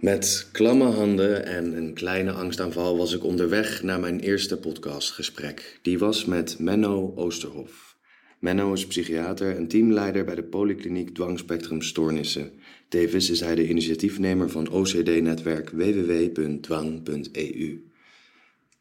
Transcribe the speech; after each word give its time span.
Met 0.00 0.48
klamme 0.52 0.84
handen 0.84 1.44
en 1.44 1.76
een 1.76 1.94
kleine 1.94 2.32
angstaanval 2.32 2.96
was 2.96 3.14
ik 3.14 3.24
onderweg 3.24 3.82
naar 3.82 4.00
mijn 4.00 4.20
eerste 4.20 4.58
podcastgesprek. 4.58 5.78
Die 5.82 5.98
was 5.98 6.24
met 6.24 6.58
Menno 6.58 7.12
Oosterhof. 7.16 7.96
Menno 8.38 8.72
is 8.72 8.86
psychiater 8.86 9.56
en 9.56 9.68
teamleider 9.68 10.24
bij 10.24 10.34
de 10.34 10.42
Polykliniek 10.42 11.14
Dwangspectrum 11.14 11.82
Stoornissen. 11.82 12.52
Tevens 12.88 13.30
is 13.30 13.40
hij 13.40 13.54
de 13.54 13.68
initiatiefnemer 13.68 14.50
van 14.50 14.68
OCD-netwerk 14.70 15.70
www.dwang.eu. 15.70 17.12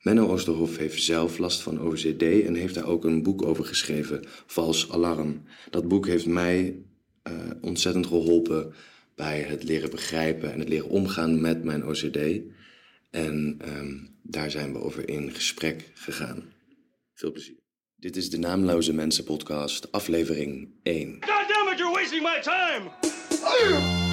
Menno 0.01 0.27
Oosterhof 0.27 0.77
heeft 0.77 1.03
zelf 1.03 1.37
last 1.37 1.61
van 1.61 1.81
OCD 1.81 2.21
en 2.21 2.55
heeft 2.55 2.75
daar 2.75 2.87
ook 2.87 3.05
een 3.05 3.23
boek 3.23 3.45
over 3.45 3.65
geschreven, 3.65 4.25
Vals 4.45 4.91
Alarm. 4.91 5.43
Dat 5.69 5.87
boek 5.87 6.07
heeft 6.07 6.25
mij 6.25 6.75
uh, 7.27 7.33
ontzettend 7.61 8.05
geholpen 8.05 8.73
bij 9.17 9.41
het 9.41 9.63
leren 9.63 9.89
begrijpen 9.89 10.53
en 10.53 10.59
het 10.59 10.69
leren 10.69 10.89
omgaan 10.89 11.41
met 11.41 11.63
mijn 11.63 11.85
OCD. 11.85 12.17
En 13.11 13.59
um, 13.65 14.17
daar 14.21 14.51
zijn 14.51 14.73
we 14.73 14.79
over 14.79 15.09
in 15.09 15.31
gesprek 15.31 15.91
gegaan. 15.93 16.53
Veel 17.13 17.31
plezier. 17.31 17.55
Dit 17.95 18.15
is 18.15 18.29
de 18.29 18.37
Naamloze 18.37 18.93
Mensen 18.93 19.23
podcast, 19.23 19.91
aflevering 19.91 20.69
1. 20.83 21.17
God 21.19 21.47
damn 21.47 21.71
it, 21.71 21.77
you're 21.77 21.93
wasting 21.93 22.21
my 22.21 22.39
time! 22.41 24.06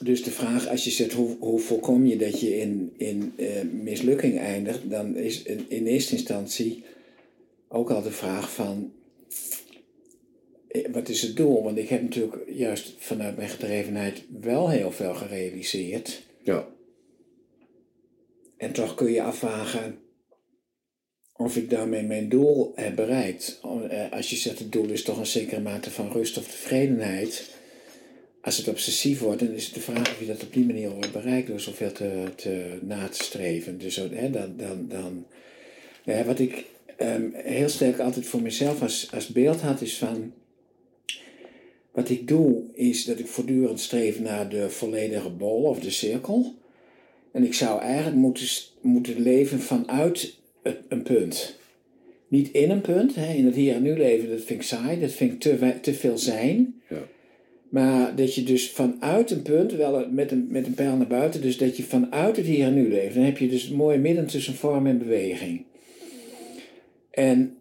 Dus 0.00 0.22
de 0.22 0.30
vraag, 0.30 0.68
als 0.68 0.84
je 0.84 0.90
zegt 0.90 1.12
hoe, 1.12 1.36
hoe 1.38 1.60
voorkom 1.60 2.06
je 2.06 2.16
dat 2.16 2.40
je 2.40 2.56
in, 2.56 2.92
in 2.96 3.32
uh, 3.36 3.62
mislukking 3.72 4.38
eindigt, 4.38 4.90
dan 4.90 5.16
is 5.16 5.42
in, 5.42 5.64
in 5.68 5.86
eerste 5.86 6.12
instantie 6.12 6.84
ook 7.68 7.90
al 7.90 8.02
de 8.02 8.10
vraag 8.10 8.52
van 8.52 8.92
eh, 10.68 10.92
wat 10.92 11.08
is 11.08 11.22
het 11.22 11.36
doel? 11.36 11.62
Want 11.62 11.78
ik 11.78 11.88
heb 11.88 12.02
natuurlijk 12.02 12.42
juist 12.46 12.94
vanuit 12.98 13.36
mijn 13.36 13.48
gedrevenheid 13.48 14.24
wel 14.40 14.70
heel 14.70 14.92
veel 14.92 15.14
gerealiseerd. 15.14 16.22
Ja. 16.42 16.68
En 18.56 18.72
toch 18.72 18.94
kun 18.94 19.12
je 19.12 19.22
afvragen 19.22 19.98
of 21.36 21.56
ik 21.56 21.70
daarmee 21.70 22.02
mijn 22.02 22.28
doel 22.28 22.72
heb 22.74 22.96
bereikt. 22.96 23.60
Eh, 23.88 24.12
als 24.12 24.30
je 24.30 24.36
zegt 24.36 24.58
het 24.58 24.72
doel 24.72 24.88
is 24.88 25.02
toch 25.02 25.18
een 25.18 25.26
zekere 25.26 25.60
mate 25.60 25.90
van 25.90 26.12
rust 26.12 26.38
of 26.38 26.44
tevredenheid 26.44 27.50
als 28.42 28.56
het 28.56 28.68
obsessief 28.68 29.18
wordt, 29.18 29.40
dan 29.40 29.50
is 29.50 29.64
het 29.64 29.74
de 29.74 29.80
vraag 29.80 30.10
of 30.10 30.20
je 30.20 30.26
dat 30.26 30.42
op 30.42 30.52
die 30.52 30.64
manier 30.64 30.90
wordt 30.90 31.12
bereikt 31.12 31.48
door 31.48 31.60
zoveel 31.60 31.92
te, 31.92 32.24
te 32.36 32.78
na 32.80 33.08
te 33.08 33.22
streven. 33.22 33.78
Dus 33.78 33.96
hè, 33.96 34.30
dan, 34.30 34.54
dan, 34.56 34.88
dan, 34.88 35.26
ja, 36.04 36.24
wat 36.24 36.38
ik 36.38 36.64
um, 37.00 37.32
heel 37.34 37.68
sterk 37.68 37.98
altijd 37.98 38.26
voor 38.26 38.42
mezelf 38.42 38.82
als, 38.82 39.08
als 39.12 39.26
beeld 39.26 39.60
had, 39.60 39.80
is 39.80 39.96
van. 39.96 40.32
Wat 41.92 42.08
ik 42.08 42.28
doe, 42.28 42.62
is 42.74 43.04
dat 43.04 43.18
ik 43.18 43.26
voortdurend 43.26 43.80
streef 43.80 44.20
naar 44.20 44.48
de 44.48 44.70
volledige 44.70 45.30
bol 45.30 45.62
of 45.62 45.80
de 45.80 45.90
cirkel. 45.90 46.54
En 47.32 47.44
ik 47.44 47.54
zou 47.54 47.80
eigenlijk 47.80 48.16
moeten, 48.16 48.46
moeten 48.80 49.20
leven 49.20 49.60
vanuit 49.60 50.38
een 50.88 51.02
punt. 51.02 51.56
Niet 52.28 52.50
in 52.50 52.70
een 52.70 52.80
punt, 52.80 53.14
hè, 53.14 53.32
in 53.32 53.46
het 53.46 53.54
hier 53.54 53.74
en 53.74 53.82
nu 53.82 53.96
leven, 53.96 54.28
dat 54.28 54.40
vind 54.40 54.60
ik 54.60 54.66
saai, 54.66 55.00
dat 55.00 55.12
vind 55.12 55.32
ik 55.32 55.40
te, 55.40 55.80
te 55.80 55.94
veel 55.94 56.18
zijn. 56.18 56.80
Ja. 56.88 57.02
Maar 57.72 58.16
dat 58.16 58.34
je 58.34 58.42
dus 58.42 58.70
vanuit 58.70 59.30
een 59.30 59.42
punt, 59.42 59.72
wel 59.72 60.08
met 60.10 60.30
een, 60.30 60.46
met 60.50 60.66
een 60.66 60.74
pijl 60.74 60.96
naar 60.96 61.06
buiten, 61.06 61.40
dus 61.40 61.58
dat 61.58 61.76
je 61.76 61.82
vanuit 61.82 62.36
het 62.36 62.46
hier 62.46 62.64
en 62.64 62.74
nu 62.74 62.88
leeft. 62.88 63.14
Dan 63.14 63.24
heb 63.24 63.38
je 63.38 63.48
dus 63.48 63.62
het 63.62 63.72
mooie 63.72 63.98
midden 63.98 64.26
tussen 64.26 64.54
vorm 64.54 64.86
en 64.86 64.98
beweging. 64.98 65.64
En. 67.10 67.56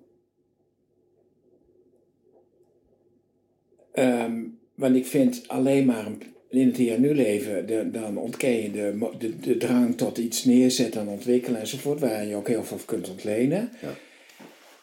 Um, 3.94 4.60
want 4.76 4.96
ik 4.96 5.06
vind 5.06 5.44
alleen 5.48 5.86
maar 5.86 6.08
in 6.50 6.68
het 6.68 6.78
hier 6.78 6.94
en 6.94 7.02
nu 7.02 7.16
leven, 7.16 7.68
de, 7.68 7.90
dan 7.92 8.18
ontken 8.18 8.62
je 8.62 8.72
de, 8.72 9.10
de, 9.18 9.40
de 9.40 9.58
drang 9.58 9.98
tot 9.98 10.18
iets 10.18 10.46
neerzetten 10.46 11.02
en 11.02 11.08
ontwikkelen 11.08 11.60
enzovoort, 11.60 12.00
waar 12.00 12.26
je 12.26 12.36
ook 12.36 12.48
heel 12.48 12.64
veel 12.64 12.80
kunt 12.86 13.10
ontlenen. 13.10 13.70
Ja 13.82 13.98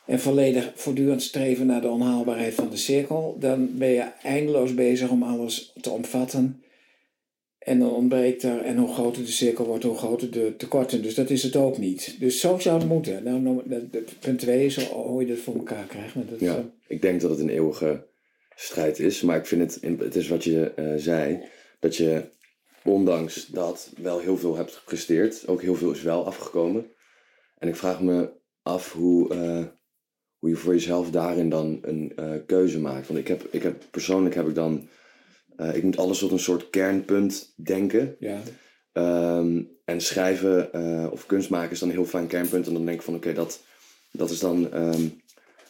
en 0.09 0.21
volledig 0.21 0.73
voortdurend 0.75 1.23
streven 1.23 1.67
naar 1.67 1.81
de 1.81 1.89
onhaalbaarheid 1.89 2.55
van 2.55 2.71
de 2.71 2.77
cirkel, 2.77 3.37
dan 3.39 3.79
ben 3.79 3.89
je 3.89 4.13
eindeloos 4.23 4.75
bezig 4.75 5.11
om 5.11 5.23
alles 5.23 5.73
te 5.81 5.91
omvatten. 5.91 6.63
En 7.59 7.79
dan 7.79 7.91
ontbreekt 7.91 8.43
er, 8.43 8.61
en 8.61 8.77
hoe 8.77 8.93
groter 8.93 9.25
de 9.25 9.31
cirkel 9.31 9.67
wordt, 9.67 9.85
hoe 9.85 9.97
groter 9.97 10.31
de 10.31 10.55
tekorten. 10.57 11.03
Dus 11.03 11.15
dat 11.15 11.31
is 11.31 11.43
het 11.43 11.57
ook 11.57 11.79
niet. 11.79 12.17
Dus 12.21 12.41
zo 12.41 12.59
zou 12.59 12.79
het 12.79 12.89
moeten. 12.89 13.23
Nou, 13.23 13.41
nou 13.41 13.63
punt 14.21 14.39
twee 14.39 14.65
is 14.65 14.89
hoe 14.89 15.21
je 15.21 15.27
dat 15.27 15.39
voor 15.39 15.55
elkaar 15.55 15.87
krijgt. 15.87 16.15
Dat 16.31 16.41
ja, 16.41 16.71
ik 16.87 17.03
denk 17.03 17.21
dat 17.21 17.31
het 17.31 17.41
een 17.41 17.49
eeuwige 17.49 18.07
strijd 18.55 18.99
is. 18.99 19.23
Maar 19.23 19.37
ik 19.37 19.47
vind 19.47 19.61
het, 19.83 19.99
het 19.99 20.17
is 20.17 20.29
wat 20.29 20.45
je 20.45 20.73
uh, 20.79 20.93
zei, 20.97 21.43
dat 21.81 21.97
je 21.97 22.25
ondanks 22.85 23.47
dat 23.47 23.93
wel 23.97 24.19
heel 24.19 24.37
veel 24.37 24.57
hebt 24.57 24.75
gepresteerd. 24.75 25.49
Ook 25.49 25.63
heel 25.63 25.75
veel 25.75 25.91
is 25.91 26.03
wel 26.03 26.27
afgekomen. 26.27 26.87
En 27.59 27.69
ik 27.69 27.77
vraag 27.77 28.01
me 28.03 28.31
af 28.63 28.93
hoe, 28.93 29.35
uh, 29.35 29.65
hoe 30.39 30.51
je 30.51 30.57
voor 30.57 30.73
jezelf 30.73 31.11
daarin 31.11 31.49
dan 31.49 31.79
een 31.83 32.13
uh, 32.21 32.31
keuze 32.47 32.81
maakt. 32.81 33.07
Want 33.07 33.19
ik 33.19 33.29
heb, 33.29 33.47
ik 33.51 33.63
heb 33.63 33.83
persoonlijk 33.91 34.35
heb 34.35 34.49
ik 34.49 34.55
dan, 34.55 34.89
uh, 35.57 35.77
ik 35.77 35.83
moet 35.83 35.97
alles 35.97 36.19
tot 36.19 36.31
een 36.31 36.39
soort 36.39 36.71
kernpunt 36.71 37.53
denken. 37.57 38.17
Ja. 38.19 38.41
Um, 39.39 39.71
en 39.85 40.01
schrijven 40.01 40.69
uh, 40.75 41.07
of 41.11 41.27
kunst 41.27 41.51
maken 41.51 41.71
is 41.71 41.79
dan 41.79 41.89
een 41.89 41.95
heel 41.95 42.05
fijn 42.05 42.27
kernpunt. 42.27 42.67
En 42.67 42.73
dan 42.73 42.85
denk 42.85 42.97
ik 42.99 43.05
van 43.05 43.15
oké, 43.15 43.29
okay, 43.29 43.43
dat, 43.45 43.61
dat 44.11 44.31
is 44.31 44.39
dan 44.39 44.75
um, 44.75 45.21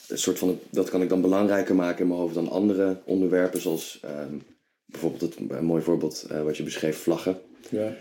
een 0.09 0.19
soort 0.19 0.39
van, 0.39 0.59
dat 0.71 0.91
kan 0.91 1.03
ik 1.03 1.09
dan 1.09 1.21
belangrijker 1.21 1.75
maken 1.75 2.01
in 2.01 2.09
mijn 2.09 2.21
hoofd 2.21 2.35
dan 2.35 2.51
andere 2.51 3.01
onderwerpen. 3.05 3.61
Zoals 3.61 4.01
um, 4.05 4.43
bijvoorbeeld 4.85 5.21
het, 5.21 5.51
een 5.51 5.65
mooi 5.65 5.83
voorbeeld 5.83 6.27
wat 6.45 6.57
je 6.57 6.63
beschreef, 6.63 6.99
vlaggen. 6.99 7.41
Ja. 7.71 7.97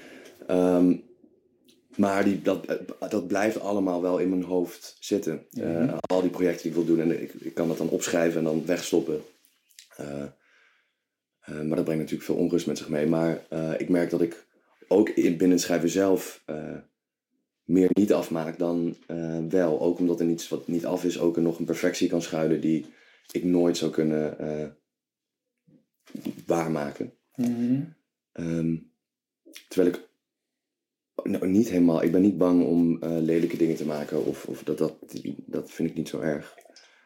Maar 1.98 2.24
die, 2.24 2.42
dat, 2.42 2.66
eh, 2.66 3.10
dat 3.10 3.28
blijft 3.28 3.60
allemaal 3.60 4.02
wel 4.02 4.18
in 4.18 4.30
mijn 4.30 4.44
hoofd 4.44 4.98
zitten. 5.00 5.46
Uh, 5.52 5.98
al 6.00 6.22
die 6.22 6.30
projecten 6.30 6.62
die 6.62 6.72
ik 6.72 6.78
wil 6.78 6.96
doen. 6.96 7.00
En 7.00 7.22
ik, 7.22 7.34
ik 7.34 7.54
kan 7.54 7.68
dat 7.68 7.78
dan 7.78 7.90
opschrijven 7.90 8.38
en 8.38 8.44
dan 8.44 8.66
wegstoppen. 8.66 9.22
Uh, 10.00 10.24
maar 11.46 11.76
dat 11.76 11.84
brengt 11.84 12.02
natuurlijk 12.02 12.24
veel 12.24 12.36
onrust 12.36 12.68
met 12.68 12.78
zich 12.78 12.90
mee. 12.90 13.08
Maar 13.08 13.42
ik 13.78 13.90
merk 13.90 14.10
dat 14.10 14.22
ik 14.22 14.46
ook 14.88 15.10
in, 15.10 15.38
binnen 15.38 15.58
het 15.58 15.66
schrijven 15.66 15.90
zelf 15.90 16.44
meer 17.64 17.90
niet 17.94 18.14
afmaak 18.14 18.60
dan 18.60 18.96
wel. 19.50 19.82
Ook 19.82 20.00
omdat 20.00 20.20
er 20.20 20.30
iets 20.30 20.48
wat 20.48 20.68
niet 20.68 20.86
af 20.86 21.04
is, 21.04 21.20
ook 21.20 21.36
er 21.36 21.42
nog 21.42 21.60
een 21.60 21.66
perfectie 21.66 22.10
kan 22.10 22.22
schuilen 22.22 22.62
die 22.62 22.86
ik 23.32 23.44
nooit 23.44 23.78
zou 23.78 23.92
kunnen 23.92 24.38
waarmaken. 26.46 27.14
Mm 27.36 27.96
um, 28.38 28.92
terwijl 29.68 29.96
ik 29.96 30.08
nou, 31.24 31.48
niet 31.48 31.70
helemaal. 31.70 32.04
Ik 32.04 32.12
ben 32.12 32.22
niet 32.22 32.38
bang 32.38 32.66
om 32.66 33.00
uh, 33.04 33.18
lelijke 33.20 33.58
dingen 33.58 33.76
te 33.76 33.86
maken. 33.86 34.26
Of, 34.26 34.46
of 34.46 34.64
dat, 34.64 34.78
dat, 34.78 34.94
dat 35.46 35.72
vind 35.72 35.90
ik 35.90 35.96
niet 35.96 36.10
zo 36.10 36.20
erg. 36.20 36.56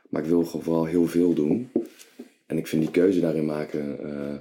Maar 0.09 0.21
ik 0.23 0.27
wil 0.29 0.45
vooral 0.45 0.85
heel 0.85 1.05
veel 1.07 1.33
doen. 1.33 1.71
En 2.45 2.57
ik 2.57 2.67
vind 2.67 2.81
die 2.81 2.91
keuze 2.91 3.19
daarin 3.19 3.45
maken. 3.45 3.97
Uh, 4.03 4.35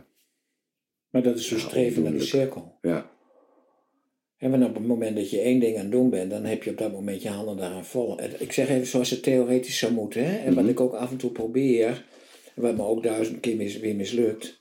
maar 1.11 1.23
dat 1.23 1.39
is 1.39 1.49
dus 1.49 1.63
streven 1.63 2.03
naar 2.03 2.13
de 2.13 2.21
cirkel. 2.21 2.79
Ja. 2.83 3.11
En 4.37 4.51
wanneer 4.51 4.69
op 4.69 4.75
het 4.75 4.87
moment 4.87 5.17
dat 5.17 5.31
je 5.31 5.41
één 5.41 5.61
ding 5.61 5.77
aan 5.77 5.83
het 5.83 5.91
doen 5.93 6.11
bent, 6.11 6.31
dan 6.31 6.45
heb 6.45 6.63
je 6.63 6.71
op 6.71 6.79
dat 6.79 6.93
moment 6.93 7.23
je 7.23 7.29
handen 7.29 7.57
daaraan 7.57 7.85
vol. 7.85 8.21
Ik 8.39 8.53
zeg 8.53 8.69
even 8.69 8.87
zoals 8.87 9.11
het 9.11 9.23
theoretisch 9.23 9.79
zou 9.79 9.93
moeten. 9.93 10.25
Hè? 10.25 10.37
En 10.37 10.55
wat 10.55 10.63
Mhm. 10.63 10.73
ik 10.73 10.81
ook 10.81 10.93
af 10.93 11.11
en 11.11 11.17
toe 11.17 11.31
probeer, 11.31 12.05
wat 12.55 12.77
me 12.77 12.83
ook 12.83 13.03
duizend 13.03 13.41
keer 13.41 13.57
mis, 13.57 13.79
weer 13.79 13.95
mislukt. 13.97 14.60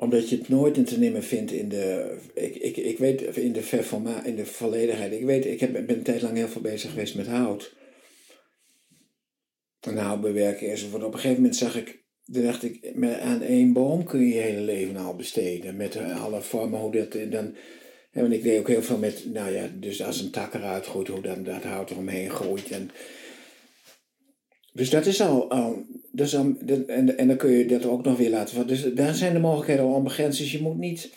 Omdat 0.00 0.28
je 0.28 0.36
het 0.36 0.48
nooit 0.48 0.76
in 0.76 0.84
te 0.84 0.98
nemen 0.98 1.22
vindt 1.22 1.52
in 1.52 1.68
de. 1.68 2.16
Ik, 2.34 2.56
ik, 2.56 2.76
ik 2.76 2.98
weet 2.98 3.20
in 3.20 3.52
de, 3.52 3.62
verforma, 3.62 4.24
in 4.24 4.36
de 4.36 4.46
volledigheid. 4.46 5.12
Ik 5.12 5.24
weet, 5.24 5.46
ik 5.46 5.60
heb, 5.60 5.72
ben 5.72 5.88
een 5.88 6.02
tijd 6.02 6.22
lang 6.22 6.36
heel 6.36 6.48
veel 6.48 6.60
bezig 6.60 6.90
geweest 6.90 7.14
met 7.14 7.26
hout. 7.26 7.76
En 9.80 9.96
houtbewerking 9.96 10.70
enzovoort. 10.70 11.02
Op 11.02 11.12
een 11.12 11.18
gegeven 11.18 11.42
moment 11.42 11.56
zag 11.56 11.76
ik. 11.76 12.02
Toen 12.32 12.42
dacht 12.42 12.62
ik, 12.62 12.92
aan 13.20 13.42
één 13.42 13.72
boom 13.72 14.04
kun 14.04 14.20
je 14.20 14.34
je 14.34 14.40
hele 14.40 14.60
leven 14.60 14.96
al 14.96 15.16
besteden. 15.16 15.76
Met 15.76 15.96
alle 15.96 16.42
vormen, 16.42 16.80
hoe 16.80 16.92
dat. 16.92 17.32
Dan, 17.32 17.54
en 18.10 18.32
ik 18.32 18.42
deed 18.42 18.58
ook 18.58 18.68
heel 18.68 18.82
veel 18.82 18.98
met, 18.98 19.24
nou 19.32 19.52
ja, 19.52 19.70
dus 19.80 20.02
als 20.02 20.20
een 20.20 20.30
tak 20.30 20.54
eruit 20.54 20.86
groeit, 20.86 21.08
hoe 21.08 21.22
dan 21.22 21.42
dat 21.42 21.62
hout 21.62 21.90
eromheen 21.90 22.30
groeit. 22.30 22.70
En, 22.70 22.90
dus 24.72 24.90
dat 24.90 25.06
is 25.06 25.20
al, 25.20 25.50
al 25.50 25.84
dus 26.12 26.30
dan, 26.30 26.58
en, 26.86 27.18
en 27.18 27.26
dan 27.28 27.36
kun 27.36 27.50
je 27.50 27.66
dat 27.66 27.86
ook 27.86 28.04
nog 28.04 28.16
weer 28.16 28.30
laten 28.30 28.54
vallen. 28.54 28.68
Dus 28.68 28.94
daar 28.94 29.14
zijn 29.14 29.32
de 29.32 29.38
mogelijkheden 29.38 29.84
al 29.84 29.94
onbegrensd. 29.94 30.38
Dus 30.38 30.52
je 30.52 30.60
moet 30.62 30.78
niet. 30.78 31.10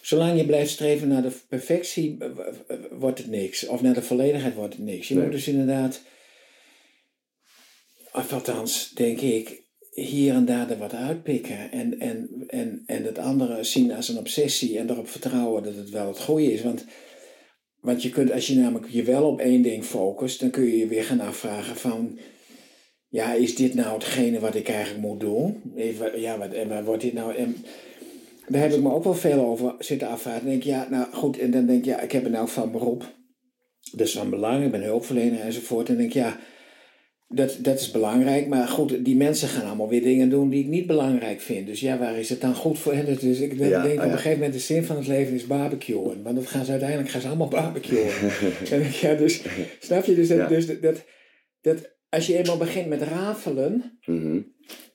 Zolang 0.00 0.38
je 0.38 0.46
blijft 0.46 0.70
streven 0.70 1.08
naar 1.08 1.22
de 1.22 1.32
perfectie, 1.48 2.18
wordt 2.90 3.18
het 3.18 3.26
niks. 3.30 3.66
Of 3.66 3.82
naar 3.82 3.94
de 3.94 4.02
volledigheid 4.02 4.54
wordt 4.54 4.74
het 4.74 4.82
niks. 4.84 5.08
Je 5.08 5.14
Nee. 5.14 5.22
moet 5.22 5.32
dus 5.32 5.48
inderdaad. 5.48 6.00
of 8.12 8.32
althans, 8.32 8.90
denk 8.94 9.20
ik, 9.20 9.62
hier 9.90 10.34
en 10.34 10.44
daar 10.44 10.70
er 10.70 10.78
wat 10.78 10.94
uitpikken. 10.94 11.72
En, 11.72 11.98
en, 12.00 12.44
en, 12.46 12.82
en 12.86 13.04
het 13.04 13.18
andere 13.18 13.64
zien 13.64 13.92
als 13.92 14.08
een 14.08 14.18
obsessie 14.18 14.78
en 14.78 14.90
erop 14.90 15.08
vertrouwen 15.08 15.62
dat 15.62 15.74
het 15.74 15.90
wel 15.90 16.06
het 16.08 16.20
goede 16.20 16.52
is. 16.52 16.62
Want, 16.62 16.84
want 17.80 18.02
je 18.02 18.10
kunt, 18.10 18.32
als 18.32 18.46
je 18.46 18.56
namelijk 18.56 18.90
je 18.90 19.02
wel 19.02 19.24
op 19.28 19.40
één 19.40 19.62
ding 19.62 19.84
focust, 19.84 20.40
dan 20.40 20.50
kun 20.50 20.64
je 20.64 20.76
je 20.76 20.86
weer 20.86 21.04
gaan 21.04 21.20
afvragen 21.20 21.76
van... 21.76 22.18
Ja, 23.16 23.32
is 23.32 23.54
dit 23.54 23.74
nou 23.74 23.94
hetgene 23.94 24.40
wat 24.40 24.54
ik 24.54 24.68
eigenlijk 24.68 25.06
moet 25.06 25.20
doen? 25.20 25.62
Even, 25.76 26.20
ja, 26.20 26.38
wat, 26.38 26.52
en 26.52 26.84
wordt 26.84 27.02
dit 27.02 27.12
nou... 27.12 27.34
En, 27.34 27.56
daar 28.48 28.62
heb 28.62 28.72
ik 28.72 28.82
me 28.82 28.92
ook 28.92 29.04
wel 29.04 29.14
veel 29.14 29.44
over 29.44 29.74
zitten 29.78 30.08
afvragen. 30.08 30.40
Dan 30.40 30.50
denk 30.50 30.62
ik, 30.62 30.68
ja, 30.68 30.86
nou 30.90 31.12
goed, 31.12 31.38
en 31.38 31.50
dan 31.50 31.66
denk 31.66 31.78
ik, 31.78 31.84
ja, 31.84 32.00
ik 32.00 32.12
heb 32.12 32.24
er 32.24 32.30
nou 32.30 32.48
van 32.48 32.72
beroep. 32.72 33.14
Dat 33.92 34.06
is 34.06 34.12
van 34.12 34.30
belang, 34.30 34.64
ik 34.64 34.70
ben 34.70 34.82
hulpverlener 34.82 35.40
enzovoort. 35.40 35.88
En 35.88 35.94
dan 35.94 36.02
denk 36.02 36.14
ik, 36.14 36.22
ja, 36.22 36.38
dat, 37.28 37.58
dat 37.60 37.80
is 37.80 37.90
belangrijk. 37.90 38.46
Maar 38.48 38.68
goed, 38.68 39.04
die 39.04 39.16
mensen 39.16 39.48
gaan 39.48 39.66
allemaal 39.66 39.88
weer 39.88 40.02
dingen 40.02 40.30
doen 40.30 40.48
die 40.48 40.62
ik 40.62 40.68
niet 40.68 40.86
belangrijk 40.86 41.40
vind. 41.40 41.66
Dus 41.66 41.80
ja, 41.80 41.98
waar 41.98 42.18
is 42.18 42.28
het 42.28 42.40
dan 42.40 42.54
goed 42.54 42.78
voor 42.78 42.94
hen? 42.94 43.04
Dus 43.20 43.40
ik 43.40 43.58
denk, 43.58 43.82
denk 43.82 43.98
op 43.98 44.04
een 44.04 44.10
gegeven 44.10 44.32
moment, 44.32 44.52
de 44.52 44.58
zin 44.58 44.84
van 44.84 44.96
het 44.96 45.06
leven 45.06 45.34
is 45.34 45.46
barbecuen. 45.46 46.22
Want 46.22 46.36
dat 46.36 46.46
gaan 46.46 46.64
ze 46.64 46.70
uiteindelijk 46.70 47.10
gaan 47.10 47.20
ze 47.20 47.26
allemaal 47.26 47.48
barbecuen. 47.48 48.10
en 48.70 48.82
ja, 49.00 49.14
dus, 49.14 49.42
snap 49.80 50.04
je? 50.04 50.14
Dus, 50.14 50.28
dat, 50.28 50.48
dus 50.48 50.66
dat, 50.80 51.04
dat, 51.60 51.94
als 52.08 52.26
je 52.26 52.36
eenmaal 52.38 52.56
begint 52.56 52.88
met 52.88 53.02
rafelen, 53.02 53.98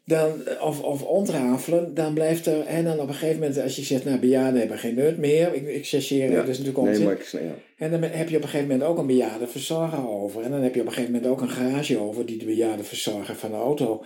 dan, 0.06 0.31
of, 0.62 0.81
of 0.81 1.04
ontrafelen, 1.04 1.94
dan 1.94 2.13
blijft 2.13 2.46
er, 2.46 2.66
en 2.66 2.84
dan 2.84 3.00
op 3.00 3.08
een 3.08 3.13
gegeven 3.13 3.40
moment, 3.40 3.60
als 3.60 3.75
je 3.75 3.84
zegt, 3.84 4.06
nou, 4.06 4.19
bejaarden 4.19 4.60
hebben 4.60 4.78
geen 4.78 4.96
nut 4.96 5.18
meer, 5.18 5.54
ik, 5.54 5.68
ik 5.68 5.88
chargeer, 5.88 6.31
Ja. 6.31 6.42
is 6.42 6.48
natuurlijk 6.48 6.78
onzin. 6.78 6.96
Nee, 6.96 7.04
maar 7.06 7.13
ik, 7.13 7.25
ja. 7.31 7.40
En 7.78 7.92
dan 7.92 8.02
heb 8.02 8.30
je 8.30 8.36
op 8.38 8.44
een 8.44 8.50
gegeven 8.50 8.68
moment 8.72 8.90
ook 8.90 8.98
een 8.98 9.08
bejaarde 9.08 9.48
verzorger 9.48 10.10
over. 10.10 10.44
En 10.44 10.52
dan 10.52 10.62
heb 10.62 10.75
je 10.75 10.81
op 10.81 10.86
een 10.88 10.94
gegeven 10.94 11.13
moment 11.13 11.31
ook 11.31 11.42
een 11.42 11.50
garage 11.50 11.98
over, 12.00 12.25
die 12.25 12.38
de 12.38 12.46
bejaarde 12.46 12.84
verzorger 12.84 13.36
van 13.36 13.50
de 13.50 13.56
auto. 13.58 14.04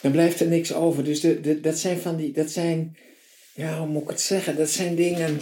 Dan 0.00 0.12
blijft 0.12 0.40
er 0.40 0.46
niks 0.46 0.74
over. 0.74 1.04
Dus 1.04 1.20
de, 1.20 1.40
de, 1.40 1.60
dat 1.60 1.78
zijn 1.78 1.98
van 1.98 2.16
die, 2.16 2.32
dat 2.32 2.50
zijn, 2.50 2.96
ja, 3.54 3.78
hoe 3.78 3.86
moet 3.88 4.02
ik 4.02 4.08
het 4.08 4.20
zeggen? 4.20 4.56
Dat 4.56 4.70
zijn 4.70 4.94
dingen, 4.94 5.38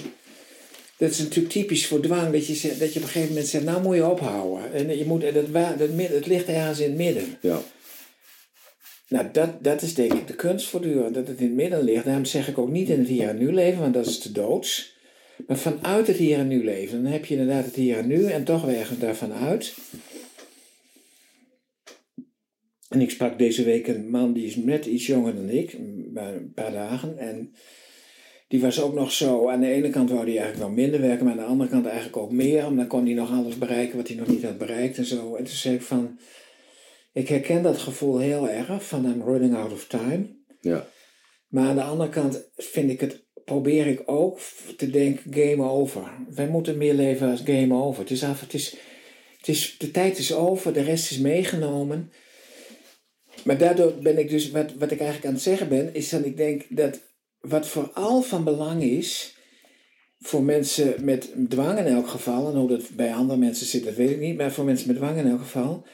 dat 0.96 1.10
is 1.10 1.18
natuurlijk 1.18 1.52
typisch 1.52 1.86
voor 1.86 2.00
dwang, 2.00 2.32
dat 2.32 2.46
je, 2.46 2.76
dat 2.78 2.92
je 2.92 2.98
op 2.98 3.04
een 3.04 3.10
gegeven 3.10 3.28
moment 3.28 3.46
zegt, 3.46 3.64
nou 3.64 3.82
moet 3.82 3.96
je 3.96 4.06
ophouden. 4.06 4.72
En 4.72 4.98
je 4.98 5.04
moet, 5.04 5.20
dat, 5.20 5.52
dat, 5.78 5.88
het 5.98 6.26
ligt 6.26 6.48
ergens 6.48 6.78
in 6.78 6.88
het 6.88 6.98
midden. 6.98 7.38
ja. 7.40 7.62
Nou, 9.12 9.26
dat, 9.32 9.64
dat 9.64 9.82
is 9.82 9.94
denk 9.94 10.12
ik 10.12 10.26
de 10.26 10.34
kunst 10.34 10.66
voortdurend, 10.66 11.14
dat 11.14 11.28
het 11.28 11.38
in 11.38 11.46
het 11.46 11.54
midden 11.54 11.82
ligt. 11.82 12.04
Daarom 12.04 12.24
zeg 12.24 12.48
ik 12.48 12.58
ook 12.58 12.70
niet 12.70 12.88
in 12.88 12.98
het 12.98 13.08
hier 13.08 13.28
en 13.28 13.38
nu 13.38 13.52
leven, 13.52 13.80
want 13.80 13.94
dat 13.94 14.06
is 14.06 14.18
te 14.18 14.32
doods. 14.32 14.96
Maar 15.46 15.58
vanuit 15.58 16.06
het 16.06 16.16
hier 16.16 16.38
en 16.38 16.48
nu 16.48 16.64
leven, 16.64 17.02
dan 17.02 17.12
heb 17.12 17.24
je 17.24 17.36
inderdaad 17.36 17.64
het 17.64 17.74
hier 17.74 17.98
en 17.98 18.06
nu 18.06 18.24
en 18.26 18.44
toch 18.44 18.64
werken 18.64 18.94
we 18.94 19.00
daarvan 19.00 19.32
uit. 19.32 19.74
En 22.88 23.00
ik 23.00 23.10
sprak 23.10 23.38
deze 23.38 23.64
week 23.64 23.86
een 23.86 24.10
man 24.10 24.32
die 24.32 24.46
is 24.46 24.56
net 24.56 24.86
iets 24.86 25.06
jonger 25.06 25.34
dan 25.34 25.48
ik, 25.48 25.78
maar 26.12 26.34
een 26.34 26.52
paar 26.54 26.72
dagen. 26.72 27.18
En 27.18 27.54
die 28.52 28.60
was 28.60 28.80
ook 28.80 28.94
nog 28.94 29.12
zo, 29.12 29.48
aan 29.48 29.60
de 29.60 29.72
ene 29.72 29.90
kant 29.90 30.10
wou 30.10 30.22
hij 30.22 30.38
eigenlijk 30.38 30.58
wel 30.58 30.70
minder 30.70 31.00
werken, 31.00 31.24
maar 31.24 31.34
aan 31.34 31.40
de 31.40 31.44
andere 31.44 31.70
kant 31.70 31.86
eigenlijk 31.86 32.16
ook 32.16 32.32
meer. 32.32 32.62
Want 32.62 32.76
dan 32.76 32.86
kon 32.86 33.04
hij 33.04 33.14
nog 33.14 33.30
alles 33.30 33.58
bereiken 33.58 33.96
wat 33.96 34.08
hij 34.08 34.16
nog 34.16 34.26
niet 34.26 34.42
had 34.42 34.58
bereikt 34.58 34.96
en 34.96 35.04
zo. 35.04 35.34
En 35.34 35.44
toen 35.44 35.54
zei 35.54 35.74
ik 35.74 35.82
van, 35.82 36.18
ik 37.12 37.28
herken 37.28 37.62
dat 37.62 37.78
gevoel 37.78 38.18
heel 38.18 38.48
erg 38.48 38.86
van 38.86 39.04
I'm 39.04 39.22
running 39.22 39.54
out 39.56 39.72
of 39.72 39.86
time. 39.86 40.36
Ja. 40.60 40.86
Maar 41.48 41.68
aan 41.68 41.76
de 41.76 41.82
andere 41.82 42.10
kant 42.10 42.48
vind 42.56 42.90
ik 42.90 43.00
het, 43.00 43.24
probeer 43.44 43.86
ik 43.86 44.02
ook 44.06 44.38
te 44.76 44.90
denken 44.90 45.34
game 45.34 45.70
over. 45.70 46.10
Wij 46.28 46.48
moeten 46.48 46.78
meer 46.78 46.94
leven 46.94 47.30
als 47.30 47.42
game 47.44 47.74
over. 47.74 48.02
Het 48.02 48.10
is 48.10 48.24
af, 48.24 48.40
het 48.40 48.54
is, 48.54 48.76
het 49.38 49.48
is, 49.48 49.74
de 49.78 49.90
tijd 49.90 50.18
is 50.18 50.34
over, 50.34 50.72
de 50.72 50.82
rest 50.82 51.10
is 51.10 51.18
meegenomen. 51.18 52.12
Maar 53.44 53.58
daardoor 53.58 53.94
ben 54.02 54.18
ik 54.18 54.30
dus, 54.30 54.50
wat, 54.50 54.74
wat 54.74 54.90
ik 54.90 54.98
eigenlijk 54.98 55.26
aan 55.26 55.34
het 55.34 55.42
zeggen 55.42 55.68
ben, 55.68 55.94
is 55.94 56.08
dat 56.08 56.24
ik 56.24 56.36
denk 56.36 56.64
dat 56.68 57.00
wat 57.42 57.68
vooral 57.68 58.22
van 58.22 58.44
belang 58.44 58.82
is, 58.82 59.36
voor 60.18 60.42
mensen 60.42 61.04
met 61.04 61.34
dwang 61.48 61.78
in 61.78 61.86
elk 61.86 62.08
geval, 62.08 62.48
en 62.50 62.58
hoe 62.58 62.68
dat 62.68 62.90
bij 62.96 63.14
andere 63.14 63.38
mensen 63.38 63.66
zit, 63.66 63.84
dat 63.84 63.94
weet 63.94 64.10
ik 64.10 64.20
niet, 64.20 64.36
maar 64.36 64.52
voor 64.52 64.64
mensen 64.64 64.86
met 64.86 64.96
dwang 64.96 65.18
in 65.18 65.26
elk 65.26 65.40
geval, 65.40 65.86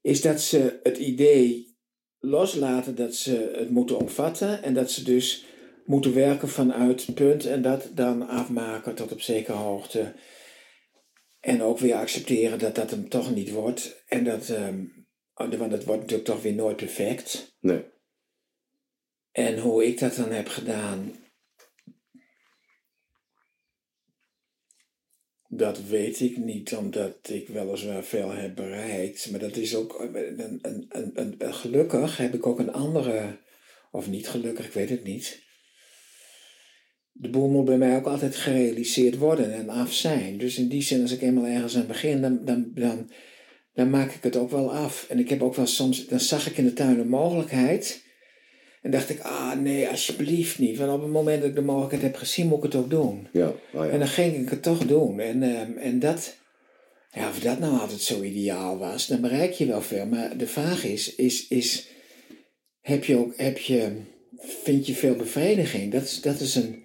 is 0.00 0.20
dat 0.20 0.40
ze 0.40 0.80
het 0.82 0.98
idee 0.98 1.76
loslaten 2.18 2.94
dat 2.94 3.14
ze 3.14 3.52
het 3.58 3.70
moeten 3.70 3.98
omvatten 3.98 4.62
en 4.62 4.74
dat 4.74 4.90
ze 4.90 5.04
dus 5.04 5.44
moeten 5.84 6.14
werken 6.14 6.48
vanuit 6.48 7.14
punt 7.14 7.46
en 7.46 7.62
dat 7.62 7.90
dan 7.94 8.28
afmaken 8.28 8.94
tot 8.94 9.12
op 9.12 9.20
zekere 9.20 9.56
hoogte. 9.56 10.14
En 11.40 11.62
ook 11.62 11.78
weer 11.78 11.94
accepteren 11.94 12.58
dat 12.58 12.74
dat 12.74 12.90
hem 12.90 13.08
toch 13.08 13.34
niet 13.34 13.50
wordt. 13.50 14.04
En 14.06 14.24
dat, 14.24 14.48
ehm, 14.48 14.84
want 15.34 15.72
het 15.72 15.84
wordt 15.84 16.00
natuurlijk 16.00 16.28
toch 16.28 16.42
weer 16.42 16.54
nooit 16.54 16.76
perfect. 16.76 17.56
Nee. 17.60 17.84
En 19.32 19.58
hoe 19.58 19.86
ik 19.86 19.98
dat 19.98 20.14
dan 20.14 20.30
heb 20.30 20.48
gedaan, 20.48 21.14
dat 25.48 25.82
weet 25.82 26.20
ik 26.20 26.36
niet, 26.36 26.74
omdat 26.74 27.28
ik 27.28 27.48
weliswaar 27.48 28.04
veel 28.04 28.30
heb 28.30 28.54
bereikt. 28.54 29.30
Maar 29.30 29.40
dat 29.40 29.56
is 29.56 29.74
ook, 29.74 30.00
een, 30.00 30.40
een, 30.40 30.58
een, 30.62 30.86
een, 31.14 31.34
een- 31.38 31.54
gelukkig 31.54 32.16
heb 32.16 32.34
ik 32.34 32.46
ook 32.46 32.58
een 32.58 32.72
andere, 32.72 33.38
of 33.90 34.08
niet 34.08 34.28
gelukkig, 34.28 34.66
ik 34.66 34.72
weet 34.72 34.88
het 34.90 35.04
niet. 35.04 35.48
De 37.12 37.30
boel 37.30 37.48
moet 37.48 37.64
bij 37.64 37.78
mij 37.78 37.96
ook 37.96 38.06
altijd 38.06 38.36
gerealiseerd 38.36 39.16
worden 39.16 39.52
en 39.54 39.68
af 39.68 39.92
zijn. 39.92 40.38
Dus 40.38 40.58
in 40.58 40.68
die 40.68 40.82
zin, 40.82 41.02
als 41.02 41.12
ik 41.12 41.22
eenmaal 41.22 41.46
ergens 41.46 41.76
aan 41.76 41.86
begin, 41.86 42.20
dan, 42.20 42.44
dan, 42.44 42.70
dan, 42.74 43.10
dan 43.72 43.90
maak 43.90 44.12
ik 44.12 44.22
het 44.22 44.36
ook 44.36 44.50
wel 44.50 44.72
af. 44.74 45.06
En 45.08 45.18
ik 45.18 45.28
heb 45.28 45.42
ook 45.42 45.54
wel 45.54 45.66
soms, 45.66 46.06
dan 46.06 46.20
zag 46.20 46.46
ik 46.50 46.56
in 46.56 46.64
de 46.64 46.72
tuin 46.72 46.98
een 46.98 47.08
mogelijkheid. 47.08 48.08
En 48.80 48.90
dacht 48.90 49.10
ik, 49.10 49.20
ah 49.20 49.52
nee, 49.52 49.88
alsjeblieft 49.88 50.58
niet. 50.58 50.78
Want 50.78 50.92
op 50.92 51.02
het 51.02 51.10
moment 51.10 51.40
dat 51.40 51.48
ik 51.48 51.54
de 51.54 51.62
mogelijkheid 51.62 52.02
heb 52.02 52.16
gezien, 52.16 52.46
moet 52.46 52.56
ik 52.56 52.72
het 52.72 52.74
ook 52.74 52.90
doen. 52.90 53.28
Ja. 53.32 53.46
Oh, 53.46 53.54
ja. 53.72 53.88
En 53.88 53.98
dan 53.98 54.08
ging 54.08 54.36
ik 54.36 54.48
het 54.48 54.62
toch 54.62 54.86
doen. 54.86 55.20
En, 55.20 55.42
ehm, 55.42 55.76
en 55.76 55.98
dat, 55.98 56.36
ja, 57.12 57.28
of 57.28 57.40
dat 57.40 57.58
nou 57.58 57.78
altijd 57.78 58.00
zo 58.00 58.22
ideaal 58.22 58.78
was, 58.78 59.06
dan 59.06 59.20
bereik 59.20 59.52
je 59.52 59.66
wel 59.66 59.82
veel. 59.82 60.06
Maar 60.06 60.36
de 60.36 60.46
vraag 60.46 60.84
is, 60.84 61.14
is, 61.14 61.48
is 61.48 61.88
heb 62.80 63.04
je 63.04 63.16
ook, 63.16 63.32
heb 63.36 63.58
je, 63.58 63.92
vind 64.38 64.86
je 64.86 64.94
veel 64.94 65.14
bevrediging? 65.14 65.92
Dat 65.92 66.02
is, 66.02 66.20
dat 66.20 66.40
is 66.40 66.54
een, 66.54 66.82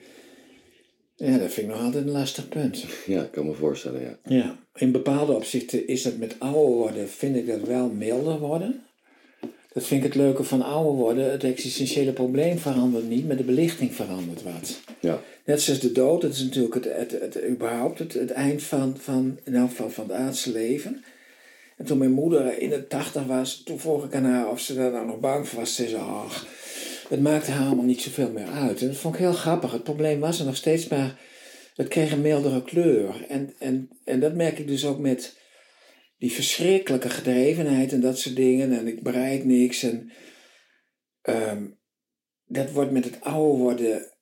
ja, 1.15 1.37
dat 1.37 1.53
vind 1.53 1.67
ik 1.67 1.73
nog 1.73 1.83
altijd 1.83 2.05
een 2.05 2.11
lastig 2.11 2.49
punt. 2.49 2.85
ja, 3.05 3.23
ik 3.23 3.31
kan 3.31 3.45
me 3.45 3.53
voorstellen, 3.53 4.01
ja. 4.01 4.19
Ja, 4.23 4.59
in 4.73 4.91
bepaalde 4.91 5.33
opzichten 5.33 5.87
is 5.87 6.01
dat 6.01 6.17
met 6.17 6.35
ouder 6.39 6.75
worden, 6.75 7.09
vind 7.09 7.35
ik 7.35 7.47
dat 7.47 7.61
wel 7.61 7.89
milder 7.89 8.39
worden. 8.39 8.84
Dat 9.75 9.85
vind 9.85 10.03
ik 10.03 10.13
het 10.13 10.21
leuke 10.21 10.43
van 10.43 10.61
ouder 10.61 10.93
worden. 10.93 11.31
Het 11.31 11.43
existentiële 11.43 12.11
probleem 12.11 12.57
verandert 12.57 13.09
niet, 13.09 13.27
maar 13.27 13.35
de 13.35 13.43
belichting 13.43 13.95
verandert 13.95 14.43
wat. 14.43 14.79
Ja. 14.99 15.21
Net 15.45 15.61
zoals 15.61 15.79
de 15.79 15.91
dood, 15.91 16.21
dat 16.21 16.33
is 16.33 16.43
natuurlijk 16.43 16.73
het, 16.73 16.85
het, 16.85 17.11
het, 17.11 17.47
überhaupt 17.49 17.99
het, 17.99 18.13
het 18.13 18.31
eind 18.31 18.63
van, 18.63 18.97
van, 18.99 19.39
geval 19.45 19.89
van 19.89 20.03
het 20.03 20.17
aardse 20.17 20.51
leven. 20.51 21.03
En 21.77 21.85
toen 21.85 21.97
mijn 21.97 22.11
moeder 22.11 22.59
in 22.59 22.69
de 22.69 22.87
tachtig 22.87 23.25
was, 23.25 23.61
toen 23.65 23.79
vroeg 23.79 24.05
ik 24.05 24.15
aan 24.15 24.25
haar 24.25 24.49
of 24.49 24.59
ze 24.59 24.75
daar 24.75 24.91
nou 24.91 25.05
nog 25.05 25.19
bang 25.19 25.47
voor 25.47 25.59
was. 25.59 25.75
Ze 25.75 25.87
zei, 25.87 26.01
ach, 26.01 26.45
het 27.09 27.21
maakte 27.21 27.51
haar 27.51 27.65
allemaal 27.65 27.85
niet 27.85 28.01
zoveel 28.01 28.31
meer 28.31 28.47
uit. 28.47 28.81
En 28.81 28.87
dat 28.87 28.97
vond 28.97 29.13
ik 29.13 29.19
heel 29.19 29.33
grappig. 29.33 29.71
Het 29.71 29.83
probleem 29.83 30.19
was 30.19 30.39
er 30.39 30.45
nog 30.45 30.55
steeds, 30.55 30.87
maar 30.87 31.19
het 31.75 31.87
kreeg 31.87 32.11
een 32.11 32.21
mildere 32.21 32.63
kleur. 32.63 33.25
En, 33.27 33.53
en, 33.59 33.89
en 34.03 34.19
dat 34.19 34.33
merk 34.33 34.59
ik 34.59 34.67
dus 34.67 34.85
ook 34.85 34.99
met 34.99 35.35
die 36.17 36.31
verschrikkelijke 36.31 37.09
gedrevenheid 37.09 37.91
en 37.91 38.01
dat 38.01 38.19
soort 38.19 38.35
dingen. 38.35 38.71
En 38.71 38.87
ik 38.87 39.03
bereik 39.03 39.43
niks. 39.43 39.83
En 39.83 40.11
ehm, 41.21 41.65
dat 42.45 42.71
wordt 42.71 42.91
met 42.91 43.03
het 43.03 43.21
ouder 43.21 43.57
worden 43.57 44.15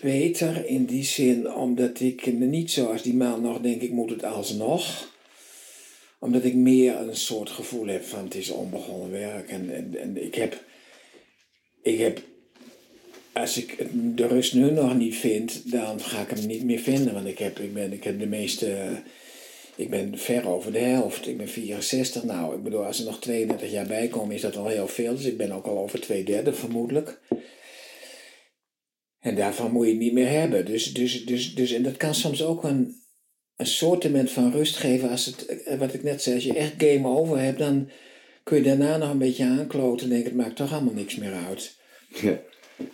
beter 0.00 0.66
in 0.66 0.84
die 0.84 1.04
zin, 1.04 1.52
omdat 1.54 2.00
ik 2.00 2.32
niet 2.32 2.70
zoals 2.70 3.02
die 3.02 3.14
man 3.14 3.42
nog 3.42 3.60
denk 3.60 3.82
ik 3.82 3.90
moet 3.90 4.10
het 4.10 4.24
alsnog. 4.24 5.08
Omdat 6.18 6.44
ik 6.44 6.54
meer 6.54 6.96
een 6.96 7.16
soort 7.16 7.50
gevoel 7.50 7.86
heb 7.86 8.04
van 8.04 8.24
het 8.24 8.34
is 8.34 8.50
onbegonnen 8.50 9.10
werk. 9.10 9.48
En, 9.48 9.96
en, 9.96 10.24
ik 10.24 10.34
heb, 10.34 10.64
ik 11.82 11.98
heb, 11.98 12.22
als 13.32 13.56
ik 13.56 13.86
de 14.16 14.26
rust 14.26 14.54
nu 14.54 14.70
nog 14.70 14.96
niet 14.96 15.16
vind, 15.16 15.70
dan 15.70 16.00
ga 16.00 16.22
ik 16.22 16.30
hem 16.30 16.46
niet 16.46 16.64
meer 16.64 16.78
vinden. 16.78 17.14
Want 17.14 17.26
ik 17.26 17.38
heb, 17.38 17.58
ik 17.58 17.74
ben, 17.74 17.92
ik 17.92 18.04
heb 18.04 18.18
de 18.18 18.26
meeste, 18.26 19.02
ik 19.80 19.90
ben 19.90 20.18
ver 20.18 20.48
over 20.48 20.72
de 20.72 20.78
helft. 20.78 21.26
Ik 21.26 21.36
ben 21.36 21.48
64. 21.48 22.22
Nou, 22.22 22.56
ik 22.56 22.62
bedoel, 22.62 22.84
als 22.84 22.98
er 22.98 23.04
nog 23.04 23.20
32 23.20 23.70
jaar 23.70 23.86
bij 23.86 24.08
komen, 24.08 24.34
is 24.34 24.40
dat 24.40 24.56
al 24.56 24.66
heel 24.66 24.88
veel. 24.88 25.14
Dus 25.14 25.24
ik 25.24 25.36
ben 25.36 25.52
ook 25.52 25.66
al 25.66 25.78
over 25.78 26.00
twee 26.00 26.24
derde 26.24 26.52
vermoedelijk. 26.52 27.20
En 29.18 29.34
daarvan 29.34 29.72
moet 29.72 29.84
je 29.84 29.90
het 29.90 30.00
niet 30.00 30.12
meer 30.12 30.28
hebben. 30.28 30.64
Dus, 30.64 30.94
dus, 30.94 31.24
dus, 31.24 31.54
dus, 31.54 31.72
en 31.72 31.82
dat 31.82 31.96
kan 31.96 32.14
soms 32.14 32.44
ook 32.44 32.64
een, 32.64 33.02
een 33.56 33.66
soortement 33.66 34.30
van 34.30 34.52
rust 34.52 34.76
geven. 34.76 35.10
Als 35.10 35.26
het, 35.26 35.46
eh, 35.46 35.78
wat 35.78 35.94
ik 35.94 36.02
net 36.02 36.22
zei, 36.22 36.34
als 36.34 36.44
je 36.44 36.54
echt 36.54 36.74
game 36.78 37.08
over 37.08 37.38
hebt, 37.38 37.58
dan 37.58 37.90
kun 38.42 38.56
je 38.56 38.62
daarna 38.62 38.96
nog 38.96 39.10
een 39.10 39.18
beetje 39.18 39.44
aankloten 39.44 40.04
en 40.04 40.12
denken, 40.12 40.28
het 40.28 40.40
maakt 40.40 40.56
toch 40.56 40.72
allemaal 40.72 40.94
niks 40.94 41.16
meer 41.16 41.34
uit. 41.48 41.78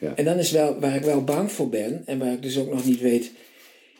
Ja. 0.00 0.14
En 0.14 0.24
dan 0.24 0.38
is 0.38 0.50
wel, 0.50 0.80
waar 0.80 0.96
ik 0.96 1.02
wel 1.02 1.24
bang 1.24 1.52
voor 1.52 1.68
ben, 1.68 2.02
en 2.06 2.18
waar 2.18 2.32
ik 2.32 2.42
dus 2.42 2.58
ook 2.58 2.72
nog 2.72 2.84
niet 2.84 3.00
weet, 3.00 3.32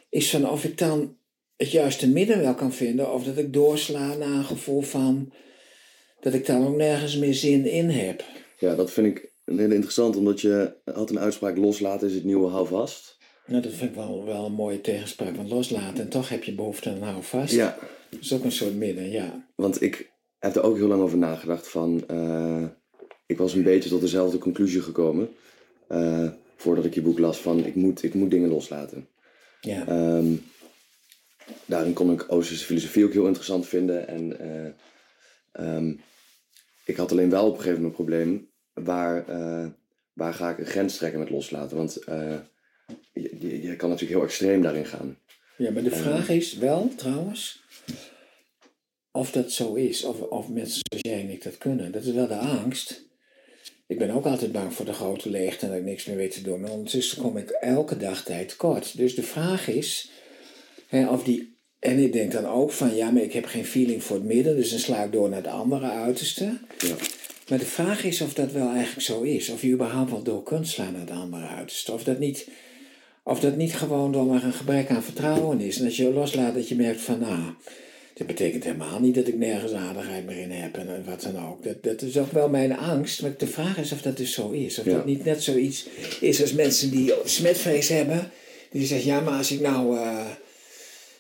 is 0.09 0.31
van 0.31 0.51
of 0.51 0.65
ik 0.65 0.79
dan 0.79 1.17
het 1.57 1.71
juiste 1.71 2.09
midden 2.09 2.41
wel 2.41 2.55
kan 2.55 2.73
vinden, 2.73 3.13
of 3.13 3.25
dat 3.25 3.37
ik 3.37 3.53
doorsla 3.53 4.15
naar 4.15 4.33
een 4.33 4.45
gevoel 4.45 4.81
van, 4.81 5.33
dat 6.21 6.35
ik 6.35 6.47
dan 6.47 6.67
ook 6.67 6.77
nergens 6.77 7.17
meer 7.17 7.35
zin 7.35 7.71
in 7.71 7.89
heb. 7.89 8.25
Ja, 8.59 8.75
dat 8.75 8.91
vind 8.91 9.07
ik 9.07 9.33
hele 9.45 9.75
interessant, 9.75 10.17
omdat 10.17 10.41
je 10.41 10.77
had 10.85 11.11
een 11.11 11.19
uitspraak 11.19 11.57
loslaten 11.57 12.09
is 12.09 12.15
het 12.15 12.25
nieuwe 12.25 12.49
houvast. 12.49 13.17
Nou, 13.47 13.63
dat 13.63 13.73
vind 13.73 13.91
ik 13.91 13.97
wel, 13.97 14.25
wel 14.25 14.47
een 14.47 14.53
mooie 14.53 14.81
tegenspraak, 14.81 15.37
want 15.37 15.51
loslaten 15.51 16.05
en 16.05 16.09
toch 16.09 16.29
heb 16.29 16.45
je 16.45 16.55
behoefte 16.55 16.91
aan 16.91 17.03
houvast. 17.03 17.55
Ja. 17.55 17.79
Dat 18.11 18.21
is 18.21 18.33
ook 18.33 18.45
een 18.45 18.53
soort 18.53 18.75
midden, 18.75 19.11
ja. 19.11 19.49
Want 19.55 19.83
ik 19.83 20.13
heb 20.39 20.57
er 20.57 20.63
ook 20.63 20.77
heel 20.77 20.87
lang 20.87 21.03
over 21.03 21.19
nagedacht 21.19 21.69
van, 21.69 22.05
uh, 22.11 22.65
ik 23.27 23.39
was 23.39 23.55
een 23.55 23.63
beetje 23.63 23.89
tot 23.89 24.01
dezelfde 24.01 24.39
conclusie 24.39 24.81
gekomen, 24.81 25.29
uh, 25.89 26.29
voordat 26.57 26.85
ik 26.85 26.95
je 26.95 27.03
boek 27.03 27.19
las, 27.19 27.39
van 27.39 27.65
ik 27.65 27.75
moet, 27.75 28.03
ik 28.03 28.15
moet 28.15 28.31
dingen 28.31 28.49
loslaten. 28.49 29.09
Ja. 29.61 30.15
Um, 30.17 30.45
daarin 31.65 31.93
kon 31.93 32.13
ik 32.13 32.33
Oosterse 32.33 32.65
filosofie 32.65 33.05
ook 33.05 33.13
heel 33.13 33.27
interessant 33.27 33.67
vinden 33.67 34.09
en 34.09 34.37
uh, 35.57 35.77
um, 35.77 36.01
ik 36.85 36.97
had 36.97 37.11
alleen 37.11 37.31
wel 37.31 37.47
op 37.47 37.57
een 37.57 37.61
gegeven 37.61 37.83
moment 37.83 37.99
een 37.99 38.05
probleem, 38.05 38.51
waar, 38.73 39.25
waar 40.13 40.35
ga 40.35 40.51
ik 40.51 40.59
een 40.59 40.67
grens 40.67 40.97
trekken 40.97 41.19
met 41.19 41.31
loslaten? 41.31 41.77
Want 41.77 41.99
je, 43.13 43.37
je, 43.39 43.63
je, 43.63 43.77
kan 43.77 43.89
natuurlijk 43.89 44.19
heel 44.19 44.29
extreem 44.29 44.63
daarin 44.63 44.87
gaan. 44.87 45.19
Ja, 45.57 45.71
maar 45.71 45.83
de 45.83 45.91
vraag 45.91 46.29
is 46.29 46.57
wel 46.57 46.93
trouwens 46.97 47.65
of 49.17 49.31
dat 49.31 49.53
zo 49.53 49.75
is, 49.75 50.05
of, 50.05 50.21
of 50.21 50.49
mensen 50.49 50.81
zoals 50.83 51.03
jij 51.09 51.21
en 51.21 51.31
ik 51.31 51.43
dat 51.43 51.59
kunnen. 51.59 51.93
Dat 51.93 52.05
is 52.05 52.13
wel 52.13 52.27
de 52.27 52.35
angst. 52.35 53.05
Ik 53.87 53.99
ben 53.99 54.11
ook 54.11 54.27
altijd 54.27 54.53
bang 54.53 54.75
voor 54.75 54.85
de 54.85 54.93
grote 54.93 55.31
leegte 55.31 55.65
en 55.65 55.71
dat 55.71 55.81
ik 55.81 55.85
niks 55.85 56.05
meer 56.05 56.17
weet 56.17 56.33
te 56.33 56.43
doen. 56.43 56.61
Maar 56.61 56.71
ondertussen 56.71 57.23
kom 57.23 57.37
ik 57.37 57.51
elke 57.51 57.97
dag 57.97 58.25
tijd 58.25 58.57
kort. 58.57 58.97
Dus 58.97 59.15
de 59.15 59.23
vraag 59.23 59.69
is 59.69 60.11
of 60.91 61.25
die. 61.25 61.55
En 61.79 61.99
ik 61.99 62.13
denk 62.13 62.33
dan 62.33 62.47
ook 62.47 62.73
van 62.73 62.97
ja, 62.97 63.11
maar 63.11 63.23
ik 63.23 63.33
heb 63.33 63.45
geen 63.45 63.65
feeling 63.65 64.03
voor 64.03 64.17
het 64.17 64.25
midden, 64.25 64.57
dus 64.57 64.71
dan 64.71 64.79
sla 64.79 65.03
ik 65.05 65.13
door 65.13 65.29
naar 65.29 65.43
de 65.43 65.51
andere 65.51 65.91
uiterste. 65.91 66.59
Ja. 66.79 66.95
Maar 67.49 67.59
de 67.59 67.65
vraag 67.67 68.05
is 68.05 68.21
of 68.21 68.35
dat 68.35 68.53
wel 68.53 68.69
eigenlijk 68.69 69.07
zo 69.07 69.23
is. 69.23 69.49
Of 69.49 69.63
je 69.63 69.71
überhaupt 69.71 70.11
wel 70.11 70.23
door 70.23 70.43
kunt 70.43 70.69
slaan 70.69 70.93
naar 70.93 71.07
de 71.07 71.13
andere 71.13 71.47
uiterste. 71.47 71.93
Of 71.93 72.05
dat 72.05 72.19
niet, 72.19 72.49
of 73.23 73.41
dat 73.41 73.57
niet 73.57 73.75
gewoon 73.75 74.13
door 74.13 74.27
maar 74.27 74.43
een 74.45 74.53
gebrek 74.53 74.91
aan 74.91 75.03
vertrouwen 75.03 75.61
is. 75.61 75.79
En 75.79 75.85
als 75.85 75.97
je 75.97 76.13
loslaat 76.13 76.55
dat 76.55 76.69
je 76.69 76.75
merkt 76.77 77.01
van 77.01 77.19
nou. 77.19 77.41
Dat 78.15 78.27
betekent 78.27 78.65
helemaal 78.65 79.01
niet 79.01 79.15
dat 79.15 79.29
ik 79.29 79.39
nergens 79.39 79.73
aardigheid 79.73 80.27
meer 80.27 80.39
in 80.39 80.51
heb 80.51 80.77
en 80.77 81.05
wat 81.05 81.23
dan 81.23 81.47
ook. 81.47 81.65
Dat, 81.65 81.83
dat 81.83 82.03
is 82.03 82.19
ook 82.19 82.33
wel 82.33 82.49
mijn 82.49 82.79
angst. 82.79 83.23
Maar 83.23 83.35
de 83.39 83.47
vraag 83.47 83.79
is 83.79 83.93
of 83.93 84.03
dat 84.03 84.17
dus 84.17 84.33
zo 84.33 84.51
is. 84.51 84.79
Of 84.79 84.85
Ja. 84.85 84.93
dat 84.93 85.05
niet 85.05 85.25
net 85.25 85.43
zoiets 85.43 85.87
is 86.21 86.41
als 86.41 86.53
mensen 86.53 86.91
die 86.91 87.13
smetvrees 87.25 87.89
hebben. 87.89 88.31
Die 88.71 88.87
zeggen, 88.87 89.11
ja, 89.11 89.21
maar 89.21 89.39
als 89.39 89.53
ik 89.53 89.61
nou 89.61 89.97
uh, 89.97 90.27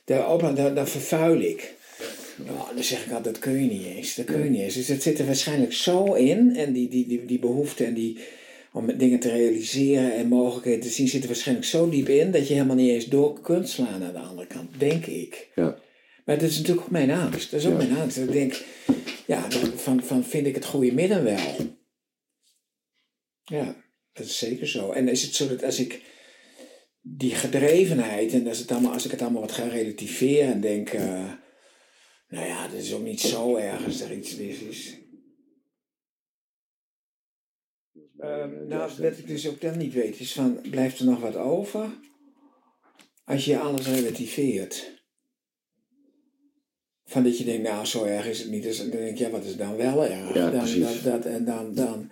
daar 0.06 0.32
opla, 0.32 0.52
dan, 0.52 0.75
dan 0.75 0.88
vervuil 0.88 1.40
ik. 1.40 1.75
Nou, 2.46 2.75
dan 2.75 2.84
zeg 2.84 3.04
ik 3.06 3.12
altijd, 3.12 3.34
dat 3.34 3.38
kun 3.44 3.62
je 3.62 3.70
niet 3.70 3.86
eens. 3.86 4.14
Dat 4.14 4.25
kun 4.26 4.44
je 4.44 4.50
niet 4.50 4.60
eens. 4.60 4.75
Dus 4.75 4.86
dat 4.86 5.02
zit 5.02 5.18
er 5.18 5.26
waarschijnlijk 5.26 5.72
zo 5.72 6.12
in. 6.12 6.56
En 6.56 6.72
die, 6.72 6.88
die, 6.88 7.06
die, 7.06 7.25
die 7.25 7.38
behoefte 7.38 7.84
en 7.84 7.94
die, 7.94 8.18
om 8.72 8.98
dingen 8.98 9.18
te 9.18 9.30
realiseren 9.30 10.12
en 10.14 10.28
mogelijkheden 10.28 10.80
te 10.80 10.88
zien, 10.88 11.08
zit 11.08 11.20
er 11.22 11.26
waarschijnlijk 11.28 11.66
zo 11.66 11.88
diep 11.88 12.08
in 12.08 12.30
dat 12.30 12.48
je 12.48 12.54
helemaal 12.54 12.76
niet 12.76 12.90
eens 12.90 13.06
door 13.06 13.40
kunt 13.40 13.68
slaan 13.68 14.00
naar 14.00 14.12
de 14.12 14.18
andere 14.18 14.46
kant, 14.46 14.70
denk 14.78 15.06
ik. 15.06 15.48
Ja. 15.54 15.78
Maar 16.25 16.38
dat 16.38 16.50
is 16.50 16.56
natuurlijk 16.56 16.86
ook 16.86 16.92
mijn 16.92 17.10
angst. 17.10 17.50
Dat 17.50 17.60
is 17.60 17.66
ook 17.66 17.80
Ja. 17.80 17.86
mijn 17.86 18.00
angst. 18.00 18.16
Dat 18.16 18.26
ik 18.26 18.32
denk, 18.32 18.64
ja, 19.26 19.50
van, 19.75 20.02
van 20.04 20.25
vind 20.25 20.46
ik 20.46 20.54
het 20.54 20.64
goede 20.64 20.92
midden 20.92 21.25
wel. 21.25 21.56
Ja, 23.44 23.76
dat 24.12 24.26
is 24.26 24.38
zeker 24.38 24.68
zo. 24.68 24.90
En 24.90 25.08
is 25.08 25.22
het 25.22 25.34
zo 25.34 25.48
dat 25.48 25.62
als 25.64 25.78
ik 25.78 26.00
die 27.08 27.34
gedrevenheid 27.34 28.32
en 28.32 28.48
als, 28.48 28.58
het 28.58 28.70
allemaal, 28.70 28.92
als 28.92 29.04
ik 29.04 29.10
het 29.10 29.22
allemaal 29.22 29.40
wat 29.40 29.52
ga 29.52 29.66
relativeren 29.66 30.52
en 30.52 30.60
denk, 30.60 30.88
eh, 30.88 31.32
nou 32.28 32.46
ja, 32.46 32.68
dat 32.68 32.78
is 32.78 32.94
ook 32.94 33.02
niet 33.02 33.20
zo 33.20 33.56
erg 33.56 33.84
als 33.84 34.00
er 34.00 34.12
iets 34.12 34.36
mis 34.36 34.58
is. 34.60 34.98
Ehm, 38.18 38.66
nou, 38.68 38.90
wat 38.98 39.18
ik 39.18 39.26
dus 39.26 39.48
ook 39.48 39.60
dan 39.60 39.78
niet 39.78 39.92
weet, 39.92 40.20
is 40.20 40.32
van, 40.32 40.60
blijft 40.70 40.98
er 40.98 41.04
nog 41.04 41.20
wat 41.20 41.36
over? 41.36 41.90
Als 43.25 43.44
je 43.44 43.58
alles 43.58 43.86
relativeert. 43.86 44.94
Van 47.04 47.22
dat 47.22 47.38
je 47.38 47.44
denkt, 47.44 47.62
nou, 47.62 47.86
zo 47.86 48.04
erg 48.04 48.26
is 48.26 48.38
het 48.38 48.50
niet. 48.50 48.62
Dus 48.62 48.78
dan 48.78 48.90
denk 48.90 49.18
je, 49.18 49.25
ja, 49.25 49.30
wat 49.30 49.44
is 49.44 49.56
dan 49.56 49.76
wel 49.76 50.04
erg? 50.04 50.34
Ja, 50.34 50.50
dan, 50.50 50.60
precies. 50.60 51.02
Dat, 51.02 51.02
dat, 51.02 51.25
en 51.32 51.44
dan, 51.44 51.75
dan... 51.75 52.10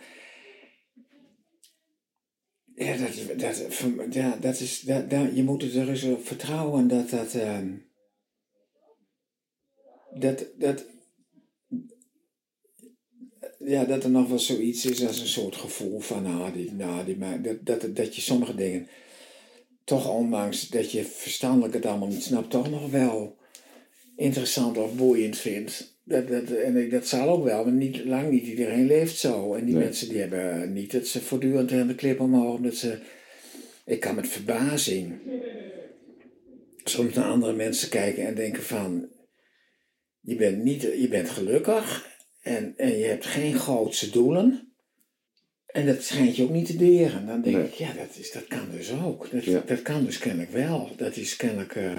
Ja, 2.76 2.96
dat, 2.96 3.38
dat, 3.38 3.66
ja, 4.14 4.36
dat 4.36 4.60
is, 4.60 4.80
dat, 4.80 5.10
je 5.34 5.42
moet 5.42 5.62
er 5.62 5.88
eens 5.88 6.02
op 6.04 6.26
vertrouwen 6.26 6.88
dat 6.88 7.10
dat... 7.10 7.34
ehm, 7.34 7.72
dat, 10.14 10.46
dat, 10.58 10.84
ja, 13.58 13.84
dat 13.84 14.04
er 14.04 14.10
nog 14.10 14.28
wel 14.28 14.38
zoiets 14.38 14.84
is 14.84 15.06
als 15.06 15.20
een 15.20 15.26
soort 15.26 15.56
gevoel 15.56 16.00
van, 16.00 16.22
nou, 16.22 16.52
die, 16.52 16.72
nou, 16.72 17.04
die, 17.04 17.16
ma- 17.16 17.36
dat, 17.36 17.66
dat, 17.66 17.96
dat 17.96 18.14
je 18.14 18.20
sommige 18.20 18.54
dingen 18.54 18.88
toch 19.84 20.10
ondanks 20.10 20.68
dat 20.68 20.92
je 20.92 21.04
verstandelijk 21.04 21.74
het 21.74 21.86
allemaal 21.86 22.08
niet 22.08 22.22
snapt, 22.22 22.50
toch 22.50 22.70
nog 22.70 22.90
wel 22.90 23.36
interessant 24.16 24.76
of 24.78 24.94
boeiend 24.96 25.36
vindt. 25.36 25.93
Dat, 26.06 26.28
dat, 26.28 26.50
en 26.50 26.88
dat 26.90 27.06
zal 27.08 27.28
ook 27.28 27.44
wel, 27.44 27.64
maar 27.64 27.72
niet, 27.72 28.04
lang 28.04 28.30
niet 28.30 28.46
iedereen 28.46 28.86
leeft 28.86 29.16
zo. 29.18 29.54
En 29.54 29.64
die 29.64 29.74
Nee. 29.74 29.84
mensen 29.84 30.08
die 30.08 30.18
hebben 30.18 30.72
niet 30.72 30.92
dat 30.92 31.06
ze 31.06 31.20
voortdurend 31.20 31.72
aan 31.72 31.86
de 31.86 31.94
klip 31.94 32.20
omhoog, 32.20 32.54
omdat 32.56 32.74
ze... 32.74 32.98
Ik 33.84 34.00
kan 34.00 34.14
met 34.14 34.28
verbazing 34.28 35.12
soms 36.84 37.14
naar 37.14 37.24
andere 37.24 37.52
mensen 37.52 37.88
kijken 37.88 38.26
en 38.26 38.34
denken 38.34 38.62
van... 38.62 39.08
Je 40.20 40.36
bent, 40.36 40.62
niet, 40.64 40.82
je 40.82 41.08
bent 41.08 41.30
gelukkig 41.30 42.06
en, 42.42 42.74
en 42.76 42.98
je 42.98 43.04
hebt 43.04 43.26
geen 43.26 43.54
grootse 43.54 44.10
doelen. 44.10 44.72
En 45.66 45.86
dat 45.86 46.02
schijnt 46.02 46.36
je 46.36 46.42
ook 46.42 46.50
niet 46.50 46.66
te 46.66 46.76
deren. 46.76 47.26
Dan 47.26 47.42
denk 47.42 47.56
Nee. 47.56 47.64
ik, 47.66 47.72
ja, 47.72 47.92
dat, 47.92 48.16
is, 48.18 48.32
dat 48.32 48.46
kan 48.46 48.70
dus 48.70 48.92
ook. 48.92 49.30
Dat, 49.30 49.44
Ja. 49.44 49.62
dat 49.66 49.82
kan 49.82 50.04
dus 50.04 50.18
kennelijk 50.18 50.50
wel. 50.50 50.90
Dat 50.96 51.16
is 51.16 51.36
kennelijk... 51.36 51.74
eh, 51.76 51.96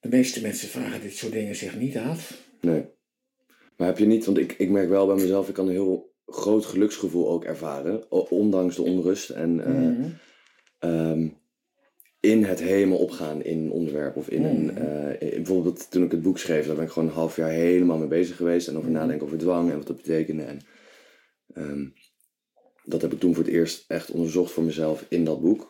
de 0.00 0.08
meeste 0.08 0.40
mensen 0.42 0.68
vragen 0.68 1.00
dit 1.00 1.16
soort 1.16 1.32
dingen 1.32 1.56
zich 1.56 1.76
niet 1.78 1.96
af. 1.96 2.50
Nee. 2.62 2.84
Maar 3.76 3.86
heb 3.86 3.98
je 3.98 4.06
niet, 4.06 4.24
want 4.24 4.38
ik, 4.38 4.52
ik 4.52 4.70
merk 4.70 4.88
wel 4.88 5.06
bij 5.06 5.14
mezelf, 5.16 5.48
ik 5.48 5.54
kan 5.54 5.66
een 5.66 5.72
heel 5.72 6.14
groot 6.26 6.64
geluksgevoel 6.66 7.28
ook 7.28 7.44
ervaren, 7.44 8.10
ondanks 8.30 8.76
de 8.76 8.82
onrust 8.82 9.30
en 9.30 9.64
eh, 9.64 9.72
Mhm. 9.74 10.08
ehm, 10.78 11.28
in 12.20 12.44
het 12.44 12.60
helemaal 12.60 12.98
opgaan 12.98 13.42
in 13.42 13.58
een 13.64 13.70
onderwerp. 13.70 14.16
Of 14.16 14.28
in 14.28 14.44
een, 14.44 14.64
Mhm. 14.64 14.76
eh, 14.76 15.18
bijvoorbeeld 15.34 15.90
toen 15.90 16.02
ik 16.04 16.10
het 16.10 16.22
boek 16.22 16.38
schreef, 16.38 16.66
daar 16.66 16.74
ben 16.74 16.84
ik 16.84 16.90
gewoon 16.90 17.08
een 17.08 17.14
half 17.14 17.36
jaar 17.36 17.50
helemaal 17.50 17.98
mee 17.98 18.08
bezig 18.08 18.36
geweest 18.36 18.68
en 18.68 18.76
over 18.76 18.90
Mhm. 18.90 18.98
nadenken 18.98 19.26
over 19.26 19.38
dwang 19.38 19.70
en 19.70 19.76
wat 19.76 19.86
dat 19.86 19.96
betekende. 19.96 20.42
En, 20.42 20.60
ehm, 21.54 21.86
dat 22.84 23.02
heb 23.02 23.12
ik 23.12 23.20
toen 23.20 23.34
voor 23.34 23.44
het 23.44 23.52
eerst 23.52 23.84
echt 23.88 24.10
onderzocht 24.10 24.52
voor 24.52 24.62
mezelf 24.64 25.06
in 25.08 25.24
dat 25.24 25.40
boek. 25.40 25.68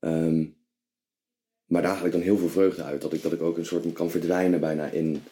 Ehm, 0.00 0.44
maar 1.66 1.82
daar 1.82 1.96
haal 1.96 2.06
ik 2.06 2.12
dan 2.12 2.20
heel 2.20 2.36
veel 2.36 2.48
vreugde 2.48 2.82
uit. 2.82 3.00
Dat 3.02 3.12
ik, 3.12 3.22
dat 3.22 3.32
ik 3.32 3.42
ook 3.42 3.56
een 3.58 3.66
soort 3.66 3.92
kan 3.92 4.10
verdwijnen 4.10 4.60
bijna 4.60 4.90
in, 4.90 5.22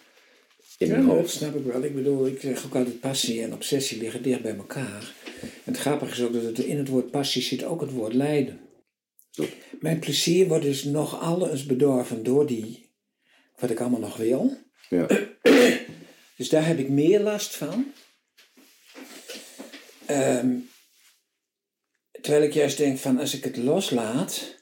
in 0.78 0.86
Ja, 0.86 0.92
mijn 0.92 1.06
dat 1.06 1.16
hoofd. 1.16 1.30
snap 1.30 1.54
ik 1.54 1.64
wel. 1.64 1.82
Ik 1.82 1.94
bedoel, 1.94 2.26
ik 2.26 2.40
zeg 2.40 2.64
ook 2.64 2.74
altijd 2.74 3.00
passie 3.00 3.42
en 3.42 3.52
obsessie 3.52 3.98
liggen 3.98 4.22
dicht 4.22 4.42
bij 4.42 4.56
elkaar. 4.56 5.14
En 5.40 5.48
het 5.72 5.76
grappige 5.78 6.12
is 6.12 6.22
ook 6.22 6.32
dat 6.32 6.42
het 6.42 6.58
in 6.58 6.78
het 6.78 6.88
woord 6.88 7.10
passie 7.10 7.42
zit 7.42 7.64
ook 7.64 7.80
het 7.80 7.92
woord 7.92 8.14
lijden. 8.14 8.60
Mijn 9.80 9.98
plezier 9.98 10.48
wordt 10.48 10.64
dus 10.64 10.84
nog 10.84 11.20
alles 11.20 11.66
bedorven 11.66 12.22
door 12.22 12.46
die, 12.46 12.90
wat 13.56 13.70
ik 13.70 13.80
allemaal 13.80 14.00
nog 14.00 14.16
wil. 14.16 14.56
Ja. 14.88 15.06
Dus 16.36 16.48
daar 16.48 16.66
heb 16.66 16.78
ik 16.78 16.88
meer 16.88 17.20
last 17.20 17.56
van. 17.56 17.92
Ehm, 20.06 20.56
terwijl 22.20 22.42
ik 22.44 22.52
juist 22.52 22.76
denk 22.76 22.98
van 22.98 23.18
als 23.18 23.34
ik 23.34 23.44
het 23.44 23.56
loslaat, 23.56 24.53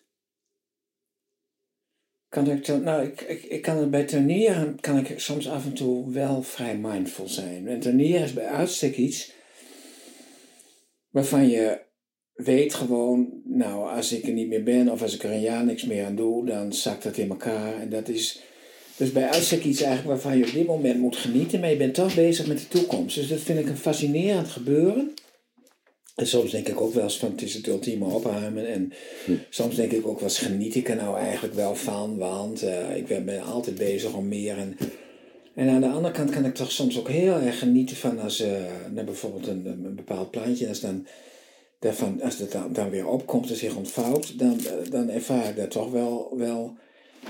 kan 2.33 2.51
ik 2.51 2.67
dan, 2.67 2.83
nou 2.83 3.05
ik, 3.05 3.21
ik, 3.21 3.43
ik 3.43 3.63
kan 3.63 3.77
het 3.77 3.91
bij 3.91 4.05
tuinieren, 4.05 4.81
kan 4.81 4.99
ik 4.99 5.15
soms 5.17 5.49
af 5.49 5.65
en 5.65 5.73
toe 5.73 6.13
wel 6.13 6.43
vrij 6.43 6.77
mindful 6.77 7.29
zijn. 7.29 7.69
En 7.69 7.81
tuinieren 7.81 8.23
is 8.23 8.33
bij 8.33 8.47
uitstek 8.47 8.97
iets 8.97 9.33
waarvan 11.11 11.49
je 11.49 11.81
weet 12.35 12.75
gewoon, 12.75 13.41
nou 13.45 13.91
als 13.91 14.13
ik 14.13 14.27
er 14.27 14.33
niet 14.33 14.49
meer 14.49 14.63
ben 14.63 14.89
of 14.89 15.03
als 15.03 15.15
ik 15.15 15.23
er 15.23 15.31
een 15.31 15.41
jaar 15.41 15.65
niks 15.65 15.85
meer 15.85 16.05
aan 16.05 16.17
doe, 16.17 16.47
dan 16.47 16.73
zakt 16.73 17.03
dat 17.03 17.17
in 17.17 17.31
elkaar. 17.31 17.81
En 17.81 17.91
dat 17.91 18.09
is, 18.09 18.43
dus 18.97 19.13
bij 19.13 19.29
uitstek 19.29 19.65
iets 19.65 19.83
eigenlijk 19.83 20.09
waarvan 20.09 20.39
je 20.39 20.47
op 20.47 20.53
dit 20.53 20.67
moment 20.67 21.01
moet 21.01 21.17
genieten, 21.17 21.61
maar 21.61 21.71
je 21.71 21.77
bent 21.77 21.95
toch 21.95 22.15
bezig 22.15 22.47
met 22.47 22.59
de 22.59 22.69
toekomst. 22.69 23.17
Dus 23.17 23.29
dat 23.29 23.41
vind 23.41 23.59
ik 23.59 23.69
een 23.69 23.77
fascinerend 23.77 24.49
gebeuren. 24.49 25.15
En 26.15 26.27
soms 26.27 26.51
denk 26.51 26.69
ik 26.69 26.81
ook 26.81 26.95
wel 26.95 27.03
eens 27.03 27.19
van 27.19 27.31
het 27.31 27.43
is 27.43 27.55
het 27.55 27.67
ultieme 27.67 28.05
opruimen. 28.05 28.67
En 28.67 28.93
soms 29.51 29.77
denk 29.77 29.93
ik 29.93 30.07
ook 30.07 30.21
wel 30.21 30.29
eens 30.29 30.39
geniet 30.39 30.75
ik 30.75 30.89
er 30.89 30.97
nou 30.97 31.19
eigenlijk 31.19 31.55
wel 31.55 31.75
van. 31.75 32.19
Want 32.19 32.63
eh, 32.63 32.97
ik 32.97 33.07
ben, 33.07 33.25
ben 33.25 33.43
altijd 33.43 33.77
bezig 33.77 34.15
om 34.15 34.29
meer. 34.29 34.59
En, 34.59 34.77
en 35.55 35.69
aan 35.69 35.81
de 35.81 35.89
andere 35.89 36.15
kant 36.15 36.31
kan 36.31 36.45
ik 36.45 36.55
toch 36.55 36.73
soms 36.73 36.99
ook 36.99 37.09
heel 37.09 37.35
erg 37.35 37.59
genieten 37.59 37.97
van 37.97 38.21
als 38.21 38.41
eh 38.41 38.51
nou 38.91 39.07
bijvoorbeeld 39.07 39.47
een, 39.47 39.67
een 39.67 39.95
bepaald 39.95 40.31
plantje. 40.31 40.69
Als, 40.69 40.81
dan, 40.81 41.07
daarvan, 41.79 42.23
als 42.23 42.39
het 42.39 42.53
dan, 42.53 42.73
dan 42.73 42.91
weer 42.91 43.07
opkomt 43.07 43.51
en 43.51 43.57
zich 43.57 43.77
ontvouwt. 43.77 44.39
Dan, 44.39 44.59
eh, 44.59 44.91
dan 44.91 45.11
ervaar 45.11 45.49
ik 45.49 45.57
dat 45.57 45.71
toch 45.71 45.91
wel... 45.91 46.33
wel 46.37 46.77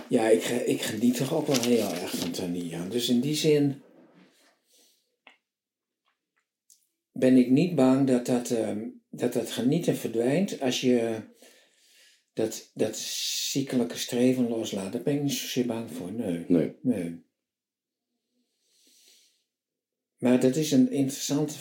ja, 0.09 0.29
ik, 0.29 0.45
ik 0.45 0.83
geniet 0.83 1.17
toch 1.17 1.35
ook 1.35 1.47
wel 1.47 1.61
heel 1.61 1.89
erg 2.03 2.17
van 2.17 2.31
tuinieren. 2.31 2.91
Dus 2.91 3.09
in 3.09 3.21
die 3.21 3.35
zin 3.35 3.83
ben 7.13 7.37
ik 7.37 7.51
niet 7.51 7.75
bang 7.75 8.07
dat 8.07 8.27
dat, 8.27 8.51
ehm, 8.51 8.89
dat, 9.11 9.33
dat 9.33 9.51
genieten 9.51 9.97
verdwijnt 9.97 10.61
als 10.61 10.81
je 10.81 11.23
dat, 12.33 12.71
dat 12.75 12.97
ziekelijke 13.51 13.97
streven 13.99 14.49
loslaat. 14.49 14.93
Daar 14.93 15.03
ben 15.03 15.15
ik 15.15 15.23
niet 15.23 15.33
zozeer 15.33 15.67
bang 15.67 15.91
voor. 15.93 16.13
Nee. 16.13 16.45
Nee. 16.49 16.77
nee. 16.83 17.25
Maar 20.19 20.41
dat 20.41 20.57
is 20.57 20.71
een 20.73 20.91
interessant, 20.91 21.57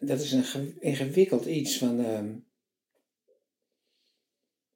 dat 0.00 0.20
is 0.20 0.32
een 0.32 0.44
ge- 0.44 0.76
ingewikkeld 0.80 1.44
iets 1.46 1.78
van. 1.78 2.04
ehm, 2.04 2.36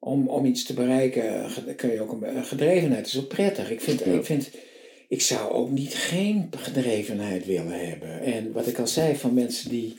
om, 0.00 0.28
om 0.28 0.44
iets 0.44 0.64
te 0.64 0.74
bereiken 0.74 1.76
kun 1.76 1.90
je 1.92 2.00
ook 2.00 2.22
een, 2.22 2.44
gedrevenheid. 2.44 3.06
is 3.06 3.18
ook 3.18 3.28
prettig. 3.28 3.70
Ik 3.70 3.80
vind, 3.80 4.00
Ja. 4.04 4.12
ik 4.12 4.24
vind, 4.24 4.50
ik 5.08 5.22
zou 5.22 5.52
ook 5.52 5.70
niet 5.70 5.94
geen 5.94 6.50
gedrevenheid 6.56 7.46
willen 7.46 7.88
hebben. 7.88 8.20
En 8.20 8.52
wat 8.52 8.66
ik 8.66 8.78
al 8.78 8.86
zei 8.86 9.16
van 9.16 9.34
mensen 9.34 9.70
die 9.70 9.96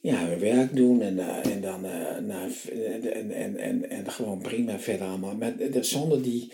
ja, 0.00 0.26
hun 0.28 0.38
werk 0.38 0.76
doen 0.76 1.02
en, 1.02 1.18
eh, 1.18 1.52
en 1.52 1.60
dan 1.60 1.80
nou, 2.26 2.50
en, 2.72 3.30
en, 3.32 3.56
en, 3.56 3.90
en, 3.90 4.10
gewoon 4.10 4.38
prima 4.38 4.78
verder 4.78 5.06
allemaal. 5.06 5.36
Maar 5.36 5.56
de- 5.56 5.70
de- 5.70 5.82
zonder 5.82 6.22
die. 6.22 6.50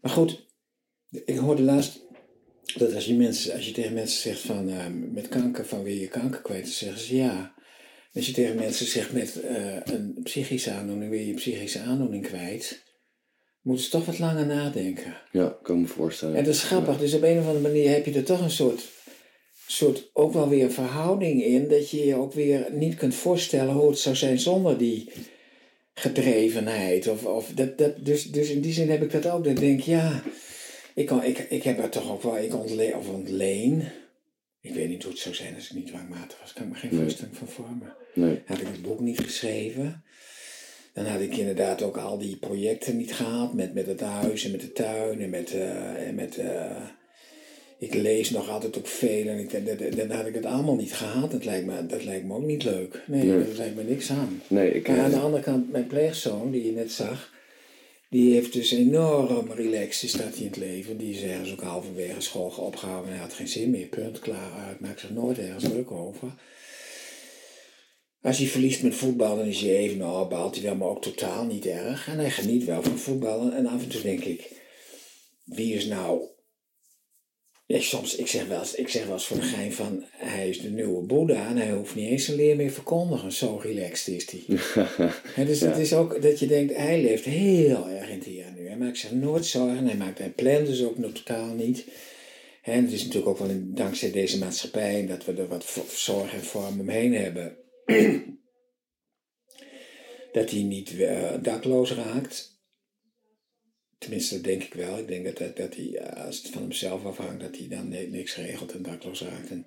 Maar 0.00 0.10
goed, 0.10 0.46
ik 1.24 1.36
hoorde 1.36 1.62
laatst 1.62 2.00
dat 2.76 2.94
als 2.94 3.04
je, 3.04 3.14
mensen, 3.14 3.54
als 3.54 3.66
je 3.66 3.72
tegen 3.72 3.92
mensen 3.92 4.20
zegt 4.20 4.40
van 4.40 4.68
eh, 4.68 4.86
met 5.12 5.28
kanker, 5.28 5.66
van 5.66 5.82
wil 5.82 5.94
je 5.94 6.08
kanker 6.08 6.40
kwijt, 6.40 6.62
dan 6.62 6.72
zeggen 6.72 7.00
ze 7.00 7.16
ja. 7.16 7.56
Als 8.12 8.26
je 8.26 8.32
tegen 8.32 8.56
mensen 8.56 8.86
zegt 8.86 9.12
met 9.12 9.40
een 9.84 10.20
psychische 10.22 10.70
aandoening, 10.70 11.10
wil 11.10 11.20
je 11.20 11.26
je 11.26 11.34
psychische 11.34 11.80
aandoening 11.80 12.26
kwijt, 12.26 12.82
moeten 13.62 13.84
ze 13.84 13.90
toch 13.90 14.04
wat 14.04 14.18
langer 14.18 14.46
nadenken. 14.46 15.16
Ja, 15.32 15.58
kan 15.62 15.80
me 15.80 15.86
voorstellen. 15.86 16.36
En 16.36 16.44
dat 16.44 16.54
is 16.54 16.62
grappig, 16.62 16.98
dus 16.98 17.14
op 17.14 17.22
een 17.22 17.38
of 17.38 17.46
andere 17.46 17.68
manier 17.68 17.90
heb 17.90 18.04
je 18.06 18.12
er 18.14 18.24
toch 18.24 18.40
een 18.40 18.50
soort, 18.50 18.82
soort 19.66 20.10
ook 20.12 20.32
wel 20.32 20.48
weer 20.48 20.70
verhouding 20.70 21.44
in, 21.44 21.68
dat 21.68 21.90
je 21.90 22.06
je 22.06 22.14
ook 22.14 22.32
weer 22.32 22.66
niet 22.72 22.94
kunt 22.94 23.14
voorstellen 23.14 23.74
hoe 23.74 23.88
het 23.90 23.98
zou 23.98 24.16
zijn 24.16 24.38
zonder 24.38 24.78
die 24.78 25.12
gedrevenheid. 25.94 27.08
Of, 27.08 27.24
of 27.24 27.52
dat, 27.54 27.78
dat, 27.78 28.04
dus, 28.04 28.24
dus 28.24 28.50
in 28.50 28.60
die 28.60 28.72
zin 28.72 28.90
heb 28.90 29.02
ik 29.02 29.10
dat 29.12 29.26
ook, 29.28 29.44
dat 29.44 29.52
ik 29.52 29.60
denk, 29.60 29.80
ja, 29.80 30.22
ik, 30.94 31.06
kan, 31.06 31.24
ik, 31.24 31.38
ik 31.38 31.62
heb 31.62 31.78
er 31.78 31.88
toch 31.88 32.10
ook 32.10 32.22
wel, 32.22 32.38
ik 32.38 32.54
ontleen, 32.54 32.96
of 32.96 33.08
ontleen. 33.08 33.84
Ik 34.60 34.74
weet 34.74 34.88
niet 34.88 35.02
hoe 35.02 35.12
het 35.12 35.20
zou 35.20 35.34
zijn 35.34 35.54
als 35.54 35.64
ik 35.70 35.74
niet 35.76 35.86
dwangmatig 35.86 36.38
was, 36.40 36.52
kan 36.52 36.62
ik 36.66 36.68
me 36.72 36.76
geen 36.78 36.90
Nee. 36.90 37.00
voorstelling 37.00 37.36
van 37.36 37.48
vormen 37.48 37.94
Nee. 38.14 38.42
had 38.46 38.60
ik 38.60 38.66
het 38.66 38.82
boek 38.82 39.00
niet 39.00 39.20
geschreven. 39.20 40.02
Dan 40.98 41.06
had 41.06 41.20
ik 41.20 41.36
inderdaad 41.36 41.82
ook 41.82 41.96
al 41.96 42.18
die 42.18 42.36
projecten 42.36 42.96
niet 42.96 43.14
gehad 43.14 43.52
met, 43.54 43.74
met 43.74 43.86
het 43.86 44.00
huis 44.00 44.44
en 44.44 44.50
met 44.50 44.60
de 44.60 44.72
tuin 44.72 45.20
en 45.20 45.30
met. 45.30 45.50
eh, 45.52 46.06
en 46.08 46.14
met 46.14 46.36
eh, 46.38 46.76
ik 47.78 47.94
lees 47.94 48.30
nog 48.30 48.48
altijd 48.50 48.78
ook 48.78 48.86
veel 48.86 49.26
en 49.26 49.38
ik, 49.38 49.50
dan, 49.50 49.90
dan 49.96 50.10
had 50.16 50.26
ik 50.26 50.34
het 50.34 50.44
allemaal 50.44 50.74
niet 50.76 50.92
gehad. 50.94 51.30
Dat 51.30 51.44
lijkt 51.44 51.66
me, 51.66 51.86
dat 51.86 52.04
lijkt 52.04 52.24
me 52.26 52.34
ook 52.34 52.46
niet 52.46 52.64
leuk. 52.64 53.02
Nee, 53.06 53.24
Nee. 53.24 53.38
daar 53.44 53.56
lijkt 53.56 53.76
me 53.76 53.82
niks 53.82 54.10
aan. 54.10 54.42
Nee, 54.48 54.70
ik... 54.72 54.88
Maar 54.88 54.98
aan 54.98 55.10
de 55.10 55.16
eh, 55.16 55.24
andere 55.24 55.42
kant, 55.42 55.70
mijn 55.72 55.86
pleegzoon, 55.86 56.50
die 56.50 56.64
je 56.66 56.72
net 56.72 56.92
zag, 56.92 57.32
die 58.10 58.32
heeft 58.34 58.52
dus 58.52 58.70
enorm 58.72 59.52
relaxed, 59.52 60.08
staat 60.10 60.34
hij 60.34 60.38
in 60.42 60.46
het 60.46 60.56
leven. 60.56 60.96
Die 60.98 61.14
is 61.14 61.22
ergens 61.22 61.52
ook 61.52 61.60
halverwege 61.62 62.20
school 62.20 62.52
opgehouden 62.56 63.06
en 63.10 63.12
hij 63.12 63.22
had 63.22 63.32
geen 63.34 63.48
zin 63.48 63.70
meer. 63.70 63.86
Punt, 63.86 64.18
klaar 64.18 64.52
uit. 64.68 64.80
Maakt 64.80 65.00
zich 65.00 65.10
nooit 65.10 65.38
ergens 65.38 65.64
druk 65.64 65.90
over. 65.90 66.28
Als 68.22 68.38
hij 68.38 68.46
verliest 68.46 68.82
met 68.82 68.94
voetbal, 68.94 69.36
dan 69.36 69.46
is 69.46 69.60
hij 69.60 69.76
even, 69.76 69.98
nou, 69.98 70.28
baalt 70.28 70.54
hij 70.54 70.64
wel, 70.64 70.74
maar 70.74 70.88
ook 70.88 71.02
totaal 71.02 71.44
niet 71.44 71.66
erg. 71.66 72.08
En 72.08 72.18
hij 72.18 72.30
geniet 72.30 72.64
wel 72.64 72.82
van 72.82 72.98
voetballen. 72.98 73.52
En 73.52 73.66
af 73.66 73.82
en 73.82 73.88
toe 73.88 74.02
denk 74.02 74.24
ik, 74.24 74.50
wie 75.44 75.74
is 75.74 75.86
nou... 75.86 76.20
Ja, 77.66 77.80
soms, 77.80 78.16
ik 78.16 78.26
zeg, 78.26 78.46
wel 78.46 78.58
eens, 78.58 78.74
ik 78.74 78.88
zeg 78.88 79.04
wel 79.04 79.12
eens 79.12 79.26
voor 79.26 79.36
de 79.36 79.42
gein 79.42 79.72
van, 79.72 80.04
hij 80.10 80.48
is 80.48 80.60
de 80.60 80.70
nieuwe 80.70 81.06
Boeddha 81.06 81.48
en 81.48 81.56
hij 81.56 81.70
hoeft 81.70 81.94
niet 81.94 82.10
eens 82.10 82.28
een 82.28 82.34
leer 82.34 82.56
meer 82.56 82.70
verkondigen. 82.70 83.32
Zo 83.32 83.60
relaxed 83.62 84.14
is 84.14 84.30
hij. 84.30 84.58
Dus 85.46 85.60
het 85.60 85.78
is 85.78 85.92
ook 85.92 86.22
dat 86.22 86.38
je 86.38 86.46
denkt, 86.46 86.76
hij 86.76 87.02
leeft 87.02 87.24
heel 87.24 87.88
erg 87.88 88.08
in 88.08 88.14
het 88.14 88.24
hier 88.24 88.44
en 88.44 88.54
nu. 88.54 88.66
Hij 88.68 88.76
maakt 88.76 88.98
zich 88.98 89.12
nooit 89.12 89.46
zorgen. 89.46 89.86
Hij, 89.86 89.96
maakt, 89.96 90.18
hij 90.18 90.30
plant 90.30 90.66
dus 90.66 90.84
ook 90.84 90.98
nog 90.98 91.12
totaal 91.12 91.54
niet. 91.54 91.84
En 92.62 92.84
het 92.84 92.92
is 92.92 93.04
natuurlijk 93.04 93.28
ook 93.28 93.46
wel 93.46 93.56
dankzij 93.62 94.10
deze 94.10 94.38
maatschappij 94.38 95.06
dat 95.06 95.24
we 95.24 95.32
er 95.32 95.48
wat 95.48 95.82
zorg 95.88 96.32
en 96.32 96.44
vorm 96.44 96.80
omheen 96.80 97.14
hebben. 97.14 97.56
dat 100.32 100.50
hij 100.50 100.62
niet 100.62 101.00
eh, 101.00 101.34
dakloos 101.42 101.92
raakt. 101.92 102.56
Tenminste, 103.98 104.34
dat 104.34 104.44
denk 104.44 104.62
ik 104.62 104.74
wel. 104.74 104.98
Ik 104.98 105.08
denk 105.08 105.24
dat, 105.24 105.36
dat, 105.38 105.56
dat 105.56 105.74
hij, 105.76 105.94
eh, 105.96 106.24
als 106.24 106.36
het 106.42 106.48
van 106.52 106.62
hemzelf 106.62 107.04
afhangt, 107.04 107.40
dat 107.40 107.56
hij 107.56 107.68
dan 107.68 107.88
ni- 107.88 108.06
niks 108.06 108.36
regelt 108.36 108.72
en 108.72 108.82
dakloos 108.82 109.22
raakt. 109.22 109.50
En, 109.50 109.66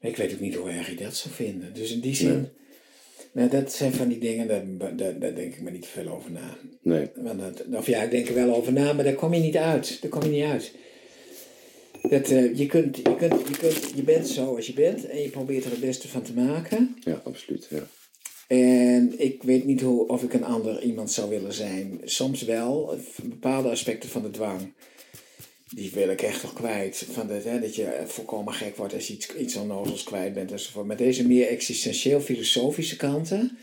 ik 0.00 0.16
weet 0.16 0.32
ook 0.32 0.40
niet 0.40 0.54
hoe 0.54 0.70
erg 0.70 0.86
hij 0.86 0.96
dat 0.96 1.16
zou 1.16 1.34
vinden. 1.34 1.74
Dus 1.74 1.92
in 1.92 2.00
die 2.00 2.14
zin, 2.14 2.48
nou, 3.32 3.48
dat 3.50 3.72
zijn 3.72 3.92
van 3.92 4.08
die 4.08 4.18
dingen, 4.18 4.48
daar, 4.48 4.96
daar, 4.96 5.18
daar 5.18 5.34
denk 5.34 5.54
ik 5.54 5.60
maar 5.60 5.72
niet 5.72 5.86
veel 5.86 6.08
over 6.08 6.30
na. 6.30 6.58
nee. 6.82 7.10
Want 7.14 7.40
dat, 7.40 7.64
of 7.72 7.86
ja, 7.86 8.02
ik 8.02 8.10
denk 8.10 8.28
er 8.28 8.34
wel 8.34 8.54
over 8.54 8.72
na, 8.72 8.92
maar 8.92 9.04
daar 9.04 9.14
kom 9.14 9.34
je 9.34 9.40
niet 9.40 9.56
uit. 9.56 9.98
Daar 10.02 10.10
kom 10.10 10.22
je 10.22 10.28
niet 10.28 10.44
uit. 10.44 10.72
Dat, 12.08 12.30
eh, 12.30 12.56
je, 12.56 12.66
kunt, 12.66 12.96
je, 12.96 13.16
kunt, 13.16 13.48
je, 13.48 13.56
kunt, 13.58 13.92
je 13.94 14.02
bent 14.02 14.28
zoals 14.28 14.66
je 14.66 14.72
bent 14.72 15.06
en 15.06 15.22
je 15.22 15.28
probeert 15.28 15.64
er 15.64 15.70
het 15.70 15.80
beste 15.80 16.08
van 16.08 16.22
te 16.22 16.32
maken. 16.32 16.96
Ja, 17.04 17.20
absoluut. 17.24 17.66
Ja. 17.70 17.86
En 18.56 19.14
ik 19.16 19.42
weet 19.42 19.64
niet 19.64 19.80
hoe, 19.80 20.08
of 20.08 20.22
ik 20.22 20.32
een 20.32 20.44
ander 20.44 20.82
iemand 20.82 21.10
zou 21.10 21.28
willen 21.28 21.52
zijn. 21.52 22.00
Soms 22.04 22.42
wel, 22.42 22.98
bepaalde 23.22 23.70
aspecten 23.70 24.08
van 24.08 24.22
de 24.22 24.30
dwang. 24.30 24.72
Die 25.74 25.90
wil 25.94 26.08
ik 26.08 26.22
echt 26.22 26.42
nog 26.42 26.52
kwijt. 26.52 27.06
Van 27.10 27.26
dat, 27.26 27.44
hè, 27.44 27.60
dat 27.60 27.74
je 27.74 28.02
volkomen 28.06 28.54
gek 28.54 28.76
wordt 28.76 28.94
als 28.94 29.06
je 29.06 29.12
iets, 29.12 29.34
iets 29.34 29.56
onnozels 29.56 30.02
kwijt 30.02 30.34
bent 30.34 30.52
enzovoort. 30.52 30.86
Maar 30.86 30.96
deze 30.96 31.26
meer 31.26 31.48
existentieel-filosofische 31.48 32.96
kanten. 32.96 33.58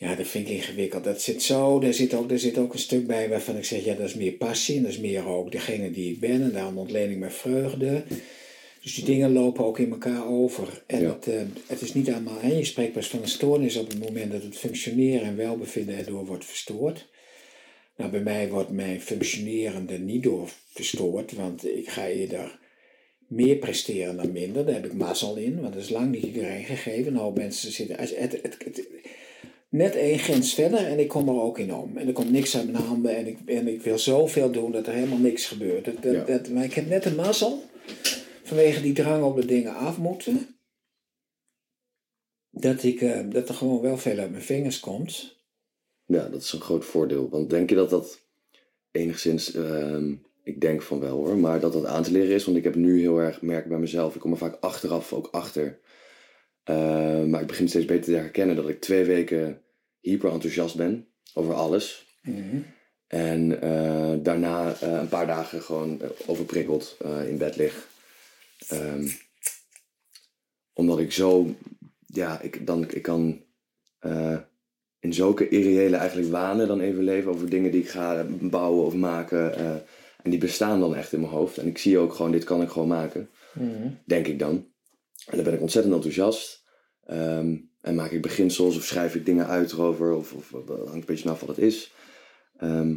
Ja, 0.00 0.14
dat 0.14 0.26
vind 0.26 0.48
ik 0.48 0.54
ingewikkeld. 0.54 1.04
Dat 1.04 1.22
zit 1.22 1.42
zo, 1.42 1.78
daar 1.80 1.94
zit, 1.94 2.14
ook, 2.14 2.28
daar 2.28 2.38
zit 2.38 2.58
ook 2.58 2.72
een 2.72 2.78
stuk 2.78 3.06
bij 3.06 3.28
waarvan 3.28 3.56
ik 3.56 3.64
zeg, 3.64 3.84
ja, 3.84 3.94
dat 3.94 4.06
is 4.08 4.14
meer 4.14 4.32
passie. 4.32 4.76
En 4.76 4.82
dat 4.82 4.90
is 4.90 4.98
meer 4.98 5.26
ook 5.26 5.52
degene 5.52 5.90
die 5.90 6.12
ik 6.12 6.20
ben. 6.20 6.42
En 6.42 6.52
daarom 6.52 6.78
ontleen 6.78 7.10
ik 7.10 7.16
mijn 7.18 7.30
vreugde. 7.32 8.02
Dus 8.82 8.94
die 8.94 9.04
dingen 9.04 9.32
lopen 9.32 9.64
ook 9.64 9.78
in 9.78 9.90
elkaar 9.90 10.26
over. 10.28 10.82
En 10.86 11.02
Ja. 11.02 11.12
het, 11.12 11.26
eh, 11.28 11.40
het 11.66 11.80
is 11.80 11.94
niet 11.94 12.10
allemaal. 12.10 12.40
En 12.40 12.56
je 12.56 12.64
spreekt 12.64 12.92
pas 12.92 13.08
van 13.08 13.22
een 13.22 13.28
stoornis 13.28 13.76
op 13.76 13.88
het 13.88 13.98
moment 13.98 14.32
dat 14.32 14.42
het 14.42 14.56
functioneren 14.58 15.26
en 15.26 15.36
welbevinden 15.36 15.96
erdoor 15.96 16.26
wordt 16.26 16.44
verstoord. 16.44 17.08
Nou, 17.96 18.10
bij 18.10 18.20
mij 18.20 18.48
wordt 18.48 18.70
mijn 18.70 19.00
functioneren 19.00 19.90
er 19.90 19.98
niet 19.98 20.22
door 20.22 20.48
verstoord, 20.72 21.32
want 21.32 21.66
ik 21.66 21.88
ga 21.88 22.08
eerder 22.08 22.58
meer 23.26 23.56
presteren 23.56 24.16
dan 24.16 24.32
minder. 24.32 24.64
Daar 24.66 24.74
heb 24.74 24.84
ik 24.84 24.92
mazzel 24.92 25.36
in, 25.36 25.60
want 25.60 25.72
dat 25.74 25.82
is 25.82 25.88
lang 25.90 26.10
niet 26.10 26.22
iedereen 26.24 26.64
gegeven. 26.64 27.12
Nou, 27.12 27.34
mensen 27.34 27.72
zitten 27.72 27.98
als- 27.98 28.16
het, 28.16 28.32
het, 28.42 28.56
het- 28.64 28.88
net 29.70 29.94
één 29.94 30.18
grens 30.18 30.54
verder 30.54 30.86
en 30.86 30.98
ik 30.98 31.08
kom 31.08 31.28
er 31.28 31.40
ook 31.40 31.58
in 31.58 31.74
om. 31.74 31.96
En 31.96 32.06
er 32.06 32.12
komt 32.12 32.30
niks 32.30 32.56
uit 32.56 32.72
mijn 32.72 32.84
handen 32.84 33.16
en 33.16 33.26
ik, 33.26 33.38
en 33.46 33.68
ik 33.68 33.82
wil 33.82 33.98
zoveel 33.98 34.50
doen 34.50 34.72
dat 34.72 34.86
er 34.86 34.92
helemaal 34.92 35.18
niks 35.18 35.46
gebeurt. 35.46 35.84
Dat, 35.84 36.02
dat, 36.02 36.12
Ja. 36.14 36.24
dat, 36.24 36.48
maar 36.48 36.64
ik 36.64 36.74
heb 36.74 36.88
net 36.88 37.04
een 37.04 37.14
mazzel 37.14 37.62
vanwege 38.42 38.82
die 38.82 38.92
drang 38.92 39.24
op 39.24 39.36
de 39.36 39.46
dingen 39.46 39.74
af 39.74 39.98
moeten. 39.98 40.54
Dat, 42.50 42.82
ik, 42.82 43.00
eh, 43.00 43.20
dat 43.30 43.48
er 43.48 43.54
gewoon 43.54 43.80
wel 43.80 43.96
veel 43.96 44.18
uit 44.18 44.30
mijn 44.30 44.42
vingers 44.42 44.80
komt. 44.80 45.38
ja, 46.06 46.28
dat 46.28 46.42
is 46.42 46.52
een 46.52 46.60
groot 46.60 46.84
voordeel. 46.84 47.28
Want 47.28 47.50
denk 47.50 47.68
je 47.68 47.76
dat 47.76 47.90
dat 47.90 48.20
enigszins... 48.90 49.54
ehm, 49.54 50.12
ik 50.42 50.60
denk 50.60 50.82
van 50.82 51.00
wel 51.00 51.16
hoor, 51.16 51.36
maar 51.36 51.60
dat 51.60 51.72
dat 51.72 51.84
aan 51.86 52.02
te 52.02 52.12
leren 52.12 52.34
is. 52.34 52.44
Want 52.44 52.56
ik 52.56 52.64
heb 52.64 52.74
nu 52.74 53.00
heel 53.00 53.18
erg 53.18 53.42
merk 53.42 53.66
bij 53.68 53.78
mezelf. 53.78 54.14
Ik 54.14 54.20
kom 54.20 54.32
er 54.32 54.38
vaak 54.38 54.56
achteraf 54.60 55.12
ook 55.12 55.28
achter. 55.30 55.78
Eh, 56.70 57.24
maar 57.24 57.40
ik 57.40 57.46
begin 57.46 57.68
steeds 57.68 57.84
beter 57.84 58.04
te 58.04 58.18
herkennen 58.18 58.56
dat 58.56 58.68
ik 58.68 58.80
twee 58.80 59.04
weken 59.04 59.62
hyper 60.00 60.32
enthousiast 60.32 60.76
ben 60.76 61.08
over 61.34 61.54
alles. 61.54 62.06
En 63.06 63.62
eh, 63.62 64.14
daarna 64.22 64.74
eh, 64.80 64.92
een 64.92 65.08
paar 65.08 65.26
dagen 65.26 65.62
gewoon 65.62 66.00
overprikkeld 66.26 66.96
in 67.26 67.38
bed 67.38 67.56
lig. 67.56 67.88
Ehm, 68.68 69.08
omdat 70.72 70.98
ik 70.98 71.12
zo, 71.12 71.54
ja, 72.06 72.40
ik, 72.40 72.66
dan, 72.66 72.90
ik 72.90 73.02
kan 73.02 73.42
in 74.98 75.14
zulke 75.14 75.48
irreële 75.48 75.96
eigenlijk 75.96 76.30
wanen 76.30 76.68
dan 76.68 76.80
even 76.80 77.04
leven 77.04 77.30
over 77.30 77.50
dingen 77.50 77.70
die 77.70 77.82
ik 77.82 77.88
ga 77.88 78.26
bouwen 78.40 78.84
of 78.84 78.94
maken. 78.94 79.54
en 80.22 80.30
die 80.30 80.38
bestaan 80.38 80.80
dan 80.80 80.96
echt 80.96 81.12
in 81.12 81.20
mijn 81.20 81.32
hoofd. 81.32 81.58
En 81.58 81.66
ik 81.66 81.78
zie 81.78 81.98
ook 81.98 82.14
gewoon, 82.14 82.32
dit 82.32 82.44
kan 82.44 82.62
ik 82.62 82.68
gewoon 82.68 82.88
maken. 82.88 83.30
Denk 84.04 84.26
ik 84.26 84.38
dan. 84.38 84.68
En 85.26 85.36
dan 85.36 85.44
ben 85.44 85.54
ik 85.54 85.60
ontzettend 85.60 85.94
enthousiast. 85.94 86.59
Ehm, 87.10 87.56
en 87.80 87.94
maak 87.94 88.10
ik 88.10 88.22
beginsels 88.22 88.76
of 88.76 88.84
schrijf 88.84 89.14
ik 89.14 89.26
dingen 89.26 89.46
uit 89.46 89.72
erover. 89.72 90.12
Of, 90.12 90.32
of 90.32 90.50
dat 90.66 90.78
hangt 90.78 90.92
een 90.92 91.04
beetje 91.04 91.22
vanaf 91.22 91.40
wat 91.40 91.48
het 91.48 91.58
is. 91.58 91.92
Ehm, 92.56 92.90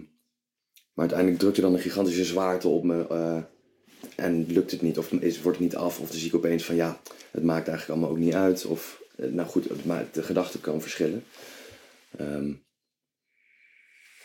maar 0.93 1.05
uiteindelijk 1.05 1.39
drukt 1.39 1.57
er 1.57 1.63
dan 1.63 1.73
een 1.73 1.79
gigantische 1.79 2.25
zwaarte 2.25 2.67
op 2.67 2.83
me. 2.83 3.07
eh, 3.07 3.43
en 4.15 4.45
lukt 4.47 4.71
het 4.71 4.81
niet. 4.81 4.97
Of 4.97 5.11
is, 5.11 5.41
wordt 5.41 5.57
het 5.57 5.67
niet 5.67 5.75
af. 5.75 5.99
Of 5.99 6.09
dan 6.09 6.17
zie 6.17 6.27
ik 6.27 6.35
opeens 6.35 6.63
van 6.63 6.75
ja, 6.75 6.99
het 7.31 7.43
maakt 7.43 7.67
eigenlijk 7.67 7.89
allemaal 7.89 8.17
ook 8.17 8.23
niet 8.23 8.33
uit. 8.33 8.65
Of 8.65 9.01
eh, 9.15 9.29
nou 9.29 9.47
goed, 9.47 9.67
de 10.13 10.23
gedachte 10.23 10.59
kan 10.59 10.81
verschillen. 10.81 11.23
Ehm, 12.17 12.51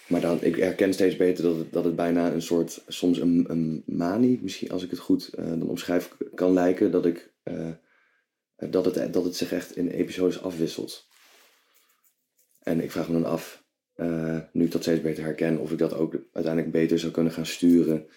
maar 0.09 0.21
dan, 0.21 0.43
ik 0.43 0.57
herken 0.57 0.93
steeds 0.93 1.17
beter 1.17 1.45
dat 1.45 1.57
het, 1.57 1.73
dat 1.73 1.85
het 1.85 1.97
bijna 1.97 2.33
een 2.33 2.43
soort, 2.43 2.85
soms 2.87 3.21
een, 3.21 3.45
een 3.49 3.83
manie, 3.87 4.39
misschien 4.43 4.71
als 4.71 4.83
ik 4.83 4.91
het 4.91 4.99
goed 4.99 5.29
eh, 5.29 5.47
dan 5.47 5.69
omschrijf, 5.69 6.17
kan 6.35 6.53
lijken. 6.53 6.91
Dat 6.91 7.07
ik 7.07 7.33
eh, 7.43 7.69
eh, 7.69 7.75
dat 8.59 8.85
het, 8.85 9.13
dat 9.13 9.25
het 9.25 9.37
zich 9.37 9.53
echt 9.53 9.77
in 9.77 9.89
episodes 9.89 10.43
afwisselt. 10.43 11.07
En 12.59 12.81
ik 12.81 12.91
vraag 12.91 13.09
me 13.09 13.21
dan 13.21 13.31
af, 13.31 13.65
uh, 13.97 14.41
nu 14.53 14.65
ik 14.65 14.73
dat 14.73 14.83
steeds 14.83 15.01
beter 15.01 15.25
herken, 15.25 15.59
of 15.59 15.73
ik 15.73 15.79
dat 15.79 15.95
ook 15.95 16.13
uiteindelijk 16.33 16.73
beter 16.73 16.99
zou 16.99 17.13
kunnen 17.13 17.33
gaan 17.33 17.47
sturen. 17.47 18.09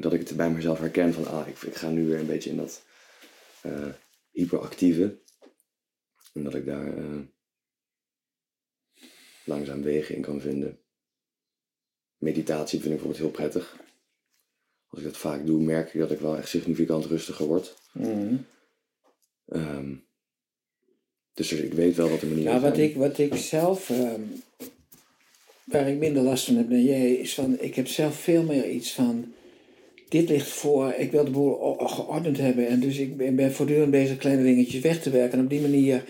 Dat 0.00 0.12
ik 0.12 0.28
het 0.28 0.36
bij 0.36 0.50
mezelf 0.50 0.78
herken 0.78 1.12
van, 1.12 1.26
ah, 1.26 1.48
ik, 1.48 1.62
ik 1.62 1.74
ga 1.74 1.88
nu 1.88 2.06
weer 2.06 2.18
een 2.18 2.26
beetje 2.26 2.50
in 2.50 2.56
dat 2.56 2.84
hyperactieve. 4.30 5.18
En 6.34 6.42
dat 6.42 6.54
ik 6.54 6.66
daar 6.66 6.94
langzaam 9.44 9.82
wegen 9.82 10.14
in 10.14 10.22
kan 10.22 10.40
vinden. 10.40 10.78
Meditatie 12.16 12.80
vind 12.80 12.94
ik 12.94 13.00
bijvoorbeeld 13.00 13.22
heel 13.22 13.30
prettig. 13.30 13.76
Als 14.88 15.00
ik 15.00 15.06
dat 15.06 15.16
vaak 15.16 15.46
doe, 15.46 15.62
merk 15.62 15.94
ik 15.94 16.00
dat 16.00 16.10
ik 16.10 16.20
wel 16.20 16.36
echt 16.36 16.48
significant 16.48 17.04
rustiger 17.04 17.46
word. 17.46 17.76
Mm. 17.92 18.46
Um, 19.52 20.06
dus 21.34 21.52
ik 21.52 21.72
weet 21.72 21.96
wel 21.96 22.08
wat 22.08 22.20
de 22.20 22.26
manier 22.26 22.44
is. 22.44 22.50
Nou, 22.50 22.60
wat 22.60 22.78
ik, 22.78 22.96
wat 22.96 23.18
ik 23.18 23.34
zelf, 23.34 23.88
um, 23.88 24.42
waar 25.64 25.88
ik 25.88 25.98
minder 25.98 26.22
last 26.22 26.44
van 26.44 26.56
heb 26.56 26.70
dan 26.70 26.82
jij, 26.82 27.12
is 27.12 27.34
van, 27.34 27.60
ik 27.60 27.74
heb 27.74 27.86
zelf 27.86 28.16
veel 28.16 28.42
meer 28.42 28.70
iets 28.70 28.92
van, 28.92 29.32
dit 30.08 30.28
ligt 30.28 30.48
voor, 30.48 30.92
ik 30.92 31.10
wil 31.10 31.24
de 31.24 31.30
boel 31.30 31.76
geordend 31.76 32.38
hebben. 32.38 32.66
En 32.66 32.80
dus 32.80 32.98
ik 32.98 33.16
ben, 33.16 33.36
ben 33.36 33.52
voortdurend 33.52 33.90
bezig 33.90 34.16
kleine 34.16 34.42
dingetjes 34.42 34.80
weg 34.80 35.02
te 35.02 35.10
werken. 35.10 35.38
En 35.38 35.44
op 35.44 35.50
die 35.50 35.60
manier, 35.60 36.04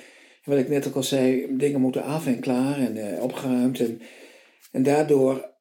wat 0.44 0.58
ik 0.58 0.68
net 0.68 0.88
ook 0.88 0.94
al 0.94 1.02
zei, 1.02 1.56
dingen 1.56 1.80
moeten 1.80 2.02
af 2.02 2.26
en 2.26 2.40
klaar 2.40 2.78
en 2.78 2.96
uh, 2.96 3.22
opgeruimd. 3.22 3.80
En, 3.80 4.00
en 4.72 4.82
daardoor, 4.82 5.54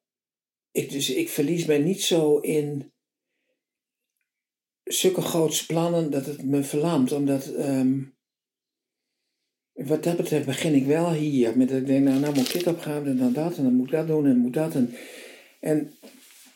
ik, 0.72 0.90
dus 0.90 1.10
ik 1.10 1.28
verlies 1.28 1.64
mij 1.64 1.78
niet 1.78 2.02
zo 2.02 2.38
in 2.38 2.92
zulke 4.88 5.20
grote 5.20 5.66
plannen 5.66 6.10
dat 6.10 6.26
het 6.26 6.44
me 6.44 6.62
verlamt. 6.62 7.12
Omdat, 7.12 7.52
um, 7.58 8.16
wat 9.72 10.04
dat 10.04 10.16
betreft 10.16 10.46
begin 10.46 10.74
ik 10.74 10.86
wel 10.86 11.12
hier. 11.12 11.56
Met 11.56 11.68
dat 11.68 11.78
ik 11.78 11.86
denk, 11.86 12.04
nou, 12.04 12.20
nou 12.20 12.34
moet 12.34 12.46
ik 12.46 12.52
dit 12.52 12.66
opgaan 12.66 13.06
en 13.06 13.16
dan 13.16 13.32
dat 13.32 13.56
en 13.56 13.62
dan 13.62 13.74
moet 13.74 13.86
ik 13.86 13.92
dat 13.92 14.06
doen 14.06 14.26
en 14.26 14.36
moet 14.36 14.54
dat. 14.54 14.74
En, 14.74 14.94
en 15.60 15.92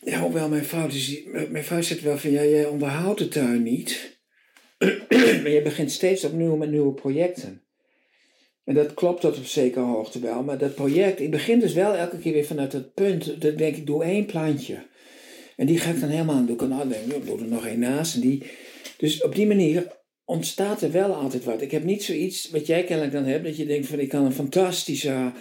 ja, 0.05 0.21
hoewel 0.21 0.49
mijn 0.49 0.65
vrouw, 0.65 0.89
dus, 0.89 1.23
mijn 1.51 1.65
vrouw 1.65 1.83
zegt 1.83 2.03
wel 2.03 2.19
van, 2.19 2.31
ja, 2.31 2.45
jij 2.45 2.67
onderhoudt 2.67 3.19
de 3.19 3.29
tuin 3.29 3.63
niet. 3.63 4.21
maar 5.43 5.51
je 5.51 5.61
begint 5.63 5.91
steeds 5.91 6.25
opnieuw 6.25 6.57
met 6.57 6.71
nieuwe 6.71 6.93
projecten. 6.93 7.63
En 8.65 8.75
dat 8.75 8.95
klopt 8.95 9.21
tot 9.21 9.39
op 9.39 9.45
zekere 9.45 9.85
hoogte 9.85 10.21
wel. 10.21 10.43
Maar 10.43 10.59
dat 10.59 10.75
project, 10.75 11.21
ik 11.21 11.31
begin 11.31 11.59
dus 11.59 11.73
wel 11.73 11.95
elke 11.95 12.19
keer 12.19 12.33
weer 12.33 12.45
vanuit 12.45 12.73
het 12.73 12.95
punt, 12.95 13.41
dat 13.41 13.59
denk, 13.59 13.77
ik 13.77 13.87
doe 13.87 14.05
één 14.05 14.27
plantje. 14.27 14.87
En 15.63 15.69
die 15.69 15.79
ga 15.79 15.91
ik 15.91 16.01
dan 16.01 16.09
helemaal 16.09 16.37
aan 16.37 16.47
doen. 16.47 16.69
Nou, 16.69 16.89
denk 16.89 17.13
ik 17.13 17.27
doe 17.27 17.39
er 17.39 17.47
nog 17.47 17.67
één 17.67 17.79
naast. 17.79 18.15
En 18.15 18.21
die, 18.21 18.43
dus 18.97 19.23
op 19.23 19.35
die 19.35 19.47
manier 19.47 19.87
ontstaat 20.25 20.83
er 20.83 20.93
wel 20.93 21.15
altijd 21.15 21.45
wat. 21.45 21.63
Ik 21.63 21.71
heb 21.71 21.85
niet 21.85 22.03
zoiets 22.03 22.51
wat 22.51 22.67
jij 22.67 22.85
kennelijk 22.85 23.15
dan 23.15 23.25
hebt, 23.25 23.45
dat 23.45 23.57
je 23.57 23.67
denkt 23.67 23.87
van 23.87 23.99
ik 23.99 24.09
kan 24.09 24.25
een 24.25 24.33
fantastische 24.33 25.33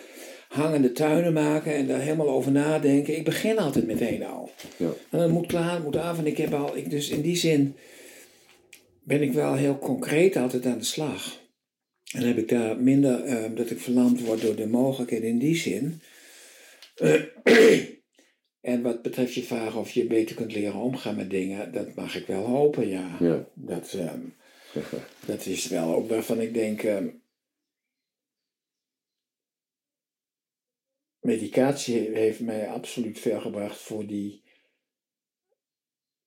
hangende 0.48 0.92
tuinen 0.92 1.34
maken 1.34 1.74
en 1.74 1.88
daar 1.88 2.02
helemaal 2.02 2.30
over 2.30 2.52
nadenken. 2.52 3.18
Ik 3.18 3.24
begin 3.24 3.60
altijd 3.60 3.86
meteen 3.86 4.24
al. 4.24 4.52
Ja. 4.78 4.94
En 5.10 5.20
dan 5.20 5.32
moet 5.32 5.48
klaar, 5.48 5.82
moet 5.82 5.96
af. 5.96 6.18
En 6.18 6.28
ik 6.28 6.38
heb 6.38 6.54
al, 6.54 6.78
ik, 6.78 6.90
dus 6.90 7.10
in 7.10 7.22
die 7.22 7.36
zin 7.36 7.76
ben 9.04 9.22
ik 9.22 9.34
wel 9.34 9.54
heel 9.54 9.80
concreet 9.80 10.36
altijd 10.36 10.66
aan 10.66 10.78
de 10.78 10.84
slag. 10.84 11.40
En 12.14 12.28
heb 12.28 12.38
ik 12.38 12.50
daar 12.50 12.78
minder 12.78 13.26
uh, 13.26 13.56
dat 13.56 13.70
ik 13.70 13.80
verlamd 13.80 14.22
word 14.22 14.42
door 14.42 14.56
de 14.56 14.68
mogelijkheden 14.68 15.30
in 15.30 15.40
die 15.40 15.56
zin. 15.56 16.02
En 18.62 18.82
wat 18.82 19.02
betreft 19.02 19.34
je 19.34 19.44
vraag 19.44 19.76
of 19.76 19.92
je 19.92 20.06
beter 20.06 20.36
kunt 20.36 20.54
leren 20.54 20.80
omgaan 20.80 21.16
met 21.16 21.30
dingen, 21.30 21.74
dat 21.74 21.96
mag 21.96 22.16
ik 22.16 22.28
wel 22.28 22.46
hopen, 22.46 22.88
ja. 22.88 23.18
ja. 23.20 23.48
Dat, 23.54 23.94
um, 23.94 24.36
dat 25.26 25.46
is 25.46 25.68
wel 25.68 25.96
ook 25.96 26.10
waarvan 26.10 26.42
ik 26.42 26.54
denk. 26.54 26.84
Um, 26.84 27.22
medicatie 31.20 32.00
heeft 32.00 32.40
mij 32.40 32.68
absoluut 32.70 33.20
veel 33.20 33.40
gebracht 33.40 33.78
voor 33.78 34.06
die, 34.06 34.44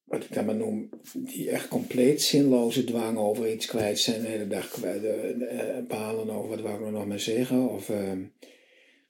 wat 0.04 0.24
ik 0.24 0.32
dan 0.32 0.44
maar 0.44 0.56
noem, 0.56 0.88
die 1.12 1.50
echt 1.50 1.68
compleet 1.68 2.22
zinloze 2.22 2.84
dwang 2.84 3.18
over 3.18 3.52
iets 3.52 3.66
kwijt 3.66 3.98
zijn, 3.98 4.22
de 4.22 4.28
hele 4.28 4.46
dag 4.46 4.68
kwijt, 4.68 5.02
uh, 5.02 5.86
balen 5.88 6.30
over 6.30 6.48
wat 6.48 6.60
wou 6.60 6.84
ik 6.86 6.92
nog 6.92 7.06
maar 7.06 7.20
zeggen. 7.20 7.68
Of. 7.68 7.88
Uh, 7.88 8.12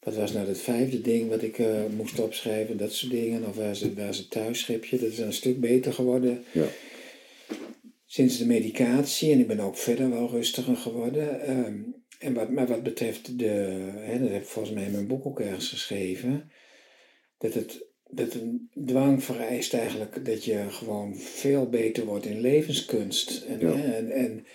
wat 0.05 0.15
was 0.15 0.33
nou 0.33 0.47
het 0.49 0.61
vijfde 0.61 1.01
ding 1.01 1.29
wat 1.29 1.43
ik 1.43 1.59
uh, 1.59 1.85
moest 1.97 2.19
opschrijven, 2.19 2.77
dat 2.77 2.93
soort 2.93 3.13
dingen. 3.13 3.47
Of 3.47 3.57
was 3.57 3.81
het, 3.81 3.95
was 3.95 4.19
het 4.19 4.31
thuisschipje, 4.31 4.99
dat 4.99 5.11
is 5.11 5.19
een 5.19 5.33
stuk 5.33 5.61
beter 5.61 5.93
geworden. 5.93 6.45
Ja. 6.53 6.67
Sinds 8.07 8.39
de 8.39 8.47
medicatie, 8.47 9.33
en 9.33 9.41
ik 9.41 9.47
ben 9.47 9.61
ook 9.61 9.77
verder 9.77 10.11
wel 10.11 10.31
rustiger 10.31 10.77
geworden. 10.77 11.51
Um, 11.51 12.03
en 12.19 12.35
wat, 12.35 12.51
maar 12.51 12.67
wat 12.67 12.83
betreft 12.83 13.39
de, 13.39 13.45
hè, 13.97 14.19
dat 14.19 14.29
heb 14.29 14.43
ik 14.43 14.49
volgens 14.49 14.75
mij 14.75 14.85
in 14.85 14.93
mijn 14.93 15.07
boek 15.07 15.27
ook 15.27 15.41
ergens 15.41 15.69
geschreven, 15.69 16.51
dat 17.39 17.55
het 17.55 17.93
dat 18.15 18.35
een 18.35 18.71
dwang 18.85 19.25
vereist 19.25 19.75
eigenlijk 19.75 20.25
dat 20.25 20.45
je 20.45 20.67
gewoon 20.69 21.17
veel 21.17 21.69
beter 21.69 22.05
wordt 22.05 22.27
in 22.27 22.41
levenskunst. 22.41 23.45
En, 23.49 23.61
ja. 23.61 23.73
en, 23.73 24.11
en 24.11 24.47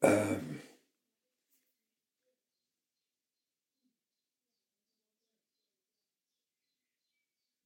um, 0.00 0.60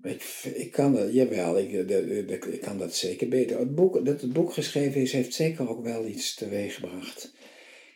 Ik, 0.07 0.23
ik 0.55 0.71
kan 0.71 0.95
dat, 0.95 1.12
jawel, 1.12 1.59
ik, 1.59 1.73
ik, 1.73 2.45
ik 2.45 2.61
kan 2.61 2.79
dat 2.79 2.95
zeker 2.95 3.29
beter. 3.29 3.59
Het 3.59 3.75
boek, 3.75 4.05
dat 4.05 4.21
het 4.21 4.33
boek 4.33 4.53
geschreven 4.53 5.01
is, 5.01 5.12
heeft 5.12 5.35
zeker 5.35 5.69
ook 5.69 5.83
wel 5.83 6.07
iets 6.07 6.35
teweeggebracht. 6.35 7.33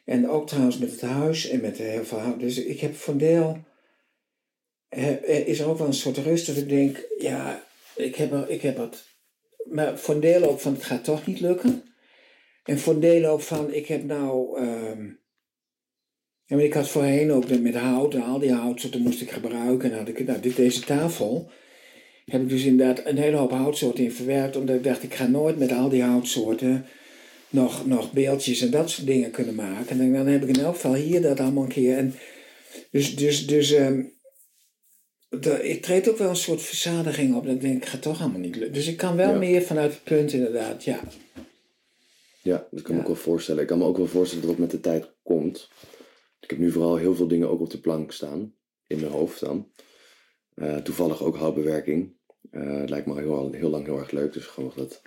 En 0.05 0.29
ook 0.29 0.49
trouwens 0.49 0.79
met 0.79 0.91
het 0.91 1.01
huis 1.01 1.49
en 1.49 1.61
met 1.61 1.79
heel 1.79 2.05
veel 2.05 2.39
Dus 2.39 2.59
ik 2.59 2.81
heb 2.81 2.95
van 2.95 3.19
deel, 3.19 3.59
er 4.89 5.47
is 5.47 5.63
ook 5.63 5.79
wel 5.79 5.87
een 5.87 5.93
soort 5.93 6.17
rust 6.17 6.47
dat 6.47 6.57
ik 6.57 6.69
denk, 6.69 7.07
ja, 7.19 7.65
ik 7.97 8.17
heb, 8.17 8.33
er, 8.33 8.51
ik 8.51 8.63
heb 8.63 8.77
het. 8.77 9.05
Maar 9.65 9.99
voor 9.99 10.21
deel 10.21 10.43
ook 10.43 10.61
van, 10.61 10.73
het 10.73 10.85
gaat 10.85 11.05
toch 11.05 11.27
niet 11.27 11.41
lukken. 11.41 11.83
En 12.65 12.79
voor 12.79 13.01
deel 13.01 13.31
ook 13.31 13.41
van, 13.41 13.73
ik 13.73 13.87
heb 13.87 14.05
nou... 14.05 14.61
Um, 14.61 15.19
ik 16.59 16.73
had 16.73 16.89
voorheen 16.89 17.33
ook 17.33 17.49
met 17.49 17.75
hout 17.75 18.15
en 18.15 18.23
al 18.23 18.39
die 18.39 18.53
houtsoorten 18.53 19.01
moest 19.01 19.21
ik 19.21 19.31
gebruiken. 19.31 19.93
En 19.93 19.99
had 19.99 20.09
ik, 20.09 20.27
nou, 20.27 20.41
dit, 20.41 20.57
deze 20.57 20.81
tafel 20.81 21.51
heb 22.31 22.43
ik 22.43 22.49
dus 22.49 22.65
inderdaad 22.65 23.07
een 23.07 23.19
hele 23.19 23.37
hoop 23.37 23.51
houtsoorten 23.51 24.05
in 24.05 24.13
verwerkt. 24.13 24.57
Omdat 24.57 24.77
ik 24.77 24.85
dacht, 24.85 25.03
ik 25.03 25.15
ga 25.15 25.27
nooit 25.27 25.59
met 25.59 25.73
al 25.73 25.89
die 25.89 26.03
houtsoorten 26.03 26.87
nog, 27.51 27.87
nog 27.87 28.13
beeldjes 28.13 28.61
en 28.61 28.71
dat 28.71 28.91
soort 28.91 29.07
dingen 29.07 29.31
kunnen 29.31 29.55
maken. 29.55 30.01
En 30.01 30.13
dan 30.13 30.27
heb 30.27 30.43
ik 30.43 30.57
in 30.57 30.65
elk 30.65 30.75
geval 30.75 30.95
hier 30.95 31.23
dat 31.23 31.41
allemaal 31.41 31.63
een 31.63 31.69
keer. 31.69 31.97
En 31.97 32.15
dus, 32.91 33.17
dus, 33.17 33.47
dus 33.47 33.73
um, 33.73 34.13
ik 35.61 35.83
treed 35.83 36.09
ook 36.09 36.19
wel 36.19 36.29
een 36.29 36.37
soort 36.37 36.63
verzadiging 36.63 37.35
op. 37.35 37.45
Dat 37.45 37.55
ik 37.55 37.61
denk, 37.61 37.83
ik 37.83 37.89
ga 37.89 37.99
toch 37.99 38.21
allemaal 38.21 38.41
niet 38.41 38.57
lukken. 38.57 38.73
Dus 38.73 38.87
ik 38.87 38.97
kan 38.97 39.17
wel 39.17 39.39
meer 39.39 39.63
vanuit 39.63 39.93
het 39.93 40.05
punt 40.05 40.33
inderdaad, 40.33 40.85
ja. 40.85 41.01
Ja, 42.43 42.67
dat 42.71 42.83
kan 42.83 42.91
ik 42.91 42.97
me 42.97 42.99
ook 42.99 43.07
wel 43.07 43.25
voorstellen. 43.25 43.63
Ik 43.63 43.69
kan 43.69 43.79
me 43.79 43.85
ook 43.85 43.97
wel 43.97 44.07
voorstellen 44.07 44.47
dat 44.47 44.51
het 44.51 44.61
met 44.61 44.71
de 44.71 44.81
tijd 44.81 45.15
komt. 45.23 45.69
Ik 46.41 46.51
heb 46.51 46.59
nu 46.59 46.71
vooral 46.71 46.97
heel 46.97 47.15
veel 47.15 47.29
dingen 47.29 47.51
ook 47.51 47.61
op 47.61 47.71
de 47.71 47.81
plank 47.81 48.13
staan. 48.13 48.55
In 48.87 49.01
mijn 49.01 49.13
hoofd 49.13 49.41
dan. 49.41 49.73
Uh, 50.55 50.77
toevallig 50.77 51.23
ook 51.23 51.37
houtbewerking. 51.37 52.19
Uh, 52.53 52.83
lijkt 52.87 53.07
me 53.07 53.19
heel, 53.19 53.53
heel 53.53 53.71
lang 53.71 53.85
heel 53.85 53.99
erg 53.99 54.11
leuk. 54.11 54.33
Dus 54.33 54.47
gewoon 54.47 54.73
dat 54.77 55.03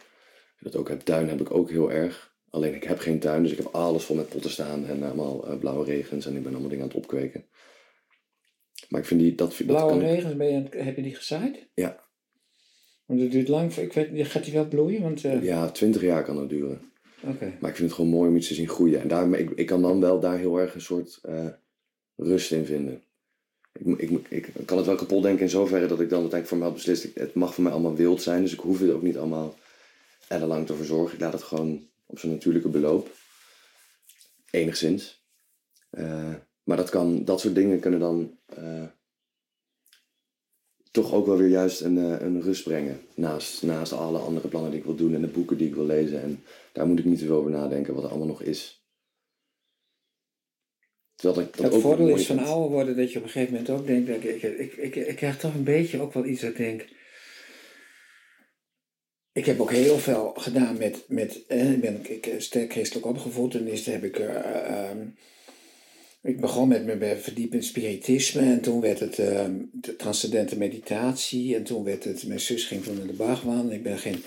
dat 0.59 0.75
ook 0.75 0.89
heb. 0.89 0.99
Tuin 0.99 1.29
heb 1.29 1.41
ik 1.41 1.53
ook 1.53 1.69
heel 1.69 1.91
erg. 1.91 2.35
Alleen 2.49 2.75
ik 2.75 2.83
heb 2.83 2.99
geen 2.99 3.19
tuin, 3.19 3.43
dus 3.43 3.51
ik 3.51 3.57
heb 3.57 3.67
alles 3.71 4.03
vol 4.03 4.15
met 4.15 4.29
potten 4.29 4.51
staan 4.51 4.85
en 4.85 5.03
allemaal 5.03 5.51
uh, 5.51 5.57
blauwe 5.59 5.85
regens 5.85 6.25
en 6.25 6.35
ik 6.35 6.43
ben 6.43 6.51
allemaal 6.51 6.69
dingen 6.69 6.83
aan 6.83 6.89
het 6.89 6.97
opkweken. 6.97 7.45
Maar 8.89 9.01
ik 9.01 9.07
vind 9.07 9.19
die... 9.19 9.35
Dat, 9.35 9.61
blauwe 9.65 9.99
regens, 9.99 10.35
ben 10.35 10.51
je, 10.51 10.83
heb 10.83 10.95
je 10.95 11.01
die 11.01 11.15
gezaaid? 11.15 11.67
Ja. 11.73 12.03
Want 13.05 13.21
het 13.21 13.31
duurt 13.31 13.47
lang, 13.47 13.73
ik 13.73 13.93
weet, 13.93 14.27
gaat 14.27 14.43
die 14.43 14.53
wel 14.53 14.67
bloeien? 14.67 15.01
Want, 15.01 15.23
uh... 15.23 15.43
Ja, 15.43 15.69
twintig 15.71 16.01
jaar 16.01 16.23
kan 16.23 16.35
dat 16.35 16.49
duren. 16.49 16.91
Oké. 17.23 17.57
Maar 17.59 17.69
ik 17.69 17.75
vind 17.75 17.89
het 17.89 17.93
gewoon 17.93 18.11
mooi 18.11 18.29
om 18.29 18.35
iets 18.35 18.47
te 18.47 18.53
zien 18.53 18.69
groeien. 18.69 19.01
En 19.01 19.07
daar, 19.07 19.33
ik, 19.33 19.49
ik 19.49 19.65
kan 19.65 19.81
dan 19.81 19.99
wel 19.99 20.19
daar 20.19 20.37
heel 20.37 20.59
erg 20.59 20.73
een 20.73 20.81
soort 20.81 21.21
rust 22.15 22.51
in 22.51 22.65
vinden 22.65 23.03
ik, 23.73 24.09
ik, 24.09 24.27
ik, 24.29 24.65
kan 24.65 24.77
het 24.77 24.85
wel 24.85 24.95
kapot 24.95 25.23
denken 25.23 25.41
in 25.41 25.49
zoverre 25.49 25.87
dat 25.87 25.99
ik 25.99 26.09
dan 26.09 26.21
uiteindelijk 26.21 26.47
voor 26.47 26.61
had 26.61 26.73
beslist. 26.73 27.07
Het 27.15 27.33
mag 27.33 27.53
voor 27.53 27.63
mij 27.63 27.73
allemaal 27.73 27.95
wild 27.95 28.21
zijn, 28.21 28.41
dus 28.41 28.53
ik 28.53 28.59
hoef 28.59 28.79
het 28.79 28.91
ook 28.91 29.01
niet 29.01 29.17
allemaal 29.17 29.55
ellenlang 30.27 30.65
te 30.65 30.75
verzorgen. 30.75 31.13
Ik 31.13 31.21
laat 31.21 31.33
het 31.33 31.43
gewoon 31.43 31.87
op 32.05 32.19
zijn 32.19 32.31
natuurlijke 32.31 32.69
beloop. 32.69 33.11
Enigszins. 34.49 35.21
Uh, 35.91 36.33
maar 36.63 36.77
dat, 36.77 36.89
kan, 36.89 37.25
dat 37.25 37.39
soort 37.39 37.55
dingen 37.55 37.79
kunnen 37.79 37.99
dan 37.99 38.37
uh, 38.59 38.85
toch 40.91 41.13
ook 41.13 41.25
wel 41.25 41.37
weer 41.37 41.49
juist 41.49 41.81
een, 41.81 41.97
uh, 41.97 42.21
een 42.21 42.41
rust 42.41 42.63
brengen. 42.63 43.01
Naast, 43.15 43.63
naast 43.63 43.93
alle 43.93 44.17
andere 44.17 44.47
plannen 44.47 44.71
die 44.71 44.79
ik 44.79 44.85
wil 44.85 44.95
doen 44.95 45.13
en 45.13 45.21
de 45.21 45.27
boeken 45.27 45.57
die 45.57 45.67
ik 45.67 45.75
wil 45.75 45.85
lezen. 45.85 46.21
En 46.21 46.43
daar 46.71 46.87
moet 46.87 46.99
ik 46.99 47.05
niet 47.05 47.19
te 47.19 47.25
veel 47.25 47.35
over 47.35 47.51
nadenken 47.51 47.93
wat 47.93 48.03
er 48.03 48.09
allemaal 48.09 48.27
nog 48.27 48.41
is 48.41 48.82
het 51.31 51.75
voordeel 51.75 52.07
is 52.07 52.25
van 52.25 52.39
ouder 52.39 52.71
worden 52.71 52.97
dat 52.97 53.11
je 53.11 53.17
op 53.17 53.23
een 53.23 53.29
gegeven 53.29 53.53
moment 53.53 53.69
ook 53.69 53.87
denkt, 53.87 54.09
ik, 54.09 54.23
ik, 54.23 54.43
ik, 54.43 54.73
ik, 54.73 54.95
ik 54.95 55.15
krijg 55.15 55.37
toch 55.37 55.53
een 55.53 55.63
beetje 55.63 56.01
ook 56.01 56.13
wel 56.13 56.25
iets 56.25 56.41
dat 56.41 56.49
ik 56.49 56.57
denk, 56.57 56.85
ik 59.33 59.45
heb 59.45 59.59
ook 59.59 59.71
heel 59.71 59.97
veel 59.97 60.33
gedaan 60.35 60.77
met, 60.77 61.03
met 61.07 61.45
eh, 61.47 61.71
ik 61.71 61.81
ben 61.81 62.11
ik, 62.11 62.25
eh, 62.25 62.39
sterk 62.39 62.71
christelijk 62.71 63.05
opgevoed 63.05 63.55
en 63.55 63.67
eerst 63.67 63.85
heb 63.85 64.03
ik, 64.03 64.19
eh, 64.19 64.89
ehm, 64.89 65.07
ik 66.21 66.41
begon 66.41 66.67
met 66.67 66.85
me 66.85 67.17
verdiepen 67.21 67.57
in 67.57 67.63
spiritisme 67.63 68.41
en 68.41 68.61
toen 68.61 68.81
werd 68.81 68.99
het 68.99 69.19
ehm, 69.19 69.55
de 69.71 69.95
transcendente 69.95 70.57
meditatie 70.57 71.55
en 71.55 71.63
toen 71.63 71.83
werd 71.83 72.03
het, 72.03 72.27
mijn 72.27 72.39
zus 72.39 72.65
ging 72.65 72.83
toen 72.83 73.01
in 73.01 73.07
de 73.07 73.13
Bhagwan, 73.13 73.71
ik 73.71 73.83
ben 73.83 73.97
geen, 73.97 74.23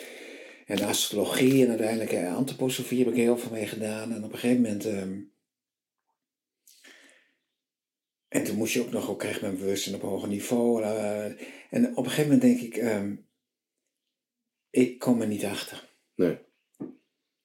en 0.66 0.80
astrologie 0.80 1.62
en 1.62 1.68
uiteindelijk 1.68 2.12
uh, 2.12 2.36
antroposofie 2.36 2.98
heb 2.98 3.08
ik 3.08 3.14
heel 3.14 3.38
veel 3.38 3.50
mee 3.50 3.66
gedaan 3.66 4.12
en 4.12 4.24
op 4.24 4.32
een 4.32 4.38
gegeven 4.38 4.62
moment, 4.62 4.84
ehm, 4.84 5.18
en 8.28 8.44
toen 8.44 8.56
moest 8.56 8.72
je 8.72 8.80
ook 8.80 8.90
nog, 8.90 9.10
ook 9.10 9.18
krijg 9.18 9.40
mijn 9.40 9.56
bewustzijn 9.56 9.94
op 9.94 10.02
een 10.02 10.08
hoger 10.08 10.28
niveau 10.28 10.82
uh, 10.82 11.24
en 11.70 11.96
op 11.96 12.04
een 12.04 12.10
gegeven 12.10 12.32
moment 12.32 12.40
denk 12.40 12.60
ik, 12.60 12.82
ik 14.70 14.98
kom 14.98 15.20
er 15.20 15.26
niet 15.26 15.44
achter. 15.44 15.88
Nee. 16.14 16.38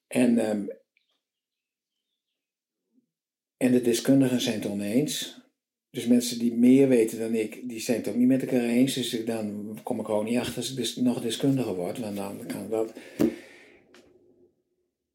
En, 0.08 0.50
um, 0.50 0.70
en 3.58 3.72
de 3.72 3.82
deskundigen 3.82 4.42
zijn 4.42 4.62
het 4.62 4.72
oneens. 4.72 5.40
Dus 5.90 6.08
mensen 6.08 6.40
die 6.40 6.54
meer 6.54 6.88
weten 6.88 7.20
dan 7.20 7.34
ik, 7.34 7.70
die 7.70 7.80
zijn 7.80 7.98
het 7.98 8.08
ook 8.08 8.16
niet 8.16 8.28
met 8.28 8.42
elkaar 8.42 8.64
eens. 8.64 8.94
Dus 8.94 9.26
dan 9.26 9.80
kom 9.84 10.00
ik 10.00 10.10
ook 10.10 10.24
niet 10.24 10.38
achter 10.38 10.56
als 10.56 10.70
ik 10.70 10.76
dus 10.76 10.96
nog 10.96 11.22
deskundiger 11.22 11.76
word. 11.76 12.00
Want 12.00 12.16
dan 12.16 12.46
kan 12.46 12.70
dat. 12.70 12.94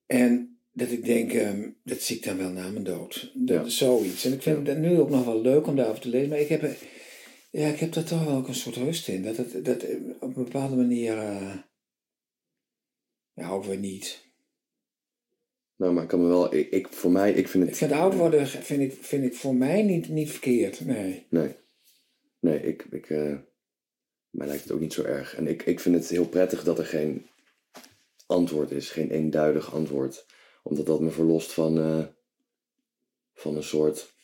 En 0.07 0.56
dat 0.77 0.91
ik 0.91 1.05
denk, 1.05 1.33
um, 1.33 1.77
dat 1.85 2.01
zie 2.01 2.17
ik 2.17 2.25
dan 2.25 2.37
wel 2.37 2.51
na 2.51 2.71
mijn 2.71 2.85
dood. 2.85 3.31
Dat 3.35 3.65
ja. 3.65 3.69
Zoiets. 3.69 4.25
En 4.25 4.33
ik 4.33 4.43
vind 4.43 4.67
het 4.67 4.79
nu 4.79 4.99
ook 4.99 5.11
nog 5.11 5.25
wel 5.25 5.41
leuk 5.41 5.67
om 5.67 5.77
daarover 5.77 6.01
te 6.01 6.09
lezen. 6.09 6.29
Maar 6.29 6.39
ik 6.39 6.49
heb, 6.49 6.77
ja, 7.51 7.69
ik 7.69 7.79
heb 7.79 7.93
daar 7.93 8.05
toch 8.05 8.25
wel 8.25 8.37
ook 8.37 8.49
een 8.49 8.55
soort 8.55 8.77
rust 8.77 9.09
in. 9.09 9.23
Dat 9.23 9.37
het 9.37 9.65
dat 9.65 9.85
op 10.21 10.37
een 10.37 10.45
bepaalde 10.45 10.77
manier... 10.77 11.17
Uh, 11.17 11.55
ja, 13.33 13.51
ook 13.51 13.65
weer 13.65 13.79
niet. 13.79 14.25
Nou, 15.77 15.93
maar 15.93 16.03
ik 16.03 16.09
kan 16.09 16.21
me 16.21 16.27
wel, 16.27 16.55
ik, 16.55 16.71
ik 16.71 16.89
voor 16.89 17.11
mij, 17.11 17.33
ik 17.33 17.49
vind 17.49 17.65
het... 17.65 17.73
Ik 17.73 17.79
vind 17.79 17.93
oud 17.93 18.15
worden, 18.15 18.47
vind 18.47 18.81
ik, 18.81 19.05
vind 19.05 19.25
ik 19.25 19.35
voor 19.35 19.55
mij 19.55 19.83
niet, 19.83 20.09
niet 20.09 20.31
verkeerd, 20.31 20.85
nee. 20.85 21.27
Nee. 21.31 21.55
Nee, 22.41 22.61
ik, 22.61 22.87
ik, 22.91 23.09
uh, 23.09 23.39
mij 24.31 24.47
lijkt 24.47 24.63
het 24.63 24.73
ook 24.73 24.81
niet 24.81 24.93
zo 24.93 25.03
erg. 25.03 25.35
En 25.37 25.47
ik, 25.47 25.63
ik 25.63 25.81
vind 25.81 25.95
het 25.95 26.09
heel 26.09 26.29
prettig 26.29 26.65
dat 26.65 26.79
er 26.79 26.87
geen 26.87 27.27
antwoord 28.27 28.71
is, 28.71 28.91
geen 28.91 29.11
eenduidig 29.11 29.75
antwoord. 29.75 30.27
Omdat 30.69 30.87
dat 30.87 31.01
me 31.01 31.11
verlost 31.11 31.53
van, 31.53 31.79
uh, 31.79 32.05
van 33.35 33.57
een 33.57 33.63
soort, 33.63 34.15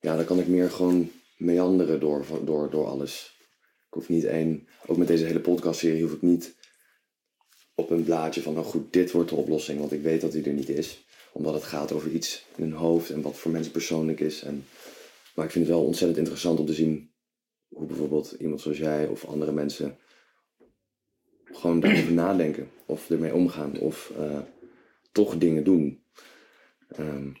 ja, 0.00 0.16
dan 0.16 0.24
kan 0.24 0.38
ik 0.38 0.46
meer 0.46 0.70
gewoon 0.70 1.10
meanderen 1.36 2.00
door, 2.00 2.26
door, 2.44 2.70
door 2.70 2.86
alles. 2.86 3.36
Ik 3.86 3.92
hoef 3.94 4.08
niet 4.08 4.24
één, 4.24 4.68
ook 4.86 4.96
met 4.96 5.06
deze 5.06 5.24
hele 5.24 5.40
podcastserie 5.40 6.02
hoef 6.02 6.12
ik 6.12 6.22
niet 6.22 6.56
op 7.74 7.90
een 7.90 8.04
blaadje 8.04 8.42
van, 8.42 8.54
nou 8.54 8.66
goed, 8.66 8.92
dit 8.92 9.10
wordt 9.12 9.30
de 9.30 9.36
oplossing, 9.36 9.78
want 9.78 9.92
ik 9.92 10.02
weet 10.02 10.20
dat 10.20 10.32
die 10.32 10.44
er 10.44 10.52
niet 10.52 10.68
is. 10.68 11.04
Omdat 11.32 11.54
het 11.54 11.62
gaat 11.62 11.92
over 11.92 12.10
iets 12.10 12.44
in 12.56 12.62
hun 12.62 12.72
hoofd 12.72 13.10
en 13.10 13.22
wat 13.22 13.36
voor 13.36 13.50
mensen 13.50 13.72
persoonlijk 13.72 14.20
is. 14.20 14.42
En, 14.42 14.64
maar 15.34 15.44
ik 15.44 15.50
vind 15.50 15.66
het 15.66 15.74
wel 15.74 15.84
ontzettend 15.84 16.18
interessant 16.18 16.58
om 16.58 16.66
te 16.66 16.74
zien 16.74 17.10
hoe 17.68 17.86
bijvoorbeeld 17.86 18.36
iemand 18.38 18.60
zoals 18.60 18.78
jij 18.78 19.06
of 19.06 19.24
andere 19.24 19.52
mensen 19.52 19.98
gewoon 21.44 21.80
daarover 21.80 22.12
nadenken. 22.12 22.70
Of 22.86 23.10
ermee 23.10 23.34
omgaan 23.34 23.78
of 23.78 24.12
uh, 24.18 24.38
toch 25.16 25.38
dingen 25.38 25.64
doen 25.64 26.02
um, 26.98 27.36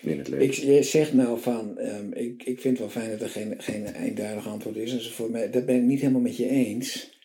in 0.00 0.18
het 0.18 0.28
leven. 0.28 0.44
Ik, 0.44 0.52
je 0.52 0.82
zegt 0.82 1.12
nou 1.12 1.40
van, 1.40 1.78
um, 1.78 2.12
ik, 2.12 2.42
ik 2.42 2.60
vind 2.60 2.78
het 2.78 2.78
wel 2.78 3.02
fijn 3.02 3.10
dat 3.10 3.20
er 3.20 3.28
geen, 3.28 3.54
geen 3.58 3.86
eenduidig 3.94 4.48
antwoord 4.48 4.76
is. 4.76 4.92
Dus 4.92 5.10
voor 5.10 5.30
mij, 5.30 5.50
dat 5.50 5.66
ben 5.66 5.76
ik 5.76 5.82
niet 5.82 6.00
helemaal 6.00 6.20
met 6.20 6.36
je 6.36 6.48
eens. 6.48 7.20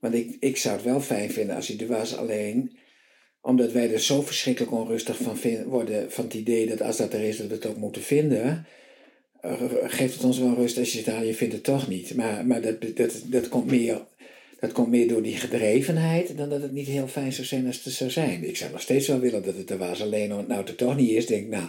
Want 0.00 0.14
ik, 0.14 0.36
ik 0.40 0.56
zou 0.56 0.74
het 0.74 0.84
wel 0.84 1.00
fijn 1.00 1.30
vinden 1.30 1.56
als 1.56 1.68
hij 1.68 1.78
er 1.78 1.86
was, 1.86 2.16
alleen 2.16 2.76
omdat 3.40 3.72
wij 3.72 3.92
er 3.92 4.00
zo 4.00 4.22
verschrikkelijk 4.22 4.72
onrustig 4.72 5.16
van 5.16 5.38
worden, 5.64 6.12
van 6.12 6.24
het 6.24 6.34
idee 6.34 6.66
dat 6.66 6.82
als 6.82 6.96
dat 6.96 7.12
er 7.12 7.20
is, 7.20 7.36
dat 7.36 7.46
we 7.46 7.54
het 7.54 7.66
ook 7.66 7.76
moeten 7.76 8.02
vinden, 8.02 8.66
geeft 9.84 10.14
het 10.14 10.24
ons 10.24 10.38
wel 10.38 10.54
rust 10.54 10.78
als 10.78 10.92
je 10.92 11.02
zegt, 11.02 11.16
ah, 11.16 11.24
je 11.24 11.34
vindt 11.34 11.54
het 11.54 11.64
toch 11.64 11.88
niet. 11.88 12.14
Maar, 12.14 12.46
maar 12.46 12.60
dat, 12.60 12.96
dat, 12.96 13.22
dat, 13.26 13.48
komt 13.48 13.66
meer, 13.66 14.06
dat 14.62 14.72
komt 14.72 14.88
meer 14.88 15.08
door 15.08 15.22
die 15.22 15.36
gedrevenheid 15.36 16.36
dan 16.36 16.48
dat 16.48 16.62
het 16.62 16.72
niet 16.72 16.86
heel 16.86 17.08
fijn 17.08 17.32
zou 17.32 17.46
zijn 17.46 17.66
als 17.66 17.76
het 17.76 17.84
er 17.84 17.90
zou 17.90 18.10
zijn. 18.10 18.48
Ik 18.48 18.56
zou 18.56 18.70
nog 18.70 18.80
steeds 18.80 19.06
wel 19.08 19.20
willen 19.20 19.42
dat 19.42 19.56
het 19.56 19.70
er 19.70 19.78
was, 19.78 20.02
alleen 20.02 20.22
omdat 20.22 20.38
het 20.38 20.48
nou 20.48 20.66
er 20.66 20.74
toch 20.74 20.96
niet 20.96 21.10
is, 21.10 21.26
denk 21.26 21.42
ik, 21.42 21.48
nou, 21.48 21.68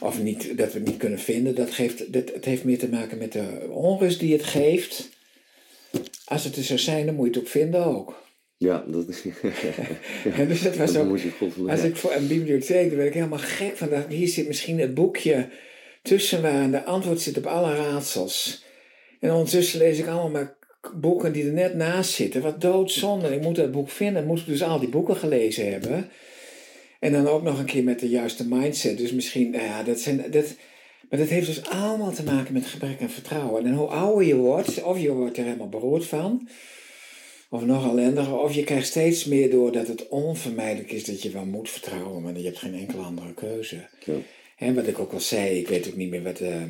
of 0.00 0.22
niet, 0.22 0.58
dat 0.58 0.72
we 0.72 0.78
het 0.78 0.88
niet 0.88 0.96
kunnen 0.96 1.18
vinden, 1.18 1.54
dat 1.54 1.70
geeft, 1.70 2.12
dat, 2.12 2.32
het 2.34 2.44
heeft 2.44 2.64
meer 2.64 2.78
te 2.78 2.88
maken 2.88 3.18
met 3.18 3.32
de 3.32 3.68
onrust 3.70 4.20
die 4.20 4.32
het 4.32 4.44
geeft 4.44 5.08
als 6.24 6.44
het 6.44 6.56
er 6.56 6.62
zou 6.62 6.78
zijn, 6.78 7.06
dan 7.06 7.14
moet 7.14 7.26
je 7.26 7.32
het 7.32 7.40
ook 7.40 7.48
vinden 7.48 7.84
ook. 7.84 8.24
Ja, 8.56 8.84
dat, 8.86 9.22
ja. 10.24 10.44
dus 10.48 10.62
dat 10.62 10.76
was 10.76 10.96
ook, 10.96 11.18
als 11.68 11.82
ik 11.82 11.96
voor 11.96 12.12
een 12.12 12.26
bibliotheek, 12.26 12.88
dan 12.88 12.96
ben 12.96 13.06
ik 13.06 13.14
helemaal 13.14 13.38
gek 13.38 13.76
van, 13.76 13.88
hier 14.08 14.28
zit 14.28 14.46
misschien 14.46 14.80
het 14.80 14.94
boekje 14.94 15.48
tussen 16.02 16.42
waar 16.42 16.70
de 16.70 16.84
antwoord 16.84 17.20
zit 17.20 17.36
op 17.36 17.46
alle 17.46 17.74
raadsels. 17.74 18.64
En 19.20 19.30
ondertussen 19.30 19.78
lees 19.78 19.98
ik 19.98 20.06
allemaal 20.06 20.30
maar 20.30 20.55
boeken 20.94 21.32
die 21.32 21.44
er 21.44 21.52
net 21.52 21.74
naast 21.74 22.10
zitten. 22.10 22.42
Wat 22.42 22.60
doodzonde. 22.60 23.34
Ik 23.34 23.42
moet 23.42 23.56
dat 23.56 23.72
boek 23.72 23.90
vinden. 23.90 24.26
Moet 24.26 24.40
ik 24.40 24.46
dus 24.46 24.62
al 24.62 24.78
die 24.78 24.88
boeken 24.88 25.16
gelezen 25.16 25.70
hebben. 25.72 26.08
En 27.00 27.12
dan 27.12 27.26
ook 27.26 27.42
nog 27.42 27.58
een 27.58 27.64
keer 27.64 27.84
met 27.84 28.00
de 28.00 28.08
juiste 28.08 28.48
mindset. 28.48 28.98
Dus 28.98 29.12
misschien, 29.12 29.50
nou 29.50 29.64
ja, 29.64 29.82
dat 29.82 30.00
zijn, 30.00 30.30
dat, 30.30 30.54
maar 31.10 31.18
dat 31.18 31.28
heeft 31.28 31.46
dus 31.46 31.68
allemaal 31.68 32.12
te 32.12 32.22
maken 32.22 32.52
met 32.52 32.66
gebrek 32.66 33.00
aan 33.00 33.10
vertrouwen. 33.10 33.66
En 33.66 33.74
hoe 33.74 33.86
ouder 33.86 34.26
je 34.26 34.36
wordt, 34.36 34.82
of 34.82 34.98
je 34.98 35.12
wordt 35.12 35.36
er 35.36 35.44
helemaal 35.44 35.68
beroerd 35.68 36.06
van, 36.06 36.48
of 37.50 37.64
nog 37.64 37.90
ellendiger, 37.90 38.38
of 38.38 38.54
je 38.54 38.64
krijgt 38.64 38.86
steeds 38.86 39.24
meer 39.24 39.50
door 39.50 39.72
dat 39.72 39.86
het 39.86 40.08
onvermijdelijk 40.08 40.92
is 40.92 41.04
dat 41.04 41.22
je 41.22 41.30
wel 41.30 41.44
moet 41.44 41.70
vertrouwen, 41.70 42.22
maar 42.22 42.38
je 42.38 42.44
hebt 42.44 42.58
geen 42.58 42.74
enkele 42.74 43.02
andere 43.02 43.34
keuze. 43.34 43.88
Ja. 44.04 44.14
En 44.56 44.74
wat 44.74 44.86
ik 44.86 44.98
ook 44.98 45.12
al 45.12 45.20
zei, 45.20 45.58
ik 45.58 45.68
weet 45.68 45.88
ook 45.88 45.96
niet 45.96 46.10
meer 46.10 46.22
wat. 46.22 46.40
Uh, 46.40 46.62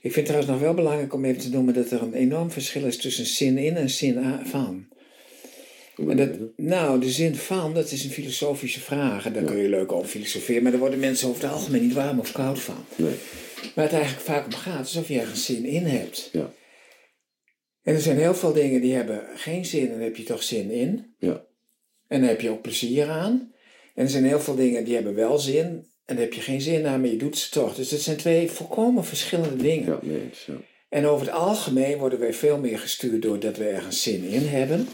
ik 0.00 0.12
vind 0.12 0.14
het 0.14 0.24
trouwens 0.24 0.50
nog 0.50 0.60
wel 0.60 0.74
belangrijk 0.74 1.14
om 1.14 1.24
even 1.24 1.40
te 1.40 1.50
noemen 1.50 1.74
dat 1.74 1.90
er 1.90 2.02
een 2.02 2.14
enorm 2.14 2.50
verschil 2.50 2.84
is 2.84 2.96
tussen 2.96 3.26
zin 3.26 3.58
in 3.58 3.76
en 3.76 3.90
zin 3.90 4.24
van. 4.44 4.86
En 5.96 6.16
dat, 6.16 6.30
nou, 6.56 7.00
de 7.00 7.10
zin 7.10 7.34
van, 7.34 7.74
dat 7.74 7.90
is 7.90 8.04
een 8.04 8.10
filosofische 8.10 8.80
vraag. 8.80 9.26
En 9.26 9.32
daar 9.32 9.42
kun 9.42 9.56
je 9.56 9.68
leuk 9.68 9.92
over 9.92 10.08
filosoferen. 10.08 10.62
Maar 10.62 10.70
daar 10.70 10.80
worden 10.80 10.98
mensen 10.98 11.28
over 11.28 11.42
het 11.42 11.52
algemeen 11.52 11.82
niet 11.82 11.92
warm 11.92 12.18
of 12.18 12.32
koud 12.32 12.58
van. 12.58 12.84
Nee. 12.96 13.14
Waar 13.74 13.84
het 13.84 13.94
eigenlijk 13.94 14.24
vaak 14.24 14.44
om 14.44 14.52
gaat, 14.52 14.86
is 14.86 14.96
of 14.96 15.08
je 15.08 15.20
ergens 15.20 15.44
zin 15.44 15.64
in 15.64 15.84
hebt. 15.84 16.28
Ja. 16.32 16.52
En 17.82 17.94
er 17.94 18.00
zijn 18.00 18.18
heel 18.18 18.34
veel 18.34 18.52
dingen 18.52 18.80
die 18.80 18.94
hebben 18.94 19.26
geen 19.34 19.66
zin 19.66 19.84
en 19.84 19.90
dan 19.90 20.00
heb 20.00 20.16
je 20.16 20.22
toch 20.22 20.42
zin 20.42 20.70
in. 20.70 21.14
Ja. 21.18 21.46
En 22.06 22.20
dan 22.20 22.28
heb 22.28 22.40
je 22.40 22.50
ook 22.50 22.62
plezier 22.62 23.08
aan. 23.08 23.52
En 23.94 24.04
er 24.04 24.10
zijn 24.10 24.24
heel 24.24 24.40
veel 24.40 24.54
dingen 24.54 24.84
die 24.84 24.94
hebben 24.94 25.14
wel 25.14 25.38
zin 25.38 25.87
en 26.08 26.14
daar 26.14 26.24
heb 26.24 26.32
je 26.32 26.40
geen 26.40 26.60
zin 26.60 26.86
aan, 26.86 27.00
maar 27.00 27.10
je 27.10 27.16
doet 27.16 27.38
ze 27.38 27.50
toch. 27.50 27.74
Dus 27.74 27.90
het 27.90 28.00
zijn 28.00 28.16
twee 28.16 28.50
volkomen 28.50 29.04
verschillende 29.04 29.56
dingen. 29.56 29.86
Ja, 29.86 29.98
nee, 30.02 30.30
ja. 30.46 30.54
En 30.88 31.06
over 31.06 31.26
het 31.26 31.34
algemeen 31.34 31.98
worden 31.98 32.18
wij 32.18 32.34
veel 32.34 32.58
meer 32.58 32.78
gestuurd 32.78 33.22
doordat 33.22 33.56
we 33.56 33.64
ergens 33.64 34.02
zin 34.02 34.24
in 34.24 34.46
hebben. 34.46 34.88